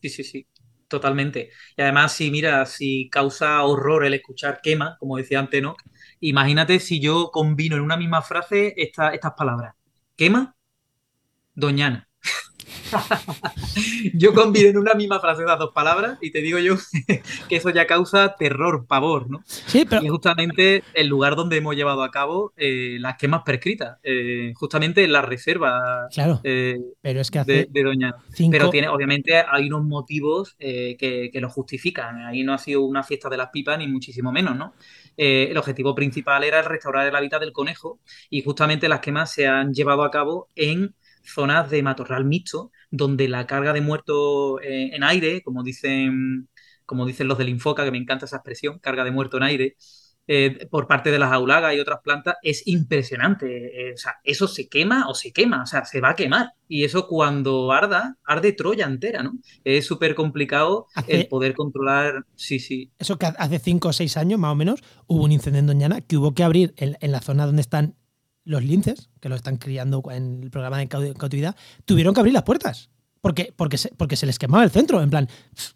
Sí, 0.00 0.08
sí, 0.10 0.24
sí, 0.24 0.46
totalmente. 0.88 1.50
Y 1.76 1.82
además, 1.82 2.12
si 2.12 2.30
mira, 2.30 2.64
si 2.66 3.08
causa 3.10 3.62
horror 3.64 4.04
el 4.04 4.14
escuchar 4.14 4.60
quema, 4.62 4.96
como 4.98 5.16
decía 5.16 5.38
antes, 5.40 5.62
¿no? 5.62 5.76
Imagínate 6.20 6.78
si 6.80 7.00
yo 7.00 7.30
combino 7.32 7.76
en 7.76 7.82
una 7.82 7.96
misma 7.96 8.22
frase 8.22 8.74
esta- 8.76 9.10
estas 9.14 9.32
palabras. 9.36 9.74
Quema, 10.16 10.56
doñana. 11.54 12.08
Yo 14.14 14.34
combino 14.34 14.68
en 14.68 14.78
una 14.78 14.94
misma 14.94 15.20
frase 15.20 15.42
esas 15.42 15.58
dos 15.58 15.72
palabras 15.72 16.18
y 16.20 16.30
te 16.30 16.40
digo 16.40 16.58
yo 16.58 16.76
que 17.48 17.56
eso 17.56 17.70
ya 17.70 17.86
causa 17.86 18.36
terror, 18.36 18.86
pavor, 18.86 19.30
¿no? 19.30 19.42
Sí, 19.46 19.84
pero 19.88 20.02
Y 20.02 20.06
es 20.06 20.10
justamente 20.10 20.82
el 20.94 21.08
lugar 21.08 21.36
donde 21.36 21.56
hemos 21.56 21.76
llevado 21.76 22.02
a 22.02 22.10
cabo 22.10 22.52
eh, 22.56 22.96
las 23.00 23.16
quemas 23.16 23.42
prescritas, 23.44 23.98
eh, 24.02 24.52
justamente 24.54 25.04
en 25.04 25.12
la 25.12 25.22
reserva 25.22 26.08
claro, 26.12 26.40
eh, 26.44 26.78
pero 27.00 27.20
es 27.20 27.30
que 27.30 27.38
hace 27.38 27.52
de, 27.52 27.68
de 27.70 27.82
Doñana. 27.82 28.16
cinco... 28.32 28.52
Pero 28.52 28.70
tiene, 28.70 28.88
obviamente 28.88 29.36
hay 29.36 29.66
unos 29.66 29.84
motivos 29.84 30.54
que, 30.58 31.30
que 31.32 31.40
lo 31.40 31.50
justifican. 31.50 32.24
Ahí 32.26 32.42
no 32.42 32.54
ha 32.54 32.58
sido 32.58 32.82
una 32.82 33.02
fiesta 33.02 33.28
de 33.28 33.36
las 33.36 33.50
pipas, 33.50 33.78
ni 33.78 33.88
muchísimo 33.88 34.32
menos, 34.32 34.56
¿no? 34.56 34.74
El 35.16 35.56
objetivo 35.56 35.94
principal 35.94 36.44
era 36.44 36.60
el 36.60 36.66
restaurar 36.66 37.06
el 37.06 37.16
hábitat 37.16 37.40
del 37.40 37.52
conejo 37.52 38.00
y 38.28 38.42
justamente 38.42 38.88
las 38.88 39.00
quemas 39.00 39.32
se 39.32 39.46
han 39.46 39.72
llevado 39.72 40.04
a 40.04 40.10
cabo 40.10 40.48
en 40.54 40.94
zonas 41.26 41.70
de 41.70 41.82
matorral 41.82 42.24
mixto, 42.24 42.70
donde 42.90 43.28
la 43.28 43.46
carga 43.46 43.72
de 43.72 43.80
muertos 43.80 44.60
eh, 44.62 44.90
en 44.92 45.02
aire, 45.04 45.42
como 45.42 45.62
dicen, 45.62 46.48
como 46.84 47.06
dicen 47.06 47.28
los 47.28 47.38
del 47.38 47.48
Infoca, 47.48 47.84
que 47.84 47.90
me 47.90 47.98
encanta 47.98 48.26
esa 48.26 48.36
expresión, 48.36 48.78
carga 48.78 49.04
de 49.04 49.10
muerto 49.10 49.36
en 49.38 49.42
aire, 49.44 49.76
eh, 50.28 50.66
por 50.70 50.88
parte 50.88 51.12
de 51.12 51.20
las 51.20 51.30
aulagas 51.32 51.74
y 51.74 51.78
otras 51.78 52.00
plantas 52.02 52.34
es 52.42 52.66
impresionante. 52.66 53.90
Eh, 53.90 53.94
o 53.94 53.96
sea, 53.96 54.16
eso 54.24 54.48
se 54.48 54.68
quema 54.68 55.08
o 55.08 55.14
se 55.14 55.32
quema, 55.32 55.62
o 55.62 55.66
sea, 55.66 55.84
se 55.84 56.00
va 56.00 56.10
a 56.10 56.16
quemar. 56.16 56.50
Y 56.68 56.84
eso 56.84 57.06
cuando 57.06 57.70
arda, 57.70 58.16
arde 58.24 58.52
Troya 58.52 58.86
entera, 58.86 59.22
¿no? 59.22 59.34
Es 59.62 59.86
súper 59.86 60.16
complicado 60.16 60.86
Hace- 60.94 61.20
el 61.20 61.28
poder 61.28 61.54
controlar. 61.54 62.24
Sí, 62.34 62.58
sí. 62.58 62.90
Eso 62.98 63.18
que 63.18 63.26
hace 63.26 63.58
5 63.60 63.88
o 63.88 63.92
6 63.92 64.16
años, 64.16 64.40
más 64.40 64.50
o 64.52 64.56
menos, 64.56 64.82
hubo 65.06 65.22
un 65.22 65.30
incendio 65.32 65.60
en 65.60 65.66
Doñana 65.66 66.00
que 66.00 66.16
hubo 66.16 66.34
que 66.34 66.42
abrir 66.42 66.74
en, 66.76 66.96
en 67.00 67.12
la 67.12 67.20
zona 67.20 67.46
donde 67.46 67.62
están 67.62 67.94
los 68.46 68.64
linces, 68.64 69.10
que 69.20 69.28
los 69.28 69.36
están 69.36 69.58
criando 69.58 70.02
en 70.10 70.42
el 70.44 70.50
programa 70.50 70.78
de 70.78 70.88
cau- 70.88 71.14
cautividad, 71.16 71.54
tuvieron 71.84 72.14
que 72.14 72.20
abrir 72.20 72.32
las 72.32 72.44
puertas. 72.44 72.88
Porque, 73.20 73.52
porque, 73.56 73.76
se, 73.76 73.88
porque 73.90 74.14
se 74.16 74.24
les 74.24 74.38
quemaba 74.38 74.62
el 74.64 74.70
centro. 74.70 75.02
En 75.02 75.10
plan, 75.10 75.28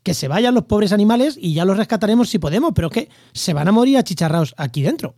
que 0.02 0.14
se 0.14 0.28
vayan 0.28 0.54
los 0.54 0.64
pobres 0.64 0.92
animales 0.92 1.36
y 1.38 1.52
ya 1.52 1.64
los 1.64 1.76
rescataremos 1.76 2.28
si 2.30 2.38
podemos, 2.38 2.72
pero 2.74 2.88
que 2.90 3.08
se 3.32 3.52
van 3.52 3.66
a 3.68 3.72
morir 3.72 3.98
achicharrados 3.98 4.54
aquí 4.56 4.82
dentro. 4.82 5.16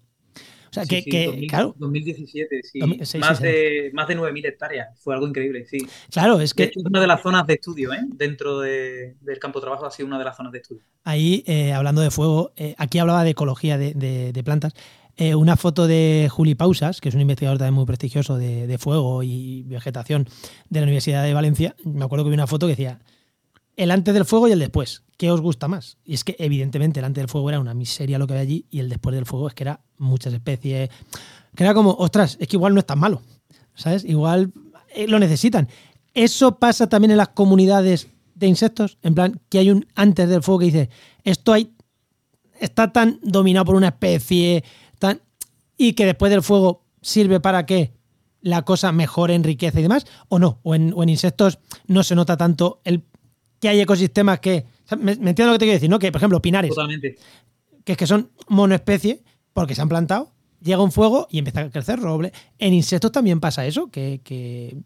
O 0.71 0.75
sea, 0.75 0.85
Sí, 0.85 0.89
que, 0.89 1.03
sí, 1.03 1.11
que, 1.11 1.27
2000, 1.27 1.51
claro, 1.51 1.75
2017, 1.79 2.61
sí. 2.63 2.79
2000, 2.81 3.05
sí, 3.07 3.19
más, 3.19 3.39
de, 3.41 3.91
más 3.93 4.09
de 4.09 4.17
9.000 4.17 4.47
hectáreas. 4.47 4.99
Fue 5.03 5.13
algo 5.13 5.29
increíble, 5.29 5.67
sí. 5.67 5.77
claro, 6.11 6.41
es 6.41 6.55
que 6.55 6.63
hecho, 6.63 6.81
es 6.81 6.87
una 6.87 6.99
de 7.03 7.07
las 7.07 7.21
zonas 7.21 7.47
de 7.47 7.53
estudio, 7.55 7.93
¿eh? 7.93 7.99
Dentro 8.07 8.61
de- 8.61 9.17
del 9.21 9.39
campo 9.39 9.59
de 9.61 9.65
trabajo 9.65 9.85
ha 9.85 9.91
sido 9.91 10.07
una 10.07 10.19
de 10.19 10.25
las 10.25 10.35
zonas 10.35 10.51
de 10.53 10.59
estudio. 10.61 10.83
Ahí, 11.05 11.45
eh, 11.47 11.75
hablando 11.75 12.01
de 12.01 12.11
fuego, 12.11 12.53
eh, 12.57 12.75
aquí 12.79 12.99
hablaba 12.99 13.23
de 13.25 13.31
ecología 13.31 13.77
de, 13.77 13.93
de- 13.93 14.33
de 14.33 14.43
plantas. 14.45 14.73
Eh, 15.17 15.35
una 15.35 15.57
foto 15.57 15.87
de 15.87 16.29
Juli 16.31 16.55
Pausas, 16.55 17.01
que 17.01 17.11
es 17.11 17.15
un 17.15 17.21
investigador 17.21 17.59
también 17.59 17.75
muy 17.75 17.85
prestigioso 17.85 18.37
de, 18.37 18.79
fuego 18.79 19.23
y 19.23 19.63
vegetación 19.65 20.27
de 20.71 20.81
la 20.81 20.85
Universidad 20.85 21.23
de 21.23 21.35
Valencia. 21.35 21.77
Me 21.85 22.05
acuerdo 22.05 22.25
que 22.25 22.31
vi 22.31 22.35
una 22.35 22.47
foto 22.47 22.67
que 22.67 22.73
decía 22.73 23.01
el 23.77 23.91
antes 23.91 24.15
del 24.15 24.25
fuego 24.25 24.49
y 24.49 24.53
el 24.53 24.59
después. 24.59 25.03
¿Qué 25.17 25.31
os 25.31 25.41
gusta 25.41 25.69
más? 25.69 25.99
Y 26.05 26.15
es 26.15 26.25
que, 26.25 26.35
evidentemente, 26.39 27.01
el 27.01 27.05
antes 27.05 27.23
del 27.23 27.29
fuego 27.29 27.51
era 27.51 27.61
una 27.61 27.75
miseria 27.75 28.19
lo 28.19 28.27
que 28.27 28.35
había 28.35 28.43
allí 28.43 28.67
y 28.71 28.81
el 28.81 28.89
después 28.89 29.15
del 29.15 29.27
fuego 29.27 29.49
es 29.49 29.55
que 29.55 29.65
era 29.65 29.81
muchas 29.99 30.33
especies. 30.33 30.91
Que 31.55 31.65
era 31.65 31.75
como, 31.75 31.91
ostras, 31.93 32.39
es 32.41 32.49
que 32.49 32.57
igual 32.57 32.75
no 32.75 32.81
es 32.81 32.87
tan 32.87 32.99
malo. 32.99 33.23
¿Sabes? 33.75 34.05
Igual 34.05 34.53
eh, 34.95 35.07
lo 35.09 35.19
necesitan. 35.19 35.69
Eso 36.15 36.59
pasa 36.59 36.89
también 36.89 37.13
en 37.13 37.17
las 37.19 37.29
comunidades 37.29 38.09
de 38.35 38.47
insectos. 38.47 38.99
En 39.03 39.15
plan, 39.15 39.41
que 39.49 39.59
hay 39.59 39.71
un 39.71 39.87
antes 39.95 40.29
del 40.29 40.43
fuego 40.43 40.61
que 40.61 40.67
dice, 40.67 40.91
esto 41.25 41.53
hay, 41.53 41.75
está 42.61 42.93
tan 42.93 43.19
dominado 43.23 43.67
por 43.67 43.75
una 43.75 43.89
especie, 43.89 44.65
y 45.83 45.95
que 45.95 46.07
después 46.07 46.31
del 46.31 46.43
fuego 46.43 46.85
sirve 47.01 47.41
para 47.41 47.67
que 47.67 47.93
la 48.41 48.63
cosa 48.63 48.93
mejore 48.93 49.35
en 49.35 49.43
riqueza 49.43 49.81
y 49.81 49.83
demás, 49.83 50.07
o 50.29 50.39
no, 50.39 50.61
o 50.63 50.77
en, 50.77 50.93
o 50.95 51.03
en 51.03 51.09
insectos 51.09 51.59
no 51.89 52.05
se 52.05 52.15
nota 52.15 52.37
tanto 52.37 52.81
el 52.85 53.03
que 53.61 53.69
hay 53.69 53.81
ecosistemas 53.81 54.39
que. 54.39 54.65
o 54.85 54.89
sea, 54.89 54.97
¿Me, 54.97 55.17
me 55.17 55.31
entiendes 55.31 55.47
lo 55.47 55.53
que 55.55 55.59
te 55.59 55.65
quiero 55.65 55.75
decir? 55.75 55.91
¿no? 55.91 55.99
Que, 55.99 56.13
por 56.13 56.21
ejemplo, 56.21 56.41
pinares, 56.41 56.71
Totalmente. 56.71 57.17
que 57.85 57.93
es 57.93 57.99
que 57.99 58.07
son 58.07 58.31
monoespecie, 58.47 59.25
porque 59.53 59.75
se 59.75 59.83
han 59.83 59.89
plantado, 59.89 60.31
llega 60.61 60.81
un 60.81 60.93
fuego 60.93 61.27
y 61.29 61.39
empieza 61.39 61.63
a 61.63 61.71
crecer 61.71 61.99
roble. 61.99 62.33
En 62.61 62.75
insectos 62.75 63.11
también 63.11 63.41
pasa 63.41 63.67
eso, 63.67 63.91
que, 63.91 64.21
que 64.23 64.77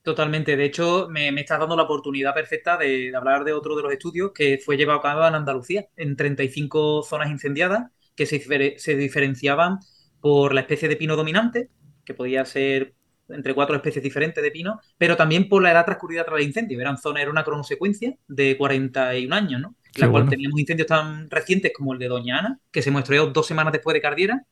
Totalmente. 0.00 0.56
De 0.56 0.64
hecho, 0.64 1.08
me, 1.10 1.30
me 1.30 1.42
estás 1.42 1.60
dando 1.60 1.76
la 1.76 1.82
oportunidad 1.82 2.32
perfecta 2.32 2.78
de, 2.78 3.10
de 3.10 3.16
hablar 3.16 3.44
de 3.44 3.52
otro 3.52 3.76
de 3.76 3.82
los 3.82 3.92
estudios 3.92 4.32
que 4.34 4.58
fue 4.64 4.78
llevado 4.78 5.00
a 5.00 5.02
cabo 5.02 5.28
en 5.28 5.34
Andalucía, 5.34 5.88
en 5.94 6.16
35 6.16 7.02
zonas 7.02 7.30
incendiadas 7.30 7.90
que 8.18 8.26
se, 8.26 8.40
difere- 8.42 8.78
se 8.78 8.96
diferenciaban 8.96 9.78
por 10.20 10.54
la 10.54 10.62
especie 10.62 10.88
de 10.90 10.96
pino 10.96 11.16
dominante, 11.16 11.70
que 12.04 12.14
podía 12.14 12.44
ser 12.44 12.94
entre 13.30 13.54
cuatro 13.54 13.76
especies 13.76 14.02
diferentes 14.02 14.42
de 14.42 14.50
pino, 14.50 14.80
pero 14.98 15.16
también 15.16 15.48
por 15.48 15.62
la 15.62 15.72
edad 15.72 15.86
transcurrida 15.86 16.24
tras 16.24 16.40
el 16.40 16.46
incendio. 16.46 16.80
Eran 16.80 16.98
zonas, 16.98 17.22
era 17.22 17.30
una 17.30 17.44
cronosecuencia 17.44 18.14
de 18.28 18.56
41 18.58 19.32
años, 19.34 19.60
¿no? 19.60 19.76
La 19.96 20.10
cual 20.10 20.26
bueno. 20.26 20.28
teníamos 20.28 20.60
incendios 20.60 20.88
tan 20.88 21.30
recientes 21.30 21.72
como 21.76 21.94
el 21.94 22.00
de 22.00 22.08
Doña 22.08 22.38
Ana, 22.40 22.60
que 22.72 22.82
se 22.82 22.90
muestreó 22.90 23.26
dos 23.28 23.46
semanas 23.46 23.72
después 23.72 23.94
de 23.94 24.02
Cardiera, 24.02 24.42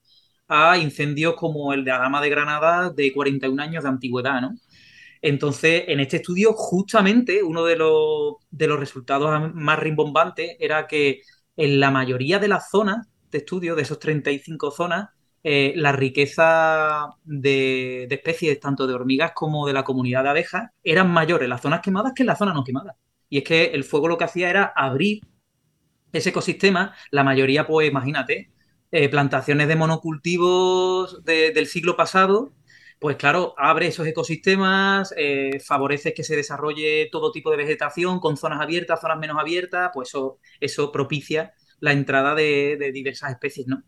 a 0.49 0.79
incendios 0.79 1.35
como 1.37 1.73
el 1.75 1.85
de 1.85 1.93
la 1.93 1.99
Dama 1.99 2.23
de 2.23 2.31
Granada 2.31 2.91
de 2.91 3.13
41 3.13 3.61
años 3.61 3.85
de 3.85 3.91
antigüedad, 3.91 4.41
¿no? 4.43 4.57
Entonces, 5.23 5.85
en 5.89 6.01
este 6.01 6.17
estudio, 6.19 6.53
justamente 6.55 7.43
uno 7.43 7.65
de 7.65 7.77
los, 7.77 8.35
de 8.51 8.67
los 8.69 8.79
resultados 8.79 9.53
más 9.55 9.79
rimbombantes 9.79 10.57
era 10.61 10.87
que 10.87 11.23
en 11.57 11.81
la 11.81 11.91
mayoría 11.91 12.39
de 12.39 12.49
las 12.49 12.71
zonas 12.71 13.09
de 13.31 13.39
estudio, 13.39 13.75
de 13.75 13.83
esos 13.83 13.99
35 13.99 14.71
zonas, 14.71 15.11
eh, 15.43 15.73
la 15.77 15.93
riqueza 15.93 17.07
de, 17.25 18.05
especies, 18.11 18.59
tanto 18.61 18.87
de 18.87 18.95
hormigas 18.95 19.33
como 19.35 19.67
de 19.67 19.73
la 19.73 19.85
comunidad 19.85 20.25
de 20.25 20.31
abejas, 20.31 20.71
eran 20.83 21.11
mayores 21.11 21.45
en 21.47 21.51
las 21.51 21.61
zonas 21.63 21.81
quemadas 21.83 22.13
que 22.15 22.23
en 22.23 22.27
las 22.29 22.39
zonas 22.39 22.55
no 22.55 22.65
quemadas. 22.65 22.97
Y 23.29 23.39
es 23.39 23.45
que 23.45 23.65
el 23.67 23.85
fuego 23.85 24.09
lo 24.09 24.19
que 24.19 24.25
hacía 24.25 24.51
era 24.51 24.73
abrir 24.77 25.21
ese 26.13 26.31
ecosistema, 26.31 26.95
la 27.11 27.25
mayoría, 27.25 27.67
pues 27.67 27.89
imagínate, 27.89 28.51
eh, 28.91 29.09
plantaciones 29.09 29.69
de 29.69 29.77
monocultivos 29.77 31.25
de- 31.25 31.53
del 31.53 31.67
siglo 31.67 31.97
pasado, 31.97 32.53
pues 32.99 33.17
claro, 33.17 33.55
abre 33.59 33.89
esos 33.89 34.07
ecosistemas, 34.07 35.13
eh, 35.17 35.61
favorece 35.61 36.15
que 36.15 36.23
se 36.25 36.37
desarrolle 36.37 37.09
todo 37.13 37.31
tipo 37.33 37.51
de 37.51 37.59
vegetación 37.59 38.21
con 38.21 38.37
zonas 38.39 38.61
abiertas, 38.61 39.01
zonas 39.01 39.19
menos 39.19 39.37
abiertas, 39.39 39.91
pues 39.93 40.09
eso, 40.09 40.39
eso 40.61 40.91
propicia 40.93 41.53
la 41.81 41.93
entrada 41.93 42.35
de, 42.35 42.77
de 42.79 42.93
diversas 42.93 43.33
especies, 43.33 43.67
¿no? 43.69 43.85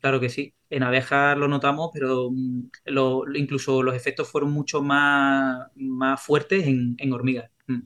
Claro 0.00 0.20
que 0.20 0.28
sí. 0.30 0.54
En 0.70 0.82
abejas 0.82 1.36
lo 1.38 1.48
notamos, 1.48 1.90
pero 1.92 2.30
mm, 2.32 2.70
lo- 2.86 3.24
incluso 3.36 3.82
los 3.82 3.94
efectos 3.96 4.28
fueron 4.30 4.52
mucho 4.52 4.82
más, 4.82 5.68
más 5.76 6.22
fuertes 6.22 6.66
en, 6.66 6.96
en 6.98 7.12
hormigas. 7.12 7.50
Mm. 7.68 7.80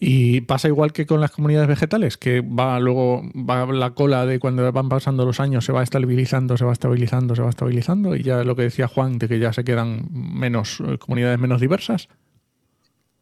Y 0.00 0.40
pasa 0.42 0.68
igual 0.68 0.92
que 0.92 1.06
con 1.06 1.20
las 1.20 1.30
comunidades 1.30 1.68
vegetales, 1.68 2.16
que 2.16 2.40
va 2.40 2.78
luego 2.80 3.22
va 3.34 3.66
la 3.72 3.90
cola 3.94 4.26
de 4.26 4.38
cuando 4.38 4.70
van 4.72 4.88
pasando 4.88 5.24
los 5.24 5.40
años, 5.40 5.64
se 5.64 5.72
va 5.72 5.82
estabilizando, 5.82 6.56
se 6.56 6.64
va 6.64 6.72
estabilizando, 6.72 7.34
se 7.34 7.42
va 7.42 7.50
estabilizando, 7.50 8.16
y 8.16 8.22
ya 8.22 8.44
lo 8.44 8.56
que 8.56 8.62
decía 8.62 8.88
Juan, 8.88 9.18
de 9.18 9.28
que 9.28 9.38
ya 9.38 9.52
se 9.52 9.64
quedan 9.64 10.06
menos 10.12 10.80
eh, 10.80 10.98
comunidades 10.98 11.38
menos 11.38 11.60
diversas. 11.60 12.08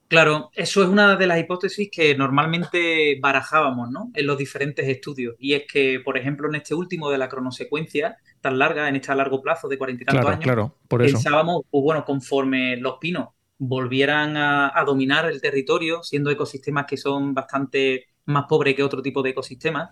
Claro, 0.09 0.51
eso 0.55 0.85
es 0.85 0.88
una 0.88 1.16
de 1.16 1.27
las 1.27 1.40
hipótesis 1.40 1.88
que 1.90 2.14
normalmente 2.16 3.19
barajábamos, 3.21 3.90
¿no? 3.90 4.11
En 4.14 4.27
los 4.27 4.38
diferentes 4.38 4.87
estudios. 4.87 5.35
Y 5.40 5.55
es 5.55 5.64
que, 5.66 5.99
por 6.05 6.16
ejemplo, 6.16 6.49
en 6.49 6.55
este 6.55 6.75
último 6.77 7.11
de 7.11 7.19
la 7.19 7.28
cronosecuencia 7.28 8.16
tan 8.41 8.57
larga, 8.59 8.89
en 8.89 8.95
este 8.97 9.12
largo 9.16 9.43
plazo 9.43 9.66
de 9.68 9.76
cuarenta 9.78 10.05
y 10.05 10.07
tantos 10.07 10.31
Claro, 10.31 10.31
años, 10.31 10.53
claro, 10.53 10.78
por 10.89 11.03
eso. 11.03 11.24
pensábamos, 11.24 11.62
pues 11.68 11.83
bueno, 11.83 12.05
conforme 12.05 12.76
los 12.76 12.99
pinos 13.01 13.31
volvieran 13.59 14.37
a, 14.37 14.78
a 14.78 14.85
dominar 14.85 15.26
el 15.26 15.41
territorio, 15.41 16.03
siendo 16.05 16.31
ecosistemas 16.31 16.87
que 16.87 16.97
son 16.97 17.35
bastante 17.35 18.07
más 18.26 18.45
pobres 18.49 18.76
que 18.76 18.85
otro 18.85 19.03
tipo 19.03 19.22
de 19.22 19.31
ecosistemas, 19.31 19.91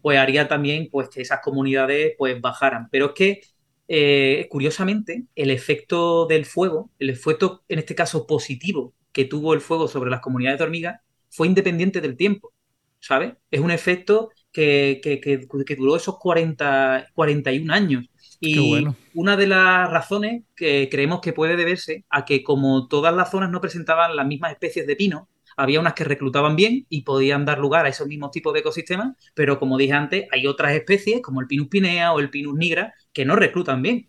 pues 0.00 0.18
haría 0.18 0.46
también 0.48 0.88
pues, 0.90 1.08
que 1.08 1.22
esas 1.22 1.40
comunidades 1.42 2.14
pues, 2.18 2.40
bajaran. 2.40 2.88
Pero 2.90 3.06
es 3.06 3.12
que, 3.14 3.40
eh, 3.88 4.46
curiosamente, 4.50 5.24
el 5.34 5.50
efecto 5.50 6.26
del 6.26 6.44
fuego, 6.44 6.90
el 6.98 7.10
efecto, 7.10 7.64
en 7.68 7.78
este 7.80 7.94
caso, 7.94 8.26
positivo 8.26 8.94
que 9.16 9.24
tuvo 9.26 9.54
el 9.54 9.60
fuego 9.62 9.88
sobre 9.88 10.10
las 10.10 10.20
comunidades 10.20 10.58
de 10.60 10.64
hormigas, 10.66 11.00
fue 11.30 11.46
independiente 11.48 12.00
del 12.00 12.16
tiempo, 12.16 12.52
¿sabes? 13.00 13.34
Es 13.50 13.60
un 13.60 13.70
efecto 13.70 14.30
que, 14.52 15.00
que- 15.02 15.20
que- 15.20 15.46
que 15.66 15.76
duró 15.76 15.96
esos 15.96 16.18
40, 16.18 17.06
41 17.14 17.70
años. 17.70 18.04
Y 18.40 18.58
bueno. 18.68 18.96
una 19.14 19.36
de 19.36 19.46
las 19.46 19.90
razones 19.90 20.44
que 20.54 20.88
creemos 20.90 21.20
que 21.20 21.32
puede 21.32 21.56
deberse 21.56 22.04
a 22.10 22.24
que 22.24 22.42
como 22.42 22.88
todas 22.88 23.14
las 23.14 23.30
zonas 23.30 23.50
no 23.50 23.60
presentaban 23.60 24.16
las 24.16 24.26
mismas 24.26 24.52
especies 24.52 24.86
de 24.86 24.96
pino, 24.96 25.28
había 25.56 25.80
unas 25.80 25.94
que 25.94 26.04
reclutaban 26.04 26.54
bien 26.56 26.86
y 26.90 27.02
podían 27.02 27.44
dar 27.46 27.58
lugar 27.58 27.86
a 27.86 27.88
esos 27.88 28.06
mismos 28.06 28.30
tipos 28.30 28.52
de 28.52 28.60
ecosistemas, 28.60 29.16
pero 29.34 29.58
como 29.58 29.78
dije 29.78 29.94
antes, 29.94 30.26
hay 30.32 30.46
otras 30.46 30.72
especies 30.74 31.22
como 31.22 31.40
el 31.40 31.46
Pinus 31.46 31.68
pinea 31.68 32.12
o 32.12 32.20
el 32.20 32.30
Pinus 32.30 32.54
nigra 32.56 32.92
que 33.12 33.24
no 33.24 33.36
reclutan 33.36 33.80
bien. 33.82 34.08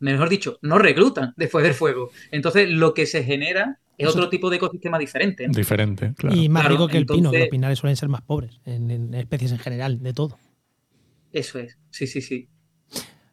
Mejor 0.00 0.28
dicho, 0.28 0.58
no 0.62 0.78
reclutan 0.78 1.34
después 1.36 1.64
del 1.64 1.74
fuego. 1.74 2.10
Entonces, 2.30 2.68
lo 2.70 2.94
que 2.94 3.06
se 3.06 3.24
genera 3.24 3.80
es 3.98 4.08
otro 4.08 4.28
tipo 4.28 4.48
de 4.50 4.56
ecosistema 4.56 4.98
diferente. 4.98 5.46
¿no? 5.48 5.52
Diferente, 5.52 6.12
claro. 6.16 6.36
Y 6.36 6.48
más 6.48 6.62
Claro, 6.62 6.74
rico 6.74 6.88
que 6.88 6.98
el 6.98 7.06
pino, 7.06 7.30
que 7.30 7.38
los 7.40 7.48
pinares 7.48 7.78
suelen 7.78 7.96
ser 7.96 8.08
más 8.08 8.22
pobres 8.22 8.60
en, 8.64 8.90
en 8.90 9.14
especies 9.14 9.52
en 9.52 9.58
general, 9.58 10.02
de 10.02 10.12
todo. 10.12 10.38
Eso 11.32 11.58
es, 11.58 11.76
sí, 11.90 12.06
sí, 12.06 12.20
sí. 12.22 12.48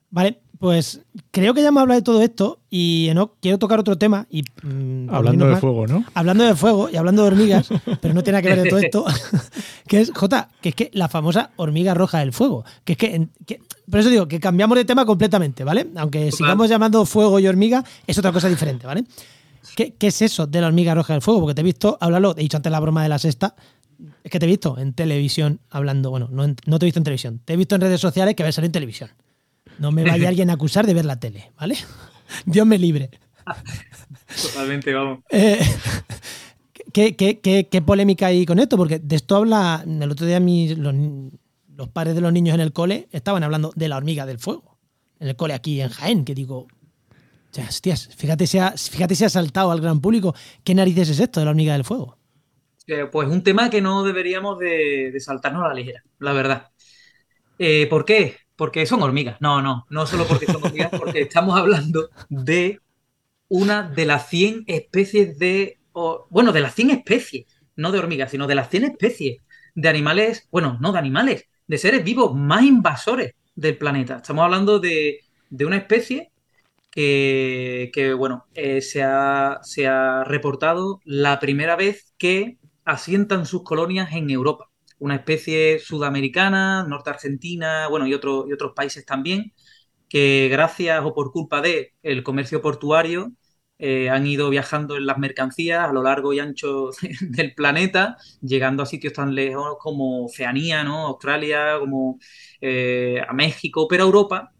Vale, 0.09 0.39
pues 0.59 1.01
creo 1.32 1.53
que 1.53 1.61
ya 1.61 1.68
hemos 1.70 1.82
hablado 1.82 1.99
de 1.99 2.03
todo 2.03 2.22
esto 2.22 2.61
y 2.70 3.07
Enoch, 3.09 3.34
quiero 3.41 3.57
tocar 3.59 3.80
otro 3.80 3.97
tema 3.97 4.28
y 4.30 4.43
mm, 4.63 5.09
Hablando 5.13 5.45
de 5.45 5.51
más- 5.51 5.59
fuego, 5.59 5.86
¿no? 5.88 6.05
Hablando 6.13 6.43
de 6.45 6.55
fuego 6.55 6.89
y 6.89 6.95
hablando 6.95 7.24
de 7.24 7.28
hormigas, 7.28 7.68
pero 8.01 8.13
no 8.13 8.24
tiene 8.24 8.38
nada 8.38 8.41
que 8.41 8.55
ver 8.55 8.63
de 8.63 8.70
todo 8.70 8.80
esto, 8.80 9.05
que 9.88 9.99
es, 10.01 10.11
Jota, 10.16 10.49
que 10.61 10.70
es 10.70 10.76
que 10.76 10.89
la 10.93 11.09
famosa 11.09 11.51
hormiga 11.57 11.93
roja 11.93 12.20
del 12.20 12.32
fuego. 12.32 12.63
Que 12.86 12.93
es 12.93 12.97
que, 12.97 13.16
en- 13.16 13.32
que- 13.45 13.59
por 13.89 13.99
eso 13.99 14.09
digo 14.09 14.28
que 14.28 14.39
cambiamos 14.39 14.78
de 14.78 14.86
tema 14.86 15.05
completamente, 15.05 15.63
¿vale? 15.66 15.88
Aunque 15.97 16.32
sigamos 16.32 16.70
llamando 16.70 17.05
fuego 17.05 17.39
y 17.39 17.47
hormiga, 17.47 17.84
es 18.07 18.18
otra 18.18 18.32
cosa 18.32 18.47
diferente, 18.47 18.88
¿vale? 18.88 19.03
¿Qué, 19.76 19.93
qué 19.93 20.07
es 20.07 20.22
eso 20.22 20.47
de 20.47 20.61
la 20.61 20.68
hormiga 20.68 20.93
roja 20.95 21.13
del 21.13 21.22
fuego? 21.22 21.41
Porque 21.41 21.55
te 21.55 21.61
he 21.61 21.63
visto 21.63 21.97
hablarlo, 22.01 22.34
he 22.38 22.41
dicho 22.41 22.57
antes 22.57 22.72
la 22.72 22.80
broma 22.80 23.03
de 23.03 23.09
la 23.09 23.20
sexta, 23.20 23.55
es 24.24 24.30
que 24.32 24.39
te 24.39 24.45
he 24.45 24.49
visto 24.49 24.78
en 24.78 24.93
televisión 24.93 25.59
hablando, 25.70 26.09
bueno, 26.09 26.28
no, 26.32 26.43
en- 26.43 26.55
no 26.66 26.80
te 26.80 26.86
he 26.86 26.88
visto 26.88 26.99
en 26.99 27.03
televisión, 27.05 27.41
te 27.45 27.53
he 27.53 27.57
visto 27.57 27.76
en 27.76 27.82
redes 27.82 28.01
sociales 28.01 28.36
que 28.36 28.43
ves 28.43 28.55
salir 28.55 28.68
en 28.68 28.72
televisión. 28.74 29.09
No 29.80 29.91
me 29.91 30.03
vaya 30.03 30.28
alguien 30.30 30.49
a 30.49 30.53
acusar 30.53 30.86
de 30.86 30.93
ver 30.93 31.05
la 31.05 31.20
tele, 31.20 31.51
¿vale? 31.59 31.78
Dios 32.45 32.66
me 32.68 32.78
libre. 32.78 33.09
Totalmente, 34.41 34.93
vamos. 34.93 35.20
Eh, 35.32 35.59
¿qué, 36.93 37.16
qué, 37.16 37.39
qué- 37.39 37.68
qué 37.70 37.82
polémica 37.82 38.28
hay 38.28 38.45
con 38.45 38.59
esto? 38.59 38.78
Porque 38.78 38.99
de 38.99 39.16
esto 39.16 39.36
habla. 39.38 39.84
El 39.86 40.09
otro 40.11 40.26
día 40.26 40.39
mis, 40.39 40.78
los, 40.78 40.93
los 41.76 41.89
padres 41.89 42.16
de 42.16 42.22
los 42.22 42.32
niños 42.34 42.55
en 42.55 42.61
el 42.61 42.72
cole 42.74 43.07
estaban 43.11 43.43
hablando 43.43 43.72
de 43.76 43.89
la 43.89 43.97
hormiga 43.97 44.26
del 44.26 44.39
fuego. 44.39 44.78
En 45.20 45.28
el 45.30 45.36
cole 45.36 45.53
aquí 45.53 45.82
en 45.82 45.89
Jaén, 45.89 46.26
que 46.26 46.34
digo. 46.36 46.68
"Ya, 47.56 47.64
Hostias, 47.68 48.10
fíjate 48.16 48.45
si, 48.47 48.58
ha, 48.60 48.72
fíjate 48.78 49.16
si 49.16 49.24
ha 49.26 49.30
saltado 49.30 49.72
al 49.72 49.82
gran 49.82 49.99
público. 50.01 50.36
¿Qué 50.64 50.76
narices 50.76 51.10
es 51.10 51.20
esto 51.20 51.39
de 51.39 51.45
la 51.45 51.51
hormiga 51.51 51.74
del 51.74 51.84
fuego? 51.86 52.18
Eh, 52.88 53.06
Pues 53.12 53.28
un 53.30 53.43
tema 53.43 53.70
que 53.70 53.82
no 53.82 54.03
deberíamos 54.03 54.60
de, 54.60 55.10
de 55.12 55.20
saltarnos 55.20 55.64
a 55.64 55.70
la 55.70 55.74
ligera, 55.74 56.03
la 56.20 56.34
verdad. 56.34 56.68
Eh, 57.60 57.88
¿por 57.89 58.06
qué? 58.06 58.38
Porque 58.56 58.86
son 58.86 59.03
hormigas. 59.03 59.38
No, 59.41 59.62
no, 59.62 59.86
no 59.89 60.06
solo 60.08 60.28
porque 60.28 60.47
son 60.47 60.64
hormigas, 60.66 60.93
porque 60.95 61.22
estamos 61.22 61.58
hablando 61.60 62.10
de 62.30 62.82
una 63.49 63.84
de 63.84 64.06
las 64.08 64.30
100 64.30 64.64
especies 64.68 65.39
de... 65.39 65.80
o- 65.93 66.28
bueno, 66.32 66.53
de 66.53 66.62
las 66.62 66.76
100 66.76 66.91
especies, 66.91 67.47
no 67.78 67.91
de 67.91 67.99
hormigas, 67.99 68.32
sino 68.32 68.47
de 68.47 68.56
las 68.56 68.70
100 68.70 68.86
especies 68.86 69.41
de 69.76 69.89
animales, 69.89 70.47
bueno, 70.51 70.78
no 70.82 70.91
de 70.93 70.99
animales, 70.99 71.45
de 71.68 71.78
seres 71.80 72.03
vivos 72.03 72.36
más 72.36 72.64
invasores 72.64 73.34
del 73.56 73.78
planeta. 73.78 74.18
Estamos 74.18 74.45
hablando 74.45 74.80
de, 74.80 75.22
de 75.49 75.66
una 75.66 75.78
especie 75.78 76.32
que, 76.95 78.13
bueno, 78.17 78.45
eh, 78.53 78.81
se 78.81 79.03
ha, 79.03 79.59
se 79.63 79.87
ha 79.87 80.23
reportado 80.23 81.01
la 81.05 81.39
primera 81.39 81.75
vez 81.75 82.13
que 82.17 82.57
asientan 82.85 83.45
sus 83.45 83.63
colonias 83.63 84.13
en 84.13 84.29
Europa. 84.29 84.69
Una 84.99 85.15
especie 85.15 85.79
sudamericana, 85.79 86.85
norte 86.87 87.09
argentina, 87.09 87.87
bueno, 87.89 88.07
y, 88.07 88.11
y 88.11 88.15
otros 88.15 88.73
países 88.75 89.05
también, 89.05 89.53
que 90.09 90.47
gracias 90.51 91.03
o 91.05 91.13
por 91.13 91.31
culpa 91.31 91.61
de 91.61 91.93
el 92.03 92.23
comercio 92.23 92.61
portuario 92.61 93.31
eh, 93.77 94.09
han 94.09 94.25
ido 94.25 94.49
viajando 94.49 94.95
en 94.97 95.05
las 95.05 95.17
mercancías 95.17 95.89
a 95.89 95.93
lo 95.93 96.01
largo 96.03 96.31
y 96.33 96.39
ancho 96.39 96.91
del 97.21 97.53
planeta, 97.55 98.17
llegando 98.41 98.83
a 98.83 98.85
sitios 98.85 99.13
tan 99.13 99.35
lejos 99.35 99.75
como 99.79 100.25
Oceanía, 100.25 100.83
¿no? 100.83 101.07
Australia, 101.07 101.77
como 101.79 102.19
eh, 102.61 103.21
a 103.27 103.33
México, 103.33 103.87
pero 103.89 104.03
a 104.03 104.07
Europa 104.07 104.51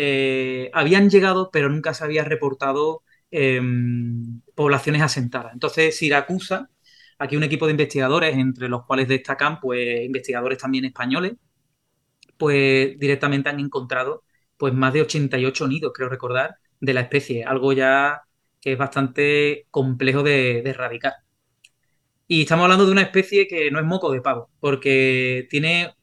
eh, 0.00 0.70
habían 0.74 1.10
llegado, 1.10 1.50
pero 1.50 1.68
nunca 1.68 1.92
se 1.92 2.04
había 2.04 2.22
reportado 2.22 3.02
eh, 3.32 3.60
poblaciones 4.54 5.02
asentadas. 5.02 5.52
Entonces, 5.54 5.96
Siracusa, 5.96 6.70
aquí 7.18 7.36
un 7.36 7.42
equipo 7.42 7.66
de 7.66 7.72
investigadores, 7.72 8.36
entre 8.36 8.68
los 8.68 8.86
cuales 8.86 9.08
destacan 9.08 9.58
pues, 9.60 10.04
investigadores 10.04 10.58
también 10.58 10.84
españoles, 10.84 11.32
pues 12.36 12.98
directamente 12.98 13.48
han 13.48 13.58
encontrado 13.60 14.22
pues, 14.56 14.72
más 14.72 14.92
de 14.92 15.02
88 15.02 15.66
nidos, 15.66 15.92
creo 15.94 16.08
recordar, 16.08 16.56
de 16.80 16.94
la 16.94 17.00
especie, 17.00 17.44
algo 17.44 17.72
ya 17.72 18.22
que 18.60 18.72
es 18.72 18.78
bastante 18.78 19.66
complejo 19.70 20.22
de, 20.22 20.62
de 20.62 20.70
erradicar. 20.70 21.14
Y 22.28 22.42
estamos 22.42 22.64
hablando 22.64 22.86
de 22.86 22.92
una 22.92 23.02
especie 23.02 23.48
que 23.48 23.70
no 23.72 23.80
es 23.80 23.84
moco 23.86 24.12
de 24.12 24.20
pavo, 24.20 24.50
porque 24.60 25.46
tiene, 25.50 25.94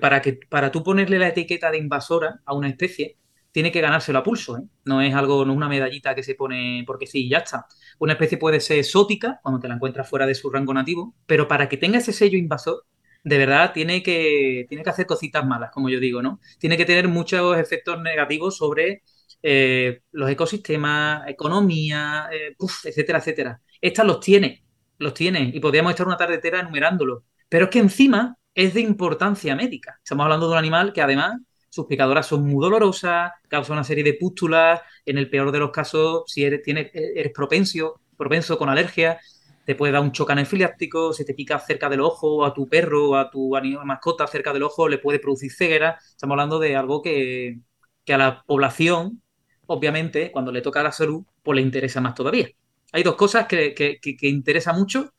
para, 0.00 0.20
que, 0.20 0.34
para 0.50 0.70
tú 0.70 0.82
ponerle 0.82 1.18
la 1.18 1.28
etiqueta 1.28 1.70
de 1.70 1.78
invasora 1.78 2.40
a 2.44 2.54
una 2.54 2.68
especie, 2.68 3.16
tiene 3.58 3.72
que 3.72 3.80
ganárselo 3.80 4.20
a 4.20 4.22
pulso, 4.22 4.56
¿eh? 4.56 4.62
No 4.84 5.00
es 5.02 5.12
algo, 5.12 5.44
no 5.44 5.52
una 5.52 5.68
medallita 5.68 6.14
que 6.14 6.22
se 6.22 6.36
pone 6.36 6.84
porque 6.86 7.08
sí, 7.08 7.28
ya 7.28 7.38
está. 7.38 7.66
Una 7.98 8.12
especie 8.12 8.38
puede 8.38 8.60
ser 8.60 8.78
exótica 8.78 9.40
cuando 9.42 9.58
te 9.58 9.66
la 9.66 9.74
encuentras 9.74 10.08
fuera 10.08 10.26
de 10.26 10.36
su 10.36 10.48
rango 10.48 10.72
nativo, 10.72 11.16
pero 11.26 11.48
para 11.48 11.68
que 11.68 11.76
tenga 11.76 11.98
ese 11.98 12.12
sello 12.12 12.38
invasor, 12.38 12.84
de 13.24 13.36
verdad 13.36 13.72
tiene 13.72 14.00
que, 14.04 14.64
tiene 14.68 14.84
que 14.84 14.90
hacer 14.90 15.06
cositas 15.06 15.44
malas, 15.44 15.72
como 15.72 15.88
yo 15.88 15.98
digo, 15.98 16.22
¿no? 16.22 16.38
Tiene 16.60 16.76
que 16.76 16.84
tener 16.84 17.08
muchos 17.08 17.58
efectos 17.58 18.00
negativos 18.00 18.56
sobre 18.56 19.02
eh, 19.42 20.02
los 20.12 20.30
ecosistemas, 20.30 21.26
economía, 21.26 22.28
eh, 22.32 22.54
etcétera, 22.84 23.18
etcétera. 23.18 23.60
Estas 23.80 24.06
los 24.06 24.20
tiene, 24.20 24.64
los 24.98 25.14
tiene, 25.14 25.50
y 25.52 25.58
podríamos 25.58 25.90
estar 25.90 26.06
una 26.06 26.16
tarde 26.16 26.36
entera 26.36 26.60
enumerándolos. 26.60 27.24
Pero 27.48 27.64
es 27.64 27.70
que 27.72 27.80
encima 27.80 28.36
es 28.54 28.72
de 28.74 28.82
importancia 28.82 29.56
médica. 29.56 29.98
Estamos 30.00 30.22
hablando 30.22 30.46
de 30.46 30.52
un 30.52 30.58
animal 30.58 30.92
que 30.92 31.02
además 31.02 31.40
sus 31.68 31.86
picadoras 31.86 32.26
son 32.26 32.44
muy 32.44 32.62
dolorosas, 32.62 33.32
causa 33.48 33.72
una 33.72 33.84
serie 33.84 34.04
de 34.04 34.14
pústulas, 34.14 34.80
en 35.04 35.18
el 35.18 35.28
peor 35.30 35.52
de 35.52 35.58
los 35.58 35.70
casos, 35.70 36.22
si 36.26 36.44
eres, 36.44 36.62
tienes, 36.62 36.90
eres 36.94 37.32
propenso, 37.32 38.00
propenso 38.16 38.58
con 38.58 38.68
alergia, 38.68 39.18
te 39.64 39.74
puede 39.74 39.92
dar 39.92 40.02
un 40.02 40.12
choque 40.12 40.32
anafiláctico, 40.32 41.12
si 41.12 41.24
te 41.24 41.34
pica 41.34 41.58
cerca 41.58 41.88
del 41.90 42.00
ojo, 42.00 42.44
a 42.44 42.54
tu 42.54 42.66
perro, 42.68 43.16
a 43.16 43.30
tu 43.30 43.54
animal 43.54 43.84
mascota 43.84 44.26
cerca 44.26 44.52
del 44.52 44.62
ojo, 44.62 44.88
le 44.88 44.98
puede 44.98 45.18
producir 45.18 45.52
ceguera. 45.52 45.98
Estamos 46.00 46.34
hablando 46.34 46.58
de 46.58 46.74
algo 46.74 47.02
que, 47.02 47.60
que 48.04 48.14
a 48.14 48.18
la 48.18 48.42
población, 48.46 49.22
obviamente, 49.66 50.32
cuando 50.32 50.52
le 50.52 50.62
toca 50.62 50.82
la 50.82 50.92
salud, 50.92 51.22
pues 51.42 51.56
le 51.56 51.62
interesa 51.62 52.00
más 52.00 52.14
todavía. 52.14 52.48
Hay 52.92 53.02
dos 53.02 53.16
cosas 53.16 53.46
que, 53.46 53.74
que, 53.74 53.98
que 54.00 54.28
interesa 54.28 54.72
mucho. 54.72 55.12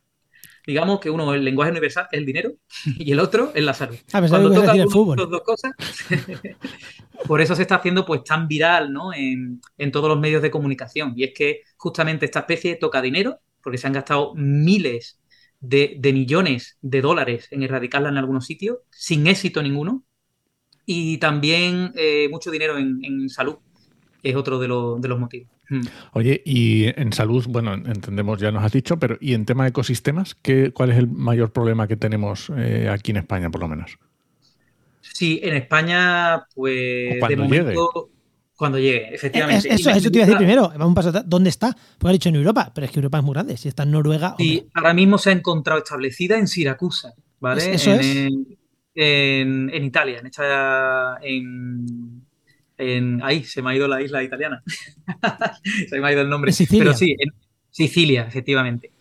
Digamos 0.66 1.00
que 1.00 1.10
uno, 1.10 1.34
el 1.34 1.44
lenguaje 1.44 1.72
universal, 1.72 2.08
es 2.12 2.20
el 2.20 2.26
dinero, 2.26 2.52
y 2.86 3.12
el 3.12 3.20
otro 3.20 3.52
es 3.56 3.64
la 3.64 3.74
salud. 3.74 3.98
Pensaba 4.12 4.28
Cuando 4.28 4.50
a 4.50 4.54
toca 4.54 4.74
el 4.74 4.88
fútbol. 4.90 5.18
las 5.18 5.30
dos 5.30 5.42
cosas, 5.44 5.74
por 7.28 7.42
eso 7.42 7.56
se 7.56 7.64
está 7.64 7.76
haciendo 7.76 8.06
pues 8.06 8.24
tan 8.24 8.48
viral 8.48 8.92
¿no? 8.94 9.14
en, 9.14 9.62
en 9.78 9.92
todos 9.92 10.10
los 10.10 10.20
medios 10.20 10.42
de 10.42 10.52
comunicación. 10.52 11.14
Y 11.16 11.24
es 11.26 11.32
que 11.36 11.62
justamente 11.78 12.26
esta 12.26 12.40
especie 12.40 12.76
toca 12.76 13.02
dinero, 13.02 13.40
porque 13.62 13.78
se 13.78 13.88
han 13.88 13.94
gastado 13.94 14.34
miles 14.36 15.20
de, 15.60 15.96
de 16.00 16.14
millones 16.14 16.78
de 16.82 17.02
dólares 17.02 17.48
en 17.52 17.64
erradicarla 17.64 18.10
en 18.10 18.18
algunos 18.18 18.46
sitios, 18.46 18.80
sin 18.92 19.28
éxito 19.28 19.62
ninguno, 19.62 20.06
y 20.86 21.18
también 21.20 21.92
eh, 21.96 22.28
mucho 22.32 22.52
dinero 22.52 22.78
en, 22.78 23.00
en 23.04 23.30
salud, 23.30 23.58
es 24.24 24.36
otro 24.36 24.60
de, 24.60 24.68
los- 24.68 25.00
de 25.02 25.08
los 25.08 25.20
motivos. 25.20 25.48
Hmm. 25.70 25.82
Oye, 26.14 26.42
y 26.46 26.86
en 27.00 27.14
salud, 27.14 27.46
bueno, 27.50 27.74
entendemos, 27.74 28.40
ya 28.40 28.52
nos 28.52 28.64
has 28.64 28.72
dicho, 28.72 28.98
pero 28.98 29.18
¿y 29.22 29.34
en 29.34 29.46
tema 29.46 29.64
de 29.64 29.70
ecosistemas? 29.70 30.36
¿qué, 30.36 30.72
¿Cuál 30.72 30.92
es 30.92 30.98
el 30.98 31.08
mayor 31.08 31.52
problema 31.54 31.88
que 31.88 31.96
tenemos 31.96 32.52
eh, 32.58 32.90
aquí 32.90 33.12
en 33.12 33.18
España, 33.18 33.50
por 33.50 33.62
lo 33.62 33.68
menos? 33.68 33.98
Sí, 35.02 35.40
en 35.44 35.56
España, 35.56 36.44
pues 36.54 37.16
O 37.16 37.20
cuando 37.20 37.28
de 37.30 37.36
momento, 37.50 38.10
cuando 38.56 38.78
llegue, 38.78 39.08
Es- 39.08 39.14
efectivamente. 39.16 39.74
eso, 39.74 39.90
Y 39.90 39.98
eso 39.98 40.12
te 40.12 40.18
iba 40.18 40.24
a 40.24 40.28
decir 40.28 40.38
primero. 40.38 40.70
Vamos 40.70 40.88
un 40.90 40.96
paso 40.96 41.10
atrás. 41.10 41.24
¿Dónde 41.28 41.50
está? 41.50 41.76
Porque 41.98 42.10
ha 42.10 42.14
dicho 42.14 42.30
en 42.30 42.36
Europa, 42.36 42.72
pero 42.76 42.86
es 42.86 42.92
que 42.92 43.00
Europa 43.00 43.18
es 43.20 43.24
muy 43.24 43.34
grande. 43.34 43.56
Si 43.58 43.68
está 43.70 43.84
en 43.84 43.92
Noruega. 43.92 44.36
Sí, 44.38 44.58
hombre. 44.60 44.72
ahora 44.74 44.94
mismo 44.94 45.18
se 45.18 45.30
ha 45.30 45.34
encontrado 45.34 45.80
establecida 45.82 46.38
en 46.38 46.48
Siracusa, 46.48 47.14
¿vale? 47.40 47.62
Es- 47.62 47.82
eso 47.88 47.94
en, 47.94 48.00
es. 48.00 48.58
En, 48.96 49.70
en 49.74 49.84
Italia, 49.86 50.20
en 50.20 50.26
esta, 50.28 51.18
en, 51.22 52.26
en- 52.80 53.22
ahí 53.24 53.44
se 53.44 53.62
me 53.62 53.72
ha 53.72 53.76
ido 53.76 53.88
la 53.88 54.02
isla 54.02 54.24
italiana, 54.24 54.64
se 55.90 56.00
me 56.00 56.08
ha 56.08 56.12
ido 56.14 56.22
el 56.22 56.30
nombre. 56.30 56.52
Sicilia. 56.52 56.84
Pero 56.84 56.94
sí, 56.98 57.16
en 57.20 57.30
Sicilia, 57.70 58.26
efectivamente, 58.28 58.94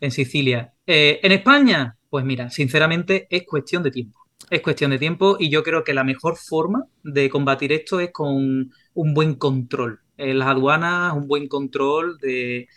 en 0.00 0.10
Sicilia. 0.10 0.72
Eh, 0.86 1.20
en 1.22 1.32
España, 1.32 1.96
pues 2.10 2.24
mira, 2.24 2.50
sinceramente 2.50 3.26
es 3.30 3.44
cuestión 3.46 3.82
de 3.82 3.90
tiempo. 3.90 4.18
Es 4.50 4.60
cuestión 4.62 4.90
de 4.92 4.98
tiempo 4.98 5.36
y 5.40 5.50
yo 5.50 5.62
creo 5.62 5.82
que 5.84 5.94
la 5.94 6.04
mejor 6.04 6.36
forma 6.36 6.84
de 7.02 7.28
combatir 7.30 7.72
esto 7.72 8.00
es 8.00 8.12
con 8.12 8.70
un 8.94 9.14
buen 9.14 9.34
control. 9.34 10.00
En 10.16 10.38
las 10.38 10.48
aduanas, 10.48 11.14
un 11.14 11.26
buen 11.26 11.48
control 11.48 12.18
de, 12.18 12.68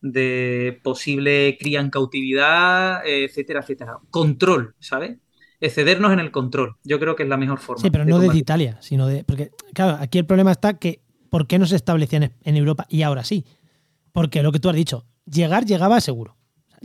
de 0.00 0.80
posible 0.82 1.56
cría 1.60 1.80
en 1.80 1.90
cautividad, 1.90 3.02
etcétera, 3.06 3.60
etcétera. 3.60 3.98
Control, 4.10 4.74
¿sabes? 4.80 5.18
Excedernos 5.64 6.12
en 6.12 6.20
el 6.20 6.30
control. 6.30 6.76
Yo 6.84 6.98
creo 7.00 7.16
que 7.16 7.22
es 7.22 7.28
la 7.28 7.36
mejor 7.36 7.58
forma. 7.58 7.80
Sí, 7.82 7.90
pero 7.90 8.04
de 8.04 8.10
no 8.10 8.18
desde. 8.18 8.36
Italia, 8.38 8.78
sino 8.80 9.06
de. 9.06 9.24
Porque, 9.24 9.50
claro, 9.72 9.98
aquí 10.00 10.18
el 10.18 10.26
problema 10.26 10.52
está 10.52 10.74
que. 10.78 11.00
¿Por 11.30 11.46
qué 11.46 11.58
no 11.58 11.66
se 11.66 11.74
establecía 11.76 12.30
en, 12.42 12.56
Europa 12.56 12.86
y 12.88 13.02
ahora 13.02 13.24
sí? 13.24 13.44
Porque 14.12 14.42
lo 14.42 14.52
que 14.52 14.60
tú 14.60 14.68
has 14.68 14.76
dicho, 14.76 15.04
llegar 15.26 15.64
llegaba 15.64 16.00
seguro. 16.00 16.36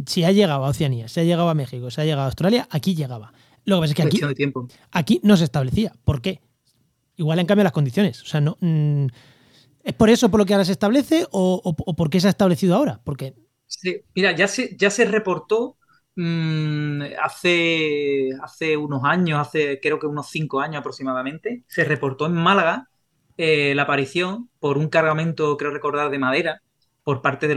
Si 0.08 0.24
ha 0.24 0.32
llegado 0.32 0.66
a 0.66 0.70
Oceanía, 0.70 1.08
si 1.08 1.20
ha 1.20 1.24
llegado 1.24 1.50
a 1.50 1.54
México, 1.54 1.92
si 1.92 2.02
ha 2.02 2.04
llegado 2.06 2.24
a 2.24 2.26
Australia, 2.26 2.68
aquí 2.72 2.96
llegaba. 2.96 3.32
Lo 3.66 3.76
que 3.76 3.82
pasa 3.82 3.92
es 3.92 3.96
que 3.96 4.04
aquí, 4.04 4.46
aquí 4.92 5.20
no 5.24 5.38
se 5.38 5.44
establecía. 5.44 5.94
¿Por 6.04 6.22
qué? 6.22 6.42
Igual 7.18 7.38
han 7.38 7.46
cambiado 7.46 7.66
las 7.66 7.74
condiciones. 7.74 8.24
O 8.24 8.26
sea, 8.26 8.42
no. 8.42 8.58
mm, 8.62 9.06
¿Es 9.84 9.94
por 9.94 10.10
eso 10.10 10.30
por 10.30 10.40
lo 10.40 10.46
que 10.46 10.54
ahora 10.54 10.66
se 10.66 10.72
establece 10.72 11.26
o, 11.32 11.62
o- 11.64 11.76
o 11.86 11.96
por 11.96 12.10
qué 12.10 12.20
se 12.20 12.28
ha 12.28 12.32
establecido 12.32 12.76
ahora? 12.76 13.02
Porque 13.04 13.36
Sí, 13.68 13.98
mira, 14.16 14.36
ya 14.36 14.48
se, 14.48 14.76
ya 14.78 14.90
se 14.90 15.06
reportó 15.06 15.78
mm, 16.20 17.01
hace, 17.22 18.30
unos 18.78 19.03
años, 19.05 19.39
hace 19.39 19.80
creo 19.82 19.99
que 19.99 20.07
unos 20.07 20.30
cinco 20.30 20.59
años 20.61 20.80
aproximadamente, 20.80 21.63
se 21.67 21.84
reportó 21.86 22.26
en 22.26 22.34
Málaga 22.34 22.89
eh, 23.38 23.74
la 23.76 23.84
aparición 23.84 24.49
por 24.59 24.78
un 24.78 24.89
cargamento, 24.89 25.55
creo 25.57 25.72
recordar, 25.72 26.09
de 26.11 26.20
madera 26.20 26.61
por 27.03 27.22
parte 27.22 27.47
de, 27.47 27.55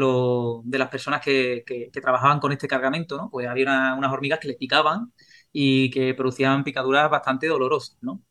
las 0.78 0.88
personas 0.88 1.20
que, 1.20 1.64
trabajaban 1.92 2.40
con 2.40 2.52
este 2.52 2.68
cargamento, 2.68 3.16
¿no? 3.16 3.28
Pues 3.30 3.46
había 3.48 3.64
una- 3.64 3.94
unas 3.96 4.12
hormigas 4.12 4.38
que 4.38 4.48
les 4.48 4.56
picaban 4.56 5.12
y 5.52 5.90
que 5.90 6.14
producían 6.14 6.64
picaduras 6.64 7.10
bastante 7.10 7.48
dolorosas, 7.48 7.98
¿no? 8.00 8.22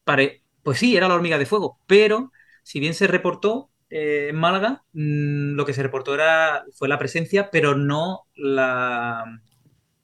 Pues 0.63 0.79
sí, 0.79 0.95
era 0.95 1.07
la 1.07 1.15
hormiga 1.15 1.37
de 1.37 1.45
fuego, 1.45 1.79
pero 1.87 2.31
si 2.63 2.79
bien 2.79 2.93
se 2.93 3.07
reportó 3.07 3.71
eh, 3.89 4.27
en 4.29 4.35
Málaga, 4.37 4.83
mm, 4.93 5.53
lo 5.55 5.65
que 5.65 5.73
se 5.73 5.83
reportó 5.83 6.13
era, 6.13 6.63
fue 6.77 6.87
la 6.87 6.99
presencia, 6.99 7.49
pero 7.51 7.75
no 7.75 8.21
la, 8.35 9.25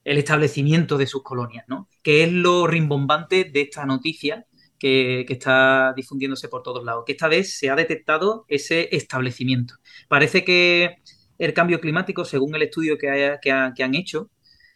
el 0.08 0.18
establecimiento 0.18 0.98
de 0.98 1.06
sus 1.06 1.22
colonias, 1.22 1.66
¿no? 1.68 1.90
Que 2.02 2.24
es 2.24 2.32
lo 2.32 2.66
rimbombante 2.66 3.44
de 3.44 3.62
esta 3.62 3.86
noticia 3.86 4.46
que, 4.80 5.26
está 5.28 5.94
difundiéndose 5.98 6.48
por 6.48 6.64
todos 6.64 6.86
lados, 6.86 7.04
que 7.06 7.12
esta 7.12 7.28
vez 7.28 7.58
se 7.58 7.70
ha 7.70 7.76
detectado 7.76 8.46
ese 8.48 8.88
establecimiento. 8.96 9.76
Parece 10.08 10.46
que 10.46 10.96
el 11.38 11.54
cambio 11.54 11.82
climático, 11.82 12.24
según 12.24 12.56
el 12.56 12.62
estudio 12.64 12.98
que, 12.98 13.10
han 13.52 13.96
hecho, 13.96 14.30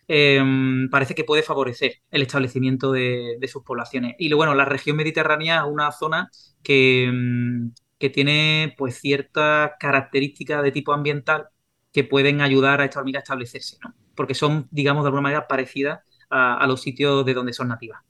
eh, 0.09 0.43
parece 0.91 1.15
que 1.15 1.23
puede 1.23 1.43
favorecer 1.43 2.01
el 2.11 2.23
establecimiento 2.23 2.91
de, 2.91 3.37
sus 3.47 3.63
poblaciones. 3.63 4.15
Y 4.19 4.33
bueno, 4.33 4.53
la 4.53 4.65
región 4.65 4.97
mediterránea 4.97 5.59
es 5.61 5.71
una 5.71 5.93
zona 5.93 6.29
que, 6.61 7.09
mm, 7.09 7.71
que 7.97 8.09
tiene 8.09 8.75
pues 8.77 8.99
ciertas 8.99 9.71
características 9.79 10.61
de 10.61 10.73
tipo 10.73 10.91
ambiental 10.91 11.47
que 11.93 12.03
pueden 12.03 12.41
ayudar 12.41 12.81
a 12.81 12.85
esta 12.85 12.99
hormiga 12.99 13.19
a 13.19 13.23
establecerse, 13.23 13.77
¿no? 13.81 13.93
Porque 14.21 14.35
son, 14.35 14.67
digamos, 14.69 15.03
de 15.03 15.07
alguna 15.07 15.23
manera 15.23 15.47
parecidas 15.47 16.01
a, 16.29 16.57
a 16.57 16.67
los 16.67 16.81
sitios 16.81 17.25
de 17.25 17.33
donde 17.33 17.53
son 17.53 17.69
nativas. 17.69 18.01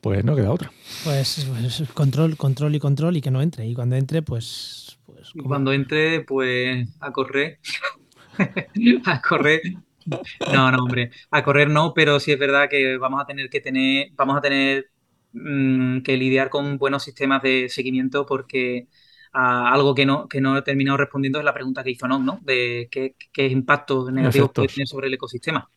Pues 0.00 0.24
no 0.24 0.34
queda 0.34 0.50
otra. 0.50 0.72
Pues, 1.04 1.46
pues, 1.46 1.84
control, 1.92 2.36
control 2.36 2.74
y 2.74 2.80
control 2.80 3.16
y 3.16 3.20
que 3.20 3.30
no 3.30 3.42
entre. 3.42 3.66
Y 3.66 3.74
cuando 3.74 3.96
entre, 3.96 4.22
pues. 4.22 4.98
pues 5.06 5.30
Y 5.34 5.42
cuando 5.42 5.72
entre, 5.72 6.22
pues 6.22 6.88
a 7.00 7.12
correr. 7.12 7.58
a 9.04 9.20
correr. 9.20 9.60
No, 10.52 10.70
no, 10.72 10.78
hombre. 10.78 11.10
A 11.30 11.44
correr 11.44 11.68
no, 11.68 11.92
pero 11.94 12.18
sí 12.18 12.32
es 12.32 12.38
verdad 12.38 12.68
que 12.70 12.96
vamos 12.96 13.20
a 13.22 13.26
tener 13.26 13.50
que 13.50 13.60
tener, 13.60 14.08
vamos 14.14 14.38
a 14.38 14.40
tener 14.40 14.86
mm, 15.32 16.00
que 16.00 16.16
lidiar 16.16 16.48
con 16.48 16.78
buenos 16.78 17.02
sistemas 17.02 17.42
de 17.42 17.68
seguimiento 17.68 18.24
porque 18.24 18.88
algo 19.32 19.94
que 19.94 20.06
no, 20.06 20.28
que 20.28 20.40
no 20.40 20.56
he 20.58 20.62
terminado 20.62 20.96
respondiendo 20.96 21.38
es 21.38 21.44
la 21.44 21.54
pregunta 21.54 21.84
que 21.84 21.90
hizo 21.90 22.08
Non, 22.08 22.24
¿no? 22.24 22.40
De 22.42 22.88
qué, 22.90 23.16
qué 23.32 23.46
impactos 23.46 24.12
negativos 24.12 24.50
puede 24.52 24.68
tener 24.68 24.88
sobre 24.88 25.08
el 25.08 25.14
ecosistema. 25.14 25.70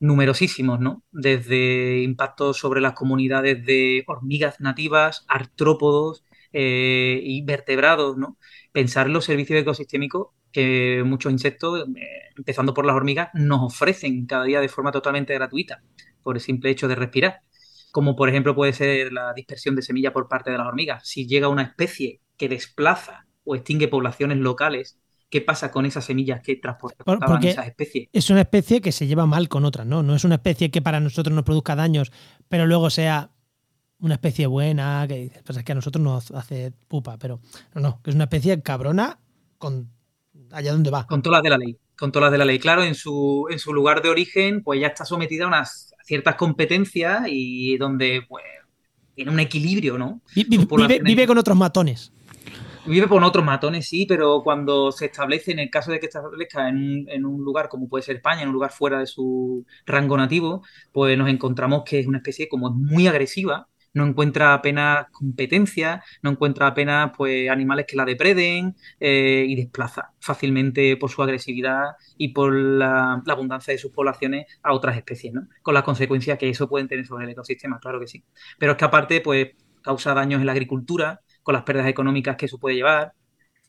Numerosísimos, 0.00 0.80
¿no? 0.80 1.04
Desde 1.12 2.02
impactos 2.02 2.58
sobre 2.58 2.80
las 2.80 2.94
comunidades 2.94 3.64
de 3.64 4.04
hormigas 4.08 4.60
nativas, 4.60 5.24
artrópodos 5.28 6.24
eh, 6.52 7.20
y 7.22 7.42
vertebrados, 7.44 8.16
¿no? 8.16 8.36
Pensar 8.72 9.06
en 9.06 9.12
los 9.12 9.24
servicios 9.24 9.60
ecosistémicos 9.60 10.28
que 10.50 11.02
muchos 11.06 11.32
insectos, 11.32 11.88
eh, 11.96 12.30
empezando 12.36 12.74
por 12.74 12.84
las 12.84 12.96
hormigas, 12.96 13.30
nos 13.34 13.60
ofrecen 13.62 14.26
cada 14.26 14.44
día 14.44 14.60
de 14.60 14.68
forma 14.68 14.92
totalmente 14.92 15.34
gratuita, 15.34 15.82
por 16.22 16.36
el 16.36 16.40
simple 16.42 16.70
hecho 16.70 16.88
de 16.88 16.94
respirar. 16.96 17.42
Como 17.92 18.16
por 18.16 18.28
ejemplo 18.28 18.54
puede 18.56 18.72
ser 18.72 19.12
la 19.12 19.32
dispersión 19.32 19.76
de 19.76 19.82
semillas 19.82 20.12
por 20.12 20.26
parte 20.26 20.50
de 20.50 20.58
las 20.58 20.66
hormigas. 20.66 21.06
Si 21.06 21.26
llega 21.26 21.46
una 21.48 21.62
especie 21.62 22.20
que 22.36 22.48
desplaza 22.48 23.26
o 23.44 23.54
extingue 23.54 23.86
poblaciones 23.86 24.38
locales, 24.38 24.98
¿qué 25.28 25.40
pasa 25.40 25.70
con 25.70 25.86
esas 25.86 26.04
semillas 26.04 26.40
que 26.42 26.56
transportaban 26.56 27.20
porque- 27.20 27.50
esas 27.50 27.66
especies? 27.66 28.08
Es 28.12 28.30
una 28.30 28.40
especie 28.40 28.80
que 28.80 28.92
se 28.92 29.06
lleva 29.06 29.26
mal 29.26 29.48
con 29.48 29.64
otras, 29.64 29.86
¿no? 29.86 30.02
No 30.02 30.14
es 30.16 30.24
una 30.24 30.36
especie 30.36 30.70
que 30.70 30.82
para 30.82 30.98
nosotros 31.00 31.34
nos 31.34 31.44
produzca 31.44 31.76
daños, 31.76 32.10
pero 32.48 32.66
luego 32.66 32.90
sea 32.90 33.30
una 33.98 34.14
especie 34.14 34.46
buena, 34.48 35.04
que 35.06 35.14
dices, 35.16 35.42
pues 35.44 35.58
es 35.58 35.64
que 35.64 35.72
a 35.72 35.76
nosotros 35.76 36.02
nos 36.02 36.30
hace 36.32 36.72
pupa, 36.88 37.18
pero 37.18 37.40
no, 37.74 37.80
no, 37.80 38.02
que 38.02 38.10
es 38.10 38.16
una 38.16 38.24
especie 38.24 38.60
cabrona 38.60 39.20
con 39.58 39.90
allá 40.50 40.72
donde 40.72 40.90
va. 40.90 41.06
Con 41.06 41.22
todas 41.22 41.38
las 41.38 41.42
de 41.44 41.50
la 41.50 41.58
ley. 41.58 41.78
Con 42.02 42.10
todas 42.10 42.24
las 42.24 42.32
de 42.32 42.38
la 42.38 42.44
ley. 42.44 42.58
Claro, 42.58 42.82
en 42.82 42.96
su, 42.96 43.46
en 43.48 43.60
su 43.60 43.72
lugar 43.72 44.02
de 44.02 44.08
origen, 44.08 44.64
pues 44.64 44.80
ya 44.80 44.88
está 44.88 45.04
sometida 45.04 45.44
a 45.44 45.46
unas 45.46 45.94
ciertas 46.02 46.34
competencias 46.34 47.22
y 47.28 47.76
donde, 47.76 48.24
pues, 48.28 48.42
tiene 49.14 49.30
un 49.30 49.38
equilibrio, 49.38 49.96
¿no? 49.96 50.20
Son 50.34 50.44
Vive, 51.04 51.28
con 51.28 51.38
otros 51.38 51.56
matones. 51.56 52.12
Vive 52.86 53.06
con 53.06 53.22
otros 53.22 53.44
matones, 53.44 53.88
sí, 53.88 54.04
pero 54.04 54.42
cuando 54.42 54.90
se 54.90 55.06
establece, 55.06 55.52
en 55.52 55.60
el 55.60 55.70
caso 55.70 55.92
de 55.92 56.00
que 56.00 56.06
establezca 56.06 56.68
en 56.68 56.76
un, 56.76 57.08
en 57.08 57.24
un 57.24 57.44
lugar 57.44 57.68
como 57.68 57.88
puede 57.88 58.02
ser 58.02 58.16
España, 58.16 58.42
en 58.42 58.48
un 58.48 58.54
lugar 58.54 58.72
fuera 58.72 58.98
de 58.98 59.06
su 59.06 59.64
rango 59.86 60.16
nativo, 60.16 60.64
pues 60.90 61.16
nos 61.16 61.28
encontramos 61.28 61.84
que 61.86 62.00
es 62.00 62.08
una 62.08 62.18
especie 62.18 62.48
como 62.48 62.70
es 62.70 62.74
muy 62.74 63.06
agresiva, 63.06 63.68
no 63.94 64.06
encuentra 64.06 64.54
apenas 64.54 65.06
competencia, 65.10 66.02
no 66.22 66.30
encuentra 66.30 66.68
apenas 66.68 67.12
pues 67.16 67.50
animales 67.50 67.86
que 67.86 67.96
la 67.96 68.04
depreden 68.04 68.76
eh, 69.00 69.44
y 69.46 69.54
desplaza 69.56 70.12
fácilmente 70.20 70.96
por 70.96 71.10
su 71.10 71.22
agresividad 71.22 71.92
y 72.16 72.28
por 72.28 72.54
la, 72.54 73.22
abundancia 73.26 73.72
de 73.72 73.78
sus 73.78 73.92
poblaciones 73.92 74.46
a 74.62 74.72
otras 74.72 74.96
especies, 74.96 75.34
¿no? 75.34 75.48
Con 75.62 75.74
las 75.74 75.82
consecuencias 75.82 76.38
que 76.38 76.48
eso 76.48 76.68
pueden 76.68 76.88
tener 76.88 77.06
sobre 77.06 77.24
el 77.24 77.30
ecosistema, 77.30 77.80
claro 77.80 78.00
que 78.00 78.06
sí. 78.06 78.24
Pero 78.58 78.72
es 78.72 78.78
que 78.78 78.84
aparte, 78.84 79.20
pues 79.20 79.50
causa 79.82 80.14
daños 80.14 80.40
en 80.40 80.46
la 80.46 80.52
agricultura, 80.52 81.20
con 81.42 81.54
las 81.54 81.64
pérdidas 81.64 81.88
económicas 81.88 82.36
que 82.36 82.46
eso 82.46 82.58
puede 82.58 82.76
llevar. 82.76 83.14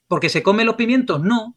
¿Porque 0.08 0.30
se 0.30 0.44
comen 0.44 0.66
los 0.66 0.76
pimientos? 0.76 1.22
No, 1.22 1.56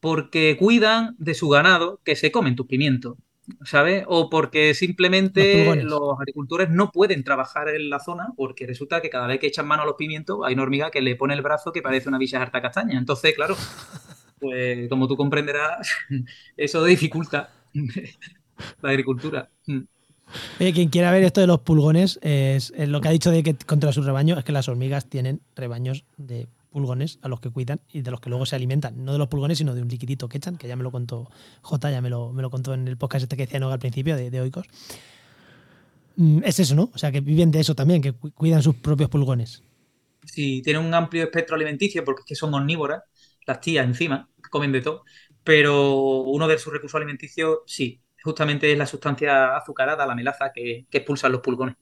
porque 0.00 0.56
cuidan 0.58 1.14
de 1.18 1.34
su 1.34 1.48
ganado 1.48 2.00
que 2.04 2.16
se 2.16 2.32
comen 2.32 2.56
tus 2.56 2.66
pimientos, 2.66 3.18
¿sabes? 3.64 4.04
O 4.06 4.30
porque 4.30 4.74
simplemente 4.74 5.74
los, 5.82 6.18
agricultores 6.18 6.70
no 6.70 6.90
pueden 6.90 7.24
trabajar 7.24 7.68
en 7.68 7.90
la 7.90 8.00
zona 8.00 8.28
porque 8.36 8.66
resulta 8.66 9.00
que 9.00 9.10
cada 9.10 9.26
vez 9.26 9.40
que 9.40 9.46
echan 9.46 9.66
mano 9.66 9.82
a 9.82 9.86
los 9.86 9.96
pimientos 9.96 10.40
hay 10.44 10.54
una 10.54 10.62
hormiga 10.62 10.90
que 10.90 11.00
le 11.00 11.16
pone 11.16 11.34
el 11.34 11.42
brazo 11.42 11.72
que 11.72 11.82
parece 11.82 12.08
una 12.08 12.18
bicha 12.18 12.40
harta 12.40 12.62
castaña. 12.62 12.98
Entonces, 12.98 13.34
claro, 13.34 13.56
pues 14.38 14.88
como 14.88 15.08
tú 15.08 15.16
comprenderás, 15.16 15.90
eso 16.56 16.84
dificulta 16.84 17.50
la 18.82 18.90
agricultura. 18.90 19.48
Mm. 19.66 19.80
Oye, 20.60 20.72
quien 20.72 20.90
quiera 20.90 21.10
ver 21.10 21.24
esto 21.24 21.40
de 21.40 21.48
los 21.48 21.60
pulgones, 21.60 22.20
es, 22.22 22.72
es 22.76 22.88
lo 22.88 23.00
que 23.00 23.08
ha 23.08 23.10
dicho 23.10 23.32
de 23.32 23.42
que 23.42 23.56
contra 23.56 23.92
su 23.92 24.02
rebaño 24.02 24.38
es 24.38 24.44
que 24.44 24.52
las 24.52 24.68
hormigas 24.68 25.06
tienen 25.06 25.40
rebaños 25.56 26.04
de 26.18 26.46
pulgones 26.70 27.18
a 27.22 27.28
los 27.28 27.40
que 27.40 27.50
cuidan 27.50 27.80
y 27.92 28.02
de 28.02 28.10
los 28.10 28.20
que 28.20 28.30
luego 28.30 28.46
se 28.46 28.56
alimentan. 28.56 29.04
No 29.04 29.12
de 29.12 29.18
los 29.18 29.28
pulgones, 29.28 29.58
sino 29.58 29.74
de 29.74 29.82
un 29.82 29.88
liquidito 29.88 30.28
que 30.28 30.38
echan, 30.38 30.56
que 30.56 30.68
ya 30.68 30.76
me 30.76 30.82
lo 30.84 30.90
contó 30.92 31.30
J, 31.62 31.90
ya 31.90 32.00
me 32.00 32.10
lo, 32.10 32.32
me 32.32 32.42
lo 32.42 32.50
contó 32.50 32.74
en 32.74 32.88
el 32.88 32.96
podcast 32.96 33.24
este 33.24 33.36
que 33.36 33.44
decía 33.46 33.60
Noga 33.60 33.74
al 33.74 33.80
principio 33.80 34.16
de, 34.16 34.30
de. 34.30 34.40
Mm, 36.16 36.42
Es 36.44 36.58
eso, 36.60 36.74
¿no? 36.74 36.90
O 36.94 36.98
sea, 36.98 37.10
que 37.12 37.20
viven 37.20 37.50
de 37.50 37.60
eso 37.60 37.74
también, 37.74 38.02
que 38.02 38.12
cu- 38.12 38.32
cuidan 38.32 38.62
sus 38.62 38.76
propios 38.76 39.10
pulgones. 39.10 39.62
Sí, 40.24 40.60
tienen 40.62 40.84
un 40.84 40.94
amplio 40.94 41.24
espectro 41.24 41.56
alimenticio 41.56 42.04
porque 42.04 42.20
es 42.20 42.26
que 42.26 42.34
son 42.34 42.52
omnívoras, 42.54 43.02
las 43.46 43.60
tías 43.60 43.86
encima, 43.86 44.28
comen 44.50 44.70
de 44.72 44.82
todo, 44.82 45.04
pero 45.42 46.20
uno 46.22 46.46
de 46.46 46.58
sus 46.58 46.72
recursos 46.72 46.96
alimenticios, 46.96 47.60
sí, 47.66 48.02
justamente 48.22 48.70
es 48.70 48.76
la 48.78 48.86
sustancia 48.86 49.56
azucarada, 49.56 50.06
la 50.06 50.14
melaza, 50.14 50.52
que, 50.52 50.86
que 50.90 50.98
expulsan 50.98 51.32
los 51.32 51.40
pulgones. 51.40 51.76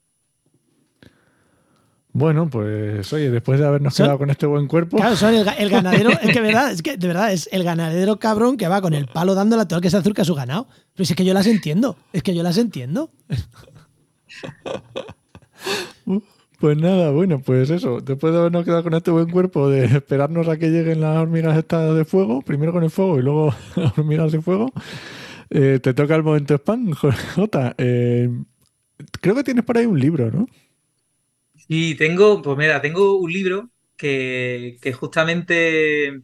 Bueno, 2.13 2.49
pues 2.49 3.13
oye, 3.13 3.31
después 3.31 3.61
de 3.61 3.67
habernos 3.67 3.95
Son- 3.95 4.05
quedado 4.07 4.19
con 4.19 4.31
este 4.31 4.47
buen 4.47 4.67
cuerpo, 4.67 4.97
Claro, 4.97 5.15
son 5.15 5.35
el, 5.35 5.45
ga- 5.45 5.55
el 5.59 5.69
ganadero, 5.69 6.11
es 6.11 6.33
que, 6.33 6.41
verdad, 6.49 6.73
es 6.73 6.83
que 6.83 6.97
de 6.97 7.07
verdad 7.07 7.33
es 7.33 7.49
el 7.53 7.63
ganadero 7.65 8.19
cabrón 8.19 8.57
que 8.57 8.67
va 8.67 8.81
con 8.81 8.95
el 8.95 9.07
palo 9.07 9.35
dándole 9.35 9.63
a 9.63 9.69
todo 9.69 9.79
el 9.79 9.83
que 9.83 9.91
se 9.91 9.99
acerca 9.99 10.23
a 10.23 10.25
su 10.25 10.35
ganado. 10.35 10.67
Pero 10.95 11.05
si 11.07 11.13
es 11.13 11.17
que 11.17 11.25
yo 11.25 11.35
las 11.35 11.47
entiendo, 11.47 11.97
es 12.13 12.23
que 12.23 12.35
yo 12.35 12.43
las 12.43 12.57
entiendo. 12.59 13.11
pues 16.61 16.77
nada, 16.77 17.11
bueno, 17.11 17.41
pues 17.41 17.71
eso, 17.71 18.01
después 18.01 18.33
de 18.33 18.39
habernos 18.41 18.65
quedado 18.65 18.83
con 18.83 18.95
este 18.95 19.11
buen 19.11 19.31
cuerpo, 19.31 19.69
de 19.69 19.85
esperarnos 19.85 20.49
a 20.49 20.57
que 20.57 20.71
lleguen 20.71 21.01
las 21.01 21.17
hormigas 21.19 21.57
estas 21.57 21.95
de 21.95 22.05
fuego, 22.05 22.43
primero 22.43 22.73
con 22.73 22.83
el 22.83 22.91
fuego 22.91 23.19
y 23.19 23.23
luego 23.23 23.55
las 23.77 23.97
hormigas 23.99 24.33
de 24.33 24.41
fuego, 24.41 24.73
eh, 25.51 25.79
te 25.83 25.95
toca 25.95 26.17
el 26.17 26.23
momento 26.25 26.55
spam, 26.55 26.93
Jota. 27.35 27.75
Eh, 27.79 28.29
creo 29.21 29.35
que 29.37 29.45
tienes 29.45 29.65
por 29.65 29.79
ahí 29.79 29.87
un 29.87 30.01
libro, 30.01 30.31
¿no? 30.33 30.47
Y 31.69 31.97
tengo, 31.97 32.43
pues 32.43 32.57
mira, 32.59 32.81
tengo 32.81 33.19
un 33.19 33.33
libro 33.33 33.71
que, 33.97 34.79
que 34.81 34.93
justamente 34.93 36.23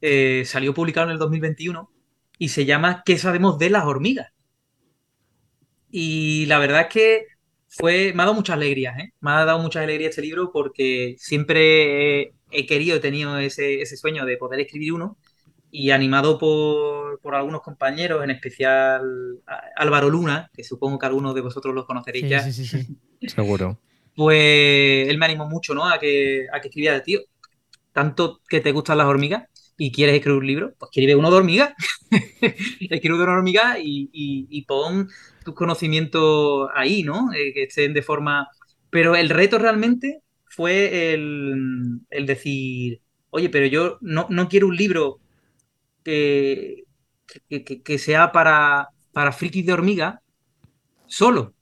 eh, 0.00 0.44
salió 0.46 0.74
publicado 0.74 1.06
en 1.08 1.12
el 1.12 1.18
2021 1.18 1.90
y 2.38 2.48
se 2.50 2.64
llama 2.66 3.02
¿Qué 3.04 3.18
sabemos 3.18 3.58
de 3.58 3.70
las 3.70 3.84
hormigas? 3.86 4.32
Y 5.90 6.46
la 6.46 6.58
verdad 6.58 6.82
es 6.82 6.86
que 6.88 7.26
fue, 7.68 8.12
me 8.14 8.22
ha 8.22 8.26
dado 8.26 8.34
muchas 8.34 8.56
alegrías, 8.56 8.98
¿eh? 8.98 9.12
Me 9.20 9.30
ha 9.32 9.44
dado 9.44 9.58
muchas 9.60 9.82
alegrías 9.82 10.10
este 10.10 10.22
libro 10.22 10.50
porque 10.52 11.14
siempre 11.18 12.22
he, 12.22 12.34
he 12.50 12.66
querido, 12.66 12.96
he 12.96 13.00
tenido 13.00 13.38
ese, 13.38 13.82
ese 13.82 13.96
sueño 13.96 14.24
de 14.24 14.36
poder 14.36 14.60
escribir 14.60 14.92
uno 14.94 15.18
y 15.70 15.90
animado 15.90 16.38
por, 16.38 17.20
por 17.20 17.34
algunos 17.34 17.62
compañeros, 17.62 18.22
en 18.24 18.30
especial 18.30 19.02
Álvaro 19.76 20.10
Luna, 20.10 20.50
que 20.54 20.64
supongo 20.64 20.98
que 20.98 21.06
algunos 21.06 21.34
de 21.34 21.40
vosotros 21.40 21.74
los 21.74 21.86
conoceréis 21.86 22.24
Sí, 22.24 22.30
ya 22.30 22.40
sí, 22.40 22.52
sí, 22.52 22.66
sí. 22.66 22.98
Seguro. 23.26 23.78
Pues 24.16 25.08
él 25.08 25.18
me 25.18 25.26
animó 25.26 25.48
mucho, 25.48 25.74
¿no? 25.74 25.88
A 25.88 25.98
que, 25.98 26.46
a 26.52 26.60
que 26.60 26.68
escribiera, 26.68 27.02
tío, 27.02 27.20
tanto 27.92 28.40
que 28.48 28.60
te 28.60 28.72
gustan 28.72 28.98
las 28.98 29.06
hormigas 29.06 29.44
y 29.76 29.90
quieres 29.92 30.14
escribir 30.16 30.38
un 30.38 30.46
libro, 30.46 30.74
pues 30.78 30.90
escribe 30.90 31.16
uno 31.16 31.30
de 31.30 31.36
hormiga. 31.36 31.74
escribe 32.80 33.14
uno 33.14 33.24
de 33.24 33.32
hormiga 33.32 33.78
y, 33.78 34.10
y, 34.12 34.62
pon 34.64 35.08
tus 35.44 35.54
conocimientos 35.54 36.68
ahí, 36.74 37.02
¿no? 37.02 37.32
Eh, 37.32 37.52
que 37.52 37.64
estén 37.64 37.94
de 37.94 38.02
forma... 38.02 38.48
Pero 38.90 39.16
el 39.16 39.30
reto 39.30 39.58
realmente 39.58 40.22
fue 40.44 41.14
el, 41.14 42.02
decir, 42.26 43.00
oye, 43.30 43.48
pero 43.48 43.66
yo 43.66 43.98
no, 44.02 44.48
quiero 44.48 44.66
un 44.66 44.76
libro 44.76 45.18
que, 46.04 46.84
que, 47.48 47.98
sea 47.98 48.32
para, 48.32 48.90
para 49.12 49.32
frikis 49.32 49.64
de 49.64 49.72
hormiga 49.72 50.22
solo. 51.06 51.54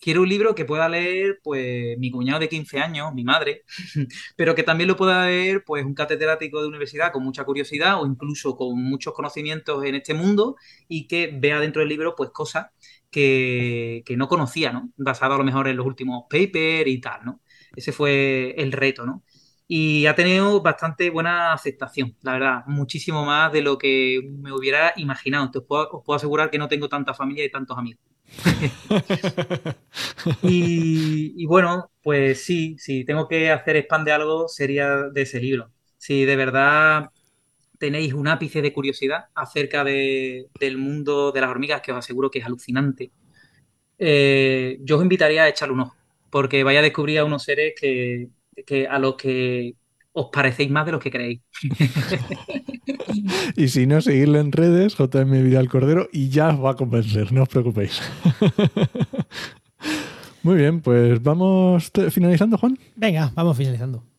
Quiero 0.00 0.22
un 0.22 0.28
libro 0.28 0.54
que 0.54 0.64
pueda 0.64 0.88
leer, 0.88 1.40
pues, 1.42 1.98
mi 1.98 2.10
cuñado 2.10 2.40
de 2.40 2.48
15 2.48 2.78
años, 2.80 3.12
mi 3.14 3.22
madre, 3.24 3.64
pero 4.36 4.54
que 4.54 4.62
también 4.62 4.88
lo 4.88 4.96
pueda 4.96 5.26
leer, 5.26 5.62
pues, 5.64 5.84
un 5.84 5.94
catedrático 5.94 6.62
de 6.62 6.68
universidad 6.68 7.12
con 7.12 7.22
mucha 7.22 7.44
curiosidad 7.44 8.00
o 8.00 8.06
incluso 8.06 8.56
con 8.56 8.82
muchos 8.82 9.12
conocimientos 9.14 9.84
en 9.84 9.94
este 9.96 10.14
mundo 10.14 10.56
y 10.88 11.06
que 11.06 11.30
vea 11.38 11.60
dentro 11.60 11.80
del 11.80 11.88
libro, 11.90 12.14
pues, 12.16 12.30
cosas 12.30 12.68
que, 13.10 14.02
que 14.06 14.16
no 14.16 14.28
conocía, 14.28 14.72
¿no? 14.72 14.90
Basado 14.96 15.34
a 15.34 15.38
lo 15.38 15.44
mejor 15.44 15.68
en 15.68 15.76
los 15.76 15.86
últimos 15.86 16.24
papers 16.30 16.88
y 16.88 17.00
tal, 17.00 17.24
¿no? 17.24 17.40
Ese 17.76 17.92
fue 17.92 18.54
el 18.56 18.72
reto, 18.72 19.06
¿no? 19.06 19.24
Y 19.68 20.06
ha 20.06 20.14
tenido 20.16 20.60
bastante 20.62 21.10
buena 21.10 21.52
aceptación, 21.52 22.16
la 22.22 22.32
verdad, 22.32 22.64
muchísimo 22.66 23.24
más 23.24 23.52
de 23.52 23.62
lo 23.62 23.78
que 23.78 24.20
me 24.28 24.52
hubiera 24.52 24.92
imaginado. 24.96 25.44
Entonces, 25.46 25.68
os 25.70 26.02
puedo 26.04 26.16
asegurar 26.16 26.50
que 26.50 26.58
no 26.58 26.68
tengo 26.68 26.88
tanta 26.88 27.14
familia 27.14 27.44
y 27.44 27.50
tantos 27.50 27.78
amigos. 27.78 28.09
y, 30.42 31.46
bueno, 31.46 31.90
pues 32.02 32.44
sí, 32.44 32.76
si 32.78 33.04
tengo 33.04 33.28
que 33.28 33.50
hacer 33.50 33.76
spam 33.76 34.04
de 34.04 34.12
algo, 34.12 34.48
sería 34.48 34.88
de 35.12 35.22
ese 35.22 35.40
libro. 35.40 35.70
Si 35.98 36.24
de 36.24 36.36
verdad 36.36 37.10
tenéis 37.78 38.14
un 38.14 38.28
ápice 38.28 38.62
de 38.62 38.72
curiosidad 38.72 39.26
acerca 39.34 39.84
del 39.84 40.78
mundo 40.78 41.32
de 41.32 41.40
las 41.40 41.50
hormigas, 41.50 41.82
que 41.82 41.92
os 41.92 41.98
aseguro 41.98 42.30
que 42.30 42.40
es 42.40 42.46
alucinante, 42.46 43.12
eh, 43.98 44.78
yo 44.80 44.96
os 44.96 45.02
invitaría 45.02 45.44
a 45.44 45.48
echarle 45.48 45.74
un 45.74 45.80
ojo 45.80 45.96
porque 46.30 46.64
vaya 46.64 46.78
a 46.78 46.82
descubrir 46.82 47.18
a 47.18 47.24
unos 47.24 47.42
seres 47.42 47.74
que, 47.78 48.28
a 48.88 48.98
los 48.98 49.16
que 49.16 49.74
os 50.12 50.26
parecéis 50.32 50.70
más 50.70 50.86
de 50.86 50.92
los 50.92 51.02
que 51.02 51.10
creéis. 51.10 51.40
y 53.56 53.68
si 53.68 53.86
no, 53.86 54.00
seguirle 54.00 54.40
en 54.40 54.52
redes, 54.52 54.96
JM 54.96 55.44
Vidal 55.44 55.68
Cordero, 55.68 56.08
y 56.12 56.28
ya 56.28 56.48
os 56.48 56.64
va 56.64 56.72
a 56.72 56.76
convencer, 56.76 57.32
no 57.32 57.42
os 57.42 57.48
preocupéis. 57.48 58.00
Muy 60.42 60.56
bien, 60.56 60.80
pues 60.80 61.22
vamos 61.22 61.92
finalizando, 62.10 62.56
Juan. 62.56 62.78
Venga, 62.96 63.30
vamos 63.34 63.56
finalizando. 63.56 64.09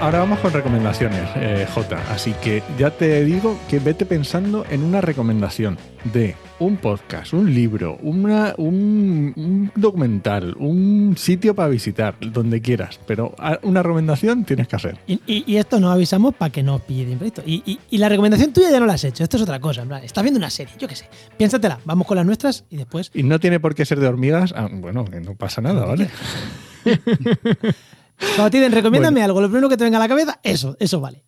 Ahora 0.00 0.18
vamos 0.20 0.38
con 0.40 0.52
recomendaciones, 0.52 1.28
eh, 1.36 1.66
J. 1.72 1.98
Así 2.12 2.32
que 2.42 2.62
ya 2.78 2.90
te 2.90 3.24
digo 3.24 3.58
que 3.68 3.78
vete 3.78 4.04
pensando 4.04 4.64
en 4.68 4.82
una 4.82 5.00
recomendación 5.00 5.78
de 6.12 6.36
un 6.58 6.76
podcast, 6.76 7.32
un 7.32 7.52
libro, 7.54 7.96
un, 8.02 9.70
documental, 9.74 10.54
un 10.58 11.14
sitio 11.16 11.54
para 11.54 11.68
visitar, 11.68 12.16
donde 12.20 12.60
quieras. 12.60 13.00
Pero 13.06 13.34
una 13.62 13.82
recomendación 13.82 14.44
tienes 14.44 14.68
que 14.68 14.76
hacer. 14.76 14.98
Y, 15.06 15.56
esto 15.56 15.80
nos 15.80 15.92
avisamos 15.92 16.34
para 16.34 16.50
que 16.50 16.62
no 16.62 16.78
pille 16.78 17.06
de 17.06 17.12
imprevisto. 17.12 17.42
Y, 17.46 17.78
la 17.92 18.08
recomendación 18.08 18.52
tuya 18.52 18.70
ya 18.70 18.80
no 18.80 18.86
la 18.86 18.94
has 18.94 19.04
hecho. 19.04 19.22
Esto 19.22 19.36
es 19.36 19.42
otra 19.42 19.60
cosa. 19.60 19.84
estás 20.02 20.22
viendo 20.22 20.38
una 20.38 20.50
serie, 20.50 20.74
yo 20.78 20.88
qué 20.88 20.96
sé. 20.96 21.08
Piénsatela. 21.38 21.80
Vamos 21.84 22.06
con 22.06 22.16
las 22.16 22.26
nuestras 22.26 22.64
y 22.70 22.76
después. 22.76 23.10
Y 23.14 23.22
no 23.22 23.40
tiene 23.40 23.60
por 23.60 23.74
qué 23.74 23.84
ser 23.84 24.00
de 24.00 24.06
hormigas. 24.06 24.52
Ah, 24.56 24.68
bueno, 24.70 25.04
que 25.04 25.20
no 25.20 25.34
pasa 25.34 25.60
nada, 25.60 25.84
¿vale? 25.84 26.10
Cuando 28.36 28.50
te 28.50 28.68
recomiéndame 28.68 29.22
algo, 29.22 29.40
lo 29.40 29.48
primero 29.48 29.68
que 29.68 29.76
te 29.76 29.84
venga 29.84 29.98
a 29.98 30.00
la 30.00 30.08
cabeza, 30.08 30.40
eso, 30.42 30.76
eso 30.78 31.00
vale. 31.00 31.22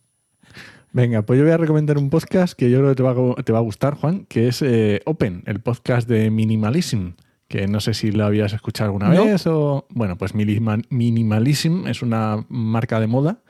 Venga, 0.93 1.23
pues 1.23 1.39
yo 1.39 1.45
voy 1.45 1.53
a 1.53 1.57
recomendar 1.57 1.97
un 1.97 2.11
podcast 2.11 2.53
que 2.53 2.71
yo 2.71 2.79
creo 2.79 2.91
que 2.91 2.97
te 2.97 3.03
va 3.03 3.13
a, 3.13 3.43
te 3.43 3.53
va 3.53 3.59
a 3.59 3.63
gustar, 3.63 3.95
Juan, 3.95 4.27
que 4.27 4.49
es 4.49 4.61
eh, 4.61 5.01
Open, 5.07 5.43
el 5.47 5.61
podcast 5.61 6.07
de 6.07 6.31
Minimalism, 6.31 7.13
que 7.49 7.67
no 7.67 7.81
sé 7.81 7.95
si 7.95 8.13
lo 8.13 8.27
habías 8.27 8.53
escuchado 8.53 8.89
alguna 8.89 9.09
vez 9.09 9.47
o... 9.47 9.87
Bueno, 9.91 10.19
pues 10.19 10.35
Minimalism 10.35 11.87
es 11.87 12.03
una 12.03 12.45
marca 12.49 13.01
de 13.01 13.07
moda. 13.07 13.43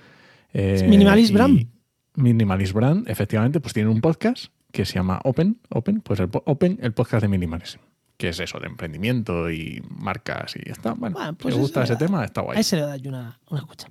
Eh, 0.53 0.86
Minimalist 0.88 1.32
Brand. 1.32 1.66
Minimalist 2.14 2.74
Brand, 2.74 3.09
efectivamente, 3.09 3.59
pues 3.59 3.74
tiene 3.74 3.90
un 3.90 4.01
podcast 4.01 4.47
que 4.70 4.84
se 4.84 4.95
llama 4.95 5.20
Open, 5.24 5.59
Open, 5.70 6.01
pues 6.01 6.20
el 6.20 6.28
Open, 6.32 6.78
el 6.80 6.93
podcast 6.93 7.22
de 7.22 7.28
Minimalism 7.28 7.80
que 8.22 8.28
es 8.28 8.38
eso, 8.38 8.60
de 8.60 8.68
emprendimiento 8.68 9.50
y 9.50 9.82
marcas 9.88 10.54
y 10.54 10.70
está. 10.70 10.92
Bueno, 10.92 11.18
pues 11.36 11.56
gusta 11.56 11.82
ese 11.82 11.96
tema, 11.96 12.24
está 12.24 12.40
guay. 12.40 12.56
A 12.56 12.60
ese 12.60 12.76
le 12.76 12.82
da 12.82 12.96
una, 13.04 13.40
una 13.50 13.60
escucha. 13.60 13.88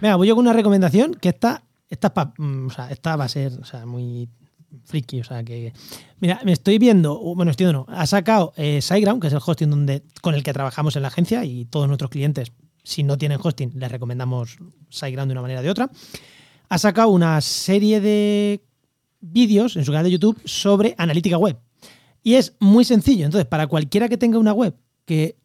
Venga, 0.00 0.16
voy 0.16 0.26
yo 0.26 0.34
con 0.34 0.46
una 0.46 0.54
recomendación 0.54 1.12
que 1.12 1.28
esta, 1.28 1.62
esta, 1.90 2.32
mm, 2.38 2.68
o 2.68 2.70
sea, 2.70 2.90
esta 2.90 3.14
va 3.14 3.24
a 3.24 3.28
ser 3.28 3.52
o 3.60 3.66
sea, 3.66 3.84
muy 3.84 4.26
friki, 4.86 5.20
o 5.20 5.24
sea 5.24 5.44
que... 5.44 5.74
Mira, 6.18 6.40
me 6.46 6.52
estoy 6.52 6.78
viendo, 6.78 7.18
bueno, 7.34 7.50
estoy 7.50 7.66
viendo, 7.66 7.84
no, 7.86 7.94
ha 7.94 8.06
sacado 8.06 8.54
eh, 8.56 8.80
SiteGround, 8.80 9.20
que 9.20 9.26
es 9.26 9.34
el 9.34 9.40
hosting 9.44 9.68
donde, 9.68 10.02
con 10.22 10.34
el 10.34 10.42
que 10.42 10.54
trabajamos 10.54 10.96
en 10.96 11.02
la 11.02 11.08
agencia 11.08 11.44
y 11.44 11.66
todos 11.66 11.86
nuestros 11.88 12.10
clientes, 12.10 12.52
si 12.82 13.02
no 13.02 13.18
tienen 13.18 13.38
hosting, 13.42 13.72
les 13.74 13.92
recomendamos 13.92 14.56
SiteGround 14.88 15.28
de 15.28 15.32
una 15.32 15.42
manera 15.42 15.60
o 15.60 15.62
de 15.62 15.68
otra. 15.68 15.90
Ha 16.70 16.78
sacado 16.78 17.10
una 17.10 17.38
serie 17.42 18.00
de 18.00 18.64
vídeos 19.20 19.76
en 19.76 19.84
su 19.84 19.92
canal 19.92 20.04
de 20.06 20.12
YouTube 20.12 20.40
sobre 20.46 20.94
analítica 20.96 21.36
web. 21.36 21.58
Y 22.22 22.34
es 22.34 22.54
muy 22.60 22.84
sencillo. 22.84 23.24
Entonces, 23.24 23.46
para 23.46 23.66
cualquiera 23.66 24.08
que 24.08 24.16
tenga 24.16 24.38
una 24.38 24.52
web 24.52 24.74
que, 25.04 25.36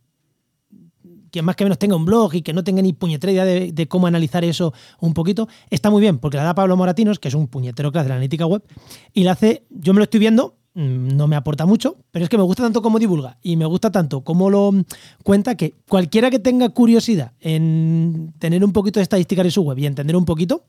que 1.31 1.41
más 1.41 1.55
que 1.55 1.65
menos 1.65 1.79
tenga 1.79 1.95
un 1.95 2.05
blog 2.05 2.35
y 2.35 2.41
que 2.41 2.53
no 2.53 2.63
tenga 2.63 2.81
ni 2.81 2.93
puñetera 2.93 3.31
idea 3.31 3.45
de, 3.45 3.87
cómo 3.87 4.07
analizar 4.07 4.43
eso 4.43 4.73
un 4.99 5.13
poquito, 5.13 5.47
está 5.69 5.89
muy 5.89 6.01
bien, 6.01 6.19
porque 6.19 6.37
la 6.37 6.43
da 6.43 6.55
Pablo 6.55 6.77
Moratinos, 6.77 7.19
que 7.19 7.27
es 7.27 7.33
un 7.33 7.47
puñetero 7.47 7.91
clase 7.91 8.05
de 8.05 8.09
la 8.09 8.15
analítica 8.15 8.45
web, 8.45 8.63
y 9.13 9.23
la 9.23 9.31
hace, 9.33 9.65
yo 9.69 9.93
me 9.93 9.99
lo 9.99 10.03
estoy 10.03 10.19
viendo, 10.19 10.57
mm, 10.75 11.15
no 11.15 11.27
me 11.27 11.35
aporta 11.35 11.65
mucho, 11.65 11.97
pero 12.11 12.23
es 12.23 12.29
que 12.29 12.37
me 12.37 12.43
gusta 12.43 12.63
tanto 12.63 12.81
como 12.81 12.99
divulga 12.99 13.37
y 13.41 13.55
me 13.55 13.65
gusta 13.65 13.91
tanto 13.91 14.21
como 14.21 14.49
lo 14.49 14.71
cuenta 15.23 15.55
que 15.55 15.75
cualquiera 15.87 16.29
que 16.29 16.39
tenga 16.39 16.69
curiosidad 16.69 17.33
en 17.39 18.33
tener 18.39 18.63
un 18.63 18.73
poquito 18.73 18.99
de 18.99 19.03
estadística 19.03 19.41
en 19.41 19.51
su 19.51 19.63
web 19.63 19.77
y 19.79 19.85
entender 19.85 20.15
un 20.15 20.25
poquito, 20.25 20.65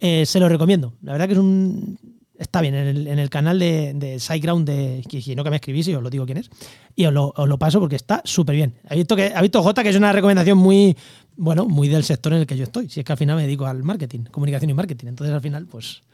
eh, 0.00 0.24
se 0.26 0.40
lo 0.40 0.48
recomiendo. 0.48 0.94
La 1.02 1.12
verdad 1.12 1.26
que 1.26 1.32
es 1.34 1.38
un 1.38 1.98
está 2.40 2.62
bien, 2.62 2.74
en 2.74 3.18
el, 3.18 3.30
canal 3.30 3.58
de, 3.58 3.92
de 3.94 4.18
SiteGround, 4.18 4.66
de, 4.66 5.04
que, 5.08 5.36
no 5.36 5.44
que 5.44 5.50
me 5.50 5.56
escribís 5.56 5.86
y 5.88 5.94
os 5.94 6.02
lo 6.02 6.08
digo 6.08 6.24
quién 6.24 6.38
es, 6.38 6.50
y 6.96 7.04
os 7.04 7.12
lo, 7.12 7.58
paso 7.58 7.78
porque 7.78 7.96
está 7.96 8.22
súper 8.24 8.56
bien. 8.56 8.74
Ha 8.88 8.94
visto, 8.94 9.14
que, 9.14 9.30
ha 9.34 9.42
visto 9.42 9.62
J 9.62 9.82
que 9.82 9.90
es 9.90 9.96
una 9.96 10.10
recomendación 10.10 10.56
muy, 10.56 10.96
bueno, 11.36 11.66
muy 11.66 11.88
del 11.88 12.02
sector 12.02 12.32
en 12.32 12.40
el 12.40 12.46
que 12.46 12.56
yo 12.56 12.64
estoy. 12.64 12.88
Si 12.88 13.00
es 13.00 13.06
que 13.06 13.12
al 13.12 13.18
final 13.18 13.36
me 13.36 13.42
dedico 13.42 13.66
al 13.66 13.82
marketing, 13.82 14.20
comunicación 14.30 14.70
y 14.70 14.74
marketing. 14.74 15.08
Entonces 15.08 15.34
al 15.34 15.42
final, 15.42 15.66
pues... 15.66 16.02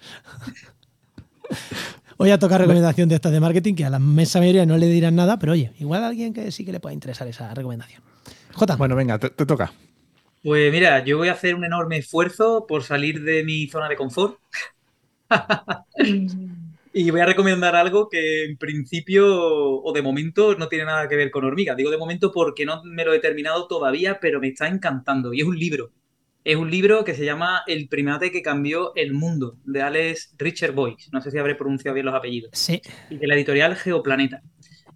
Voy 2.18 2.30
a 2.30 2.38
tocar 2.38 2.60
recomendación 2.60 3.08
de 3.10 3.14
estas 3.14 3.30
de 3.30 3.40
marketing 3.40 3.74
que 3.74 3.84
a 3.84 3.90
la 3.90 3.98
mesa 3.98 4.40
mayoría 4.40 4.64
no 4.66 4.78
le 4.78 4.86
dirán 4.86 5.14
nada, 5.14 5.38
pero 5.38 5.52
oye, 5.52 5.72
igual 5.78 6.02
a 6.02 6.08
alguien 6.08 6.32
que 6.32 6.50
sí 6.50 6.64
que 6.64 6.72
le 6.72 6.80
pueda 6.80 6.94
interesar 6.94 7.28
esa 7.28 7.52
recomendación. 7.54 8.02
J. 8.52 8.76
Bueno, 8.76 8.96
venga, 8.96 9.18
te 9.18 9.28
toca. 9.46 9.72
Pues 10.42 10.72
mira, 10.72 11.04
yo 11.04 11.18
voy 11.18 11.28
a 11.28 11.32
hacer 11.32 11.54
un 11.54 11.64
enorme 11.64 11.98
esfuerzo 11.98 12.66
por 12.66 12.84
salir 12.84 13.22
de 13.22 13.44
mi 13.44 13.66
zona 13.68 13.88
de 13.88 13.96
confort 13.96 14.38
y 16.92 17.10
voy 17.10 17.20
a 17.20 17.26
recomendar 17.26 17.76
algo 17.76 18.08
que 18.08 18.44
en 18.44 18.56
principio 18.56 19.26
o 19.28 19.92
de 19.92 20.02
momento 20.02 20.56
no 20.56 20.68
tiene 20.68 20.84
nada 20.84 21.08
que 21.08 21.16
ver 21.16 21.30
con 21.30 21.44
hormigas. 21.44 21.76
Digo 21.76 21.90
de 21.90 21.98
momento 21.98 22.32
porque 22.32 22.64
no 22.64 22.82
me 22.84 23.04
lo 23.04 23.12
he 23.12 23.18
terminado 23.18 23.66
todavía, 23.66 24.18
pero 24.20 24.40
me 24.40 24.48
está 24.48 24.68
encantando. 24.68 25.32
Y 25.32 25.40
es 25.40 25.46
un 25.46 25.58
libro. 25.58 25.90
Es 26.44 26.54
un 26.54 26.70
libro 26.70 27.04
que 27.04 27.14
se 27.14 27.24
llama 27.24 27.62
El 27.66 27.88
primate 27.88 28.30
que 28.30 28.40
cambió 28.40 28.94
el 28.94 29.12
mundo, 29.12 29.56
de 29.64 29.82
Alex 29.82 30.34
Richard 30.38 30.72
Boyce. 30.72 31.08
No 31.12 31.20
sé 31.20 31.32
si 31.32 31.38
habré 31.38 31.56
pronunciado 31.56 31.94
bien 31.94 32.06
los 32.06 32.14
apellidos. 32.14 32.50
Sí. 32.52 32.80
Y 33.10 33.18
de 33.18 33.26
la 33.26 33.34
editorial 33.34 33.74
Geoplaneta. 33.74 34.42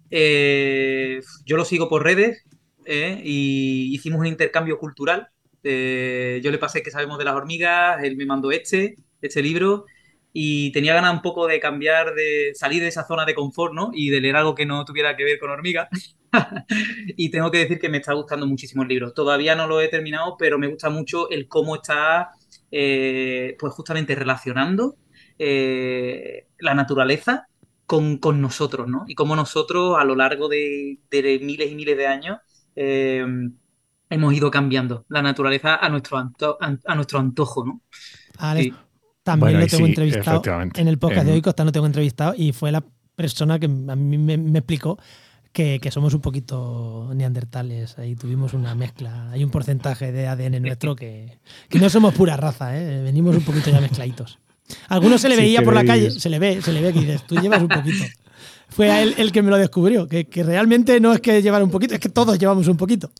Eh, 0.09 1.19
yo 1.45 1.57
lo 1.57 1.65
sigo 1.65 1.89
por 1.89 2.03
redes 2.03 2.45
eh, 2.85 3.21
y 3.23 3.93
hicimos 3.93 4.21
un 4.21 4.27
intercambio 4.27 4.79
cultural. 4.79 5.27
Eh, 5.63 6.39
yo 6.43 6.51
le 6.51 6.57
pasé 6.57 6.81
que 6.81 6.89
sabemos 6.89 7.17
de 7.17 7.25
las 7.25 7.35
hormigas, 7.35 8.03
él 8.03 8.15
me 8.15 8.25
mandó 8.25 8.51
este, 8.51 8.95
este 9.21 9.41
libro 9.41 9.85
y 10.33 10.71
tenía 10.71 10.93
ganas 10.93 11.13
un 11.13 11.21
poco 11.21 11.47
de 11.47 11.59
cambiar, 11.59 12.13
de 12.13 12.51
salir 12.55 12.81
de 12.81 12.87
esa 12.89 13.05
zona 13.05 13.25
de 13.25 13.35
confort, 13.35 13.73
¿no? 13.73 13.91
Y 13.93 14.09
de 14.09 14.21
leer 14.21 14.35
algo 14.37 14.55
que 14.55 14.65
no 14.65 14.85
tuviera 14.85 15.15
que 15.17 15.23
ver 15.25 15.39
con 15.39 15.49
hormigas. 15.51 15.89
y 17.17 17.29
tengo 17.29 17.51
que 17.51 17.59
decir 17.59 17.79
que 17.79 17.89
me 17.89 17.97
está 17.97 18.13
gustando 18.13 18.47
muchísimo 18.47 18.83
el 18.83 18.89
libro. 18.89 19.13
Todavía 19.13 19.55
no 19.55 19.67
lo 19.67 19.81
he 19.81 19.87
terminado, 19.89 20.35
pero 20.37 20.57
me 20.57 20.67
gusta 20.67 20.89
mucho 20.89 21.29
el 21.29 21.47
cómo 21.47 21.75
está, 21.75 22.29
eh, 22.71 23.55
pues 23.59 23.73
justamente 23.73 24.15
relacionando 24.15 24.97
eh, 25.37 26.47
la 26.59 26.73
naturaleza 26.75 27.47
con, 27.85 28.17
con 28.17 28.41
nosotros, 28.41 28.87
¿no? 28.87 29.03
Y 29.07 29.15
cómo 29.15 29.35
nosotros 29.35 29.97
a 29.99 30.03
lo 30.05 30.15
largo 30.15 30.47
de, 30.47 30.99
de 31.09 31.39
miles 31.39 31.71
y 31.71 31.75
miles 31.75 31.97
de 31.97 32.07
años 32.07 32.39
eh, 32.75 33.25
hemos 34.09 34.33
ido 34.33 34.51
cambiando 34.51 35.05
la 35.09 35.21
naturaleza 35.21 35.75
a 35.77 35.89
nuestro, 35.89 36.17
anto- 36.17 36.57
a 36.61 36.95
nuestro 36.95 37.19
antojo, 37.19 37.65
¿no? 37.65 37.81
Sí. 38.55 38.81
También 39.31 39.57
Bueno, 39.57 39.59
lo 39.59 39.67
tengo 39.67 39.85
sí, 39.85 39.91
entrevistado 39.91 40.41
en 40.75 40.87
el 40.87 40.97
podcast 40.97 41.23
de 41.25 41.31
En- 41.31 41.35
hoy, 41.35 41.41
Costa 41.41 41.63
lo 41.65 41.71
tengo 41.71 41.85
entrevistado 41.85 42.33
y 42.37 42.51
fue 42.53 42.71
la 42.71 42.83
persona 43.15 43.59
que 43.59 43.65
a 43.65 43.95
mí 43.95 44.17
me, 44.17 44.37
me 44.37 44.59
explicó 44.59 44.97
que, 45.51 45.79
que 45.81 45.91
somos 45.91 46.13
un 46.13 46.21
poquito 46.21 47.11
neandertales. 47.13 47.97
Ahí 47.99 48.15
tuvimos 48.15 48.53
una 48.53 48.73
mezcla, 48.75 49.29
hay 49.31 49.43
un 49.43 49.49
porcentaje 49.51 50.11
de 50.11 50.27
ADN 50.27 50.61
nuestro 50.61 50.95
que, 50.95 51.37
que 51.69 51.79
no 51.79 51.89
somos 51.89 52.13
pura 52.13 52.37
raza, 52.37 52.77
¿eh? 52.79 53.01
venimos 53.03 53.35
un 53.35 53.43
poquito 53.43 53.69
ya 53.69 53.81
mezcladitos. 53.81 54.39
A 54.87 54.95
algunos 54.95 55.19
se 55.19 55.27
le 55.27 55.35
veía 55.35 55.61
por 55.63 55.73
la 55.73 55.83
calle, 55.83 56.11
se 56.11 56.29
le 56.29 56.39
ve, 56.39 56.61
se 56.61 56.71
le 56.71 56.81
ve 56.81 56.93
que 56.93 56.99
dices, 57.01 57.27
tú 57.27 57.35
llevas 57.35 57.61
un 57.61 57.67
poquito. 57.67 58.05
Fue 58.69 58.89
a 58.89 59.01
él 59.01 59.13
el 59.17 59.33
que 59.33 59.41
me 59.41 59.49
lo 59.49 59.57
descubrió, 59.57 60.07
que, 60.07 60.27
que 60.27 60.43
realmente 60.43 61.01
no 61.01 61.11
es 61.11 61.19
que 61.19 61.41
llevar 61.41 61.61
un 61.61 61.69
poquito, 61.69 61.93
es 61.93 61.99
que 61.99 62.07
todos 62.07 62.39
llevamos 62.39 62.67
un 62.69 62.77
poquito. 62.77 63.11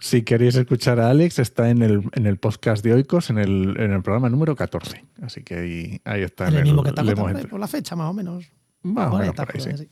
Si 0.00 0.22
queréis 0.22 0.56
escuchar 0.56 1.00
a 1.00 1.10
Alex, 1.10 1.38
está 1.38 1.70
en 1.70 1.82
el, 1.82 2.02
en 2.12 2.26
el 2.26 2.38
podcast 2.38 2.84
de 2.84 2.94
Oikos, 2.94 3.30
en 3.30 3.38
el, 3.38 3.76
en 3.78 3.92
el 3.92 4.02
programa 4.02 4.28
número 4.28 4.56
14. 4.56 5.04
Así 5.22 5.42
que 5.42 5.54
ahí, 5.54 6.00
ahí 6.04 6.22
está. 6.22 6.48
Es 6.48 6.52
en 6.52 6.58
el 6.58 6.64
mismo 6.64 6.82
que 6.82 6.88
está 6.90 7.02
por, 7.04 7.60
la 7.60 7.68
fecha, 7.68 7.96
más 7.96 8.10
o 8.10 8.12
menos. 8.12 8.50
Más 8.82 9.12
o 9.12 9.18
menos 9.18 9.34
por 9.34 9.48
ahí, 9.54 9.60
sí. 9.60 9.88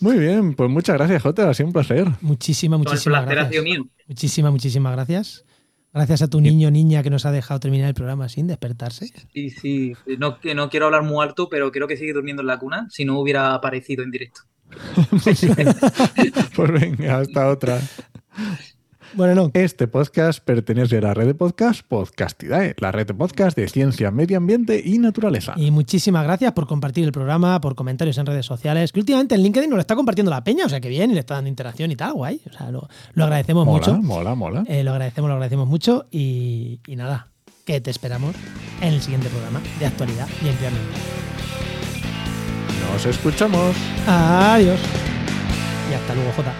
Muy 0.00 0.18
bien, 0.18 0.54
pues 0.54 0.70
muchas 0.70 0.96
gracias, 0.96 1.22
Jota. 1.22 1.48
Ha 1.50 1.54
sido 1.54 1.68
un 1.68 1.72
placer. 1.72 2.06
Muchísimas, 2.20 2.78
el 2.80 2.84
muchísimas 2.84 3.26
gracias. 3.26 3.64
Muchísimas, 4.06 4.52
muchísimas 4.52 4.92
gracias. 4.92 5.44
Gracias 5.92 6.20
a 6.20 6.28
tu 6.28 6.42
niño 6.42 6.68
o 6.68 6.70
niña 6.70 7.02
que 7.02 7.08
nos 7.08 7.24
ha 7.24 7.32
dejado 7.32 7.58
terminar 7.58 7.88
el 7.88 7.94
programa 7.94 8.28
sin 8.28 8.46
despertarse. 8.46 9.10
Sí, 9.32 9.48
sí. 9.48 9.94
No, 10.18 10.38
que 10.40 10.54
no 10.54 10.68
quiero 10.68 10.86
hablar 10.86 11.02
muy 11.02 11.24
alto, 11.24 11.48
pero 11.48 11.72
creo 11.72 11.88
que 11.88 11.96
sigue 11.96 12.12
durmiendo 12.12 12.42
en 12.42 12.48
la 12.48 12.58
cuna 12.58 12.86
si 12.90 13.06
no 13.06 13.18
hubiera 13.18 13.54
aparecido 13.54 14.04
en 14.04 14.10
directo. 14.10 14.42
Pues 16.54 16.72
venga, 16.72 17.18
hasta 17.18 17.48
otra. 17.48 17.80
Bueno, 19.14 19.34
no. 19.34 19.50
Este 19.54 19.86
podcast 19.86 20.40
pertenece 20.40 20.98
a 20.98 21.00
la 21.00 21.14
red 21.14 21.26
de 21.26 21.34
podcast 21.34 21.82
Podcastidae, 21.86 22.74
la 22.78 22.90
red 22.90 23.06
de 23.06 23.14
podcast 23.14 23.56
de 23.56 23.68
ciencia, 23.68 24.10
medio 24.10 24.36
ambiente 24.36 24.82
y 24.84 24.98
naturaleza. 24.98 25.54
Y 25.56 25.70
muchísimas 25.70 26.24
gracias 26.24 26.52
por 26.52 26.66
compartir 26.66 27.04
el 27.04 27.12
programa, 27.12 27.60
por 27.60 27.76
comentarios 27.76 28.18
en 28.18 28.26
redes 28.26 28.44
sociales, 28.46 28.92
que 28.92 28.98
últimamente 29.00 29.36
en 29.36 29.42
LinkedIn 29.42 29.70
nos 29.70 29.76
lo 29.76 29.80
está 29.80 29.94
compartiendo 29.94 30.30
la 30.30 30.42
peña, 30.42 30.66
o 30.66 30.68
sea 30.68 30.80
que 30.80 30.88
bien, 30.88 31.10
y 31.12 31.14
le 31.14 31.20
está 31.20 31.34
dando 31.34 31.48
interacción 31.48 31.90
y 31.92 31.96
tal, 31.96 32.14
guay. 32.14 32.40
O 32.50 32.52
sea, 32.52 32.70
lo, 32.70 32.88
lo 33.14 33.24
agradecemos 33.24 33.64
mola, 33.64 33.78
mucho. 33.78 34.02
mola, 34.02 34.34
mola. 34.34 34.64
Eh, 34.66 34.82
lo 34.82 34.90
agradecemos, 34.90 35.28
lo 35.28 35.34
agradecemos 35.34 35.68
mucho 35.68 36.06
y, 36.10 36.80
y 36.86 36.96
nada, 36.96 37.28
que 37.64 37.80
te 37.80 37.90
esperamos 37.92 38.34
en 38.80 38.92
el 38.92 39.00
siguiente 39.00 39.28
programa 39.28 39.60
de 39.78 39.86
actualidad 39.86 40.28
y 40.44 40.48
empleo 40.48 40.70
ambiental. 40.70 41.00
Nos 42.92 43.06
escuchamos. 43.06 43.76
Adiós. 44.06 44.80
Y 45.90 45.94
hasta 45.94 46.14
luego, 46.14 46.32
Jota. 46.32 46.52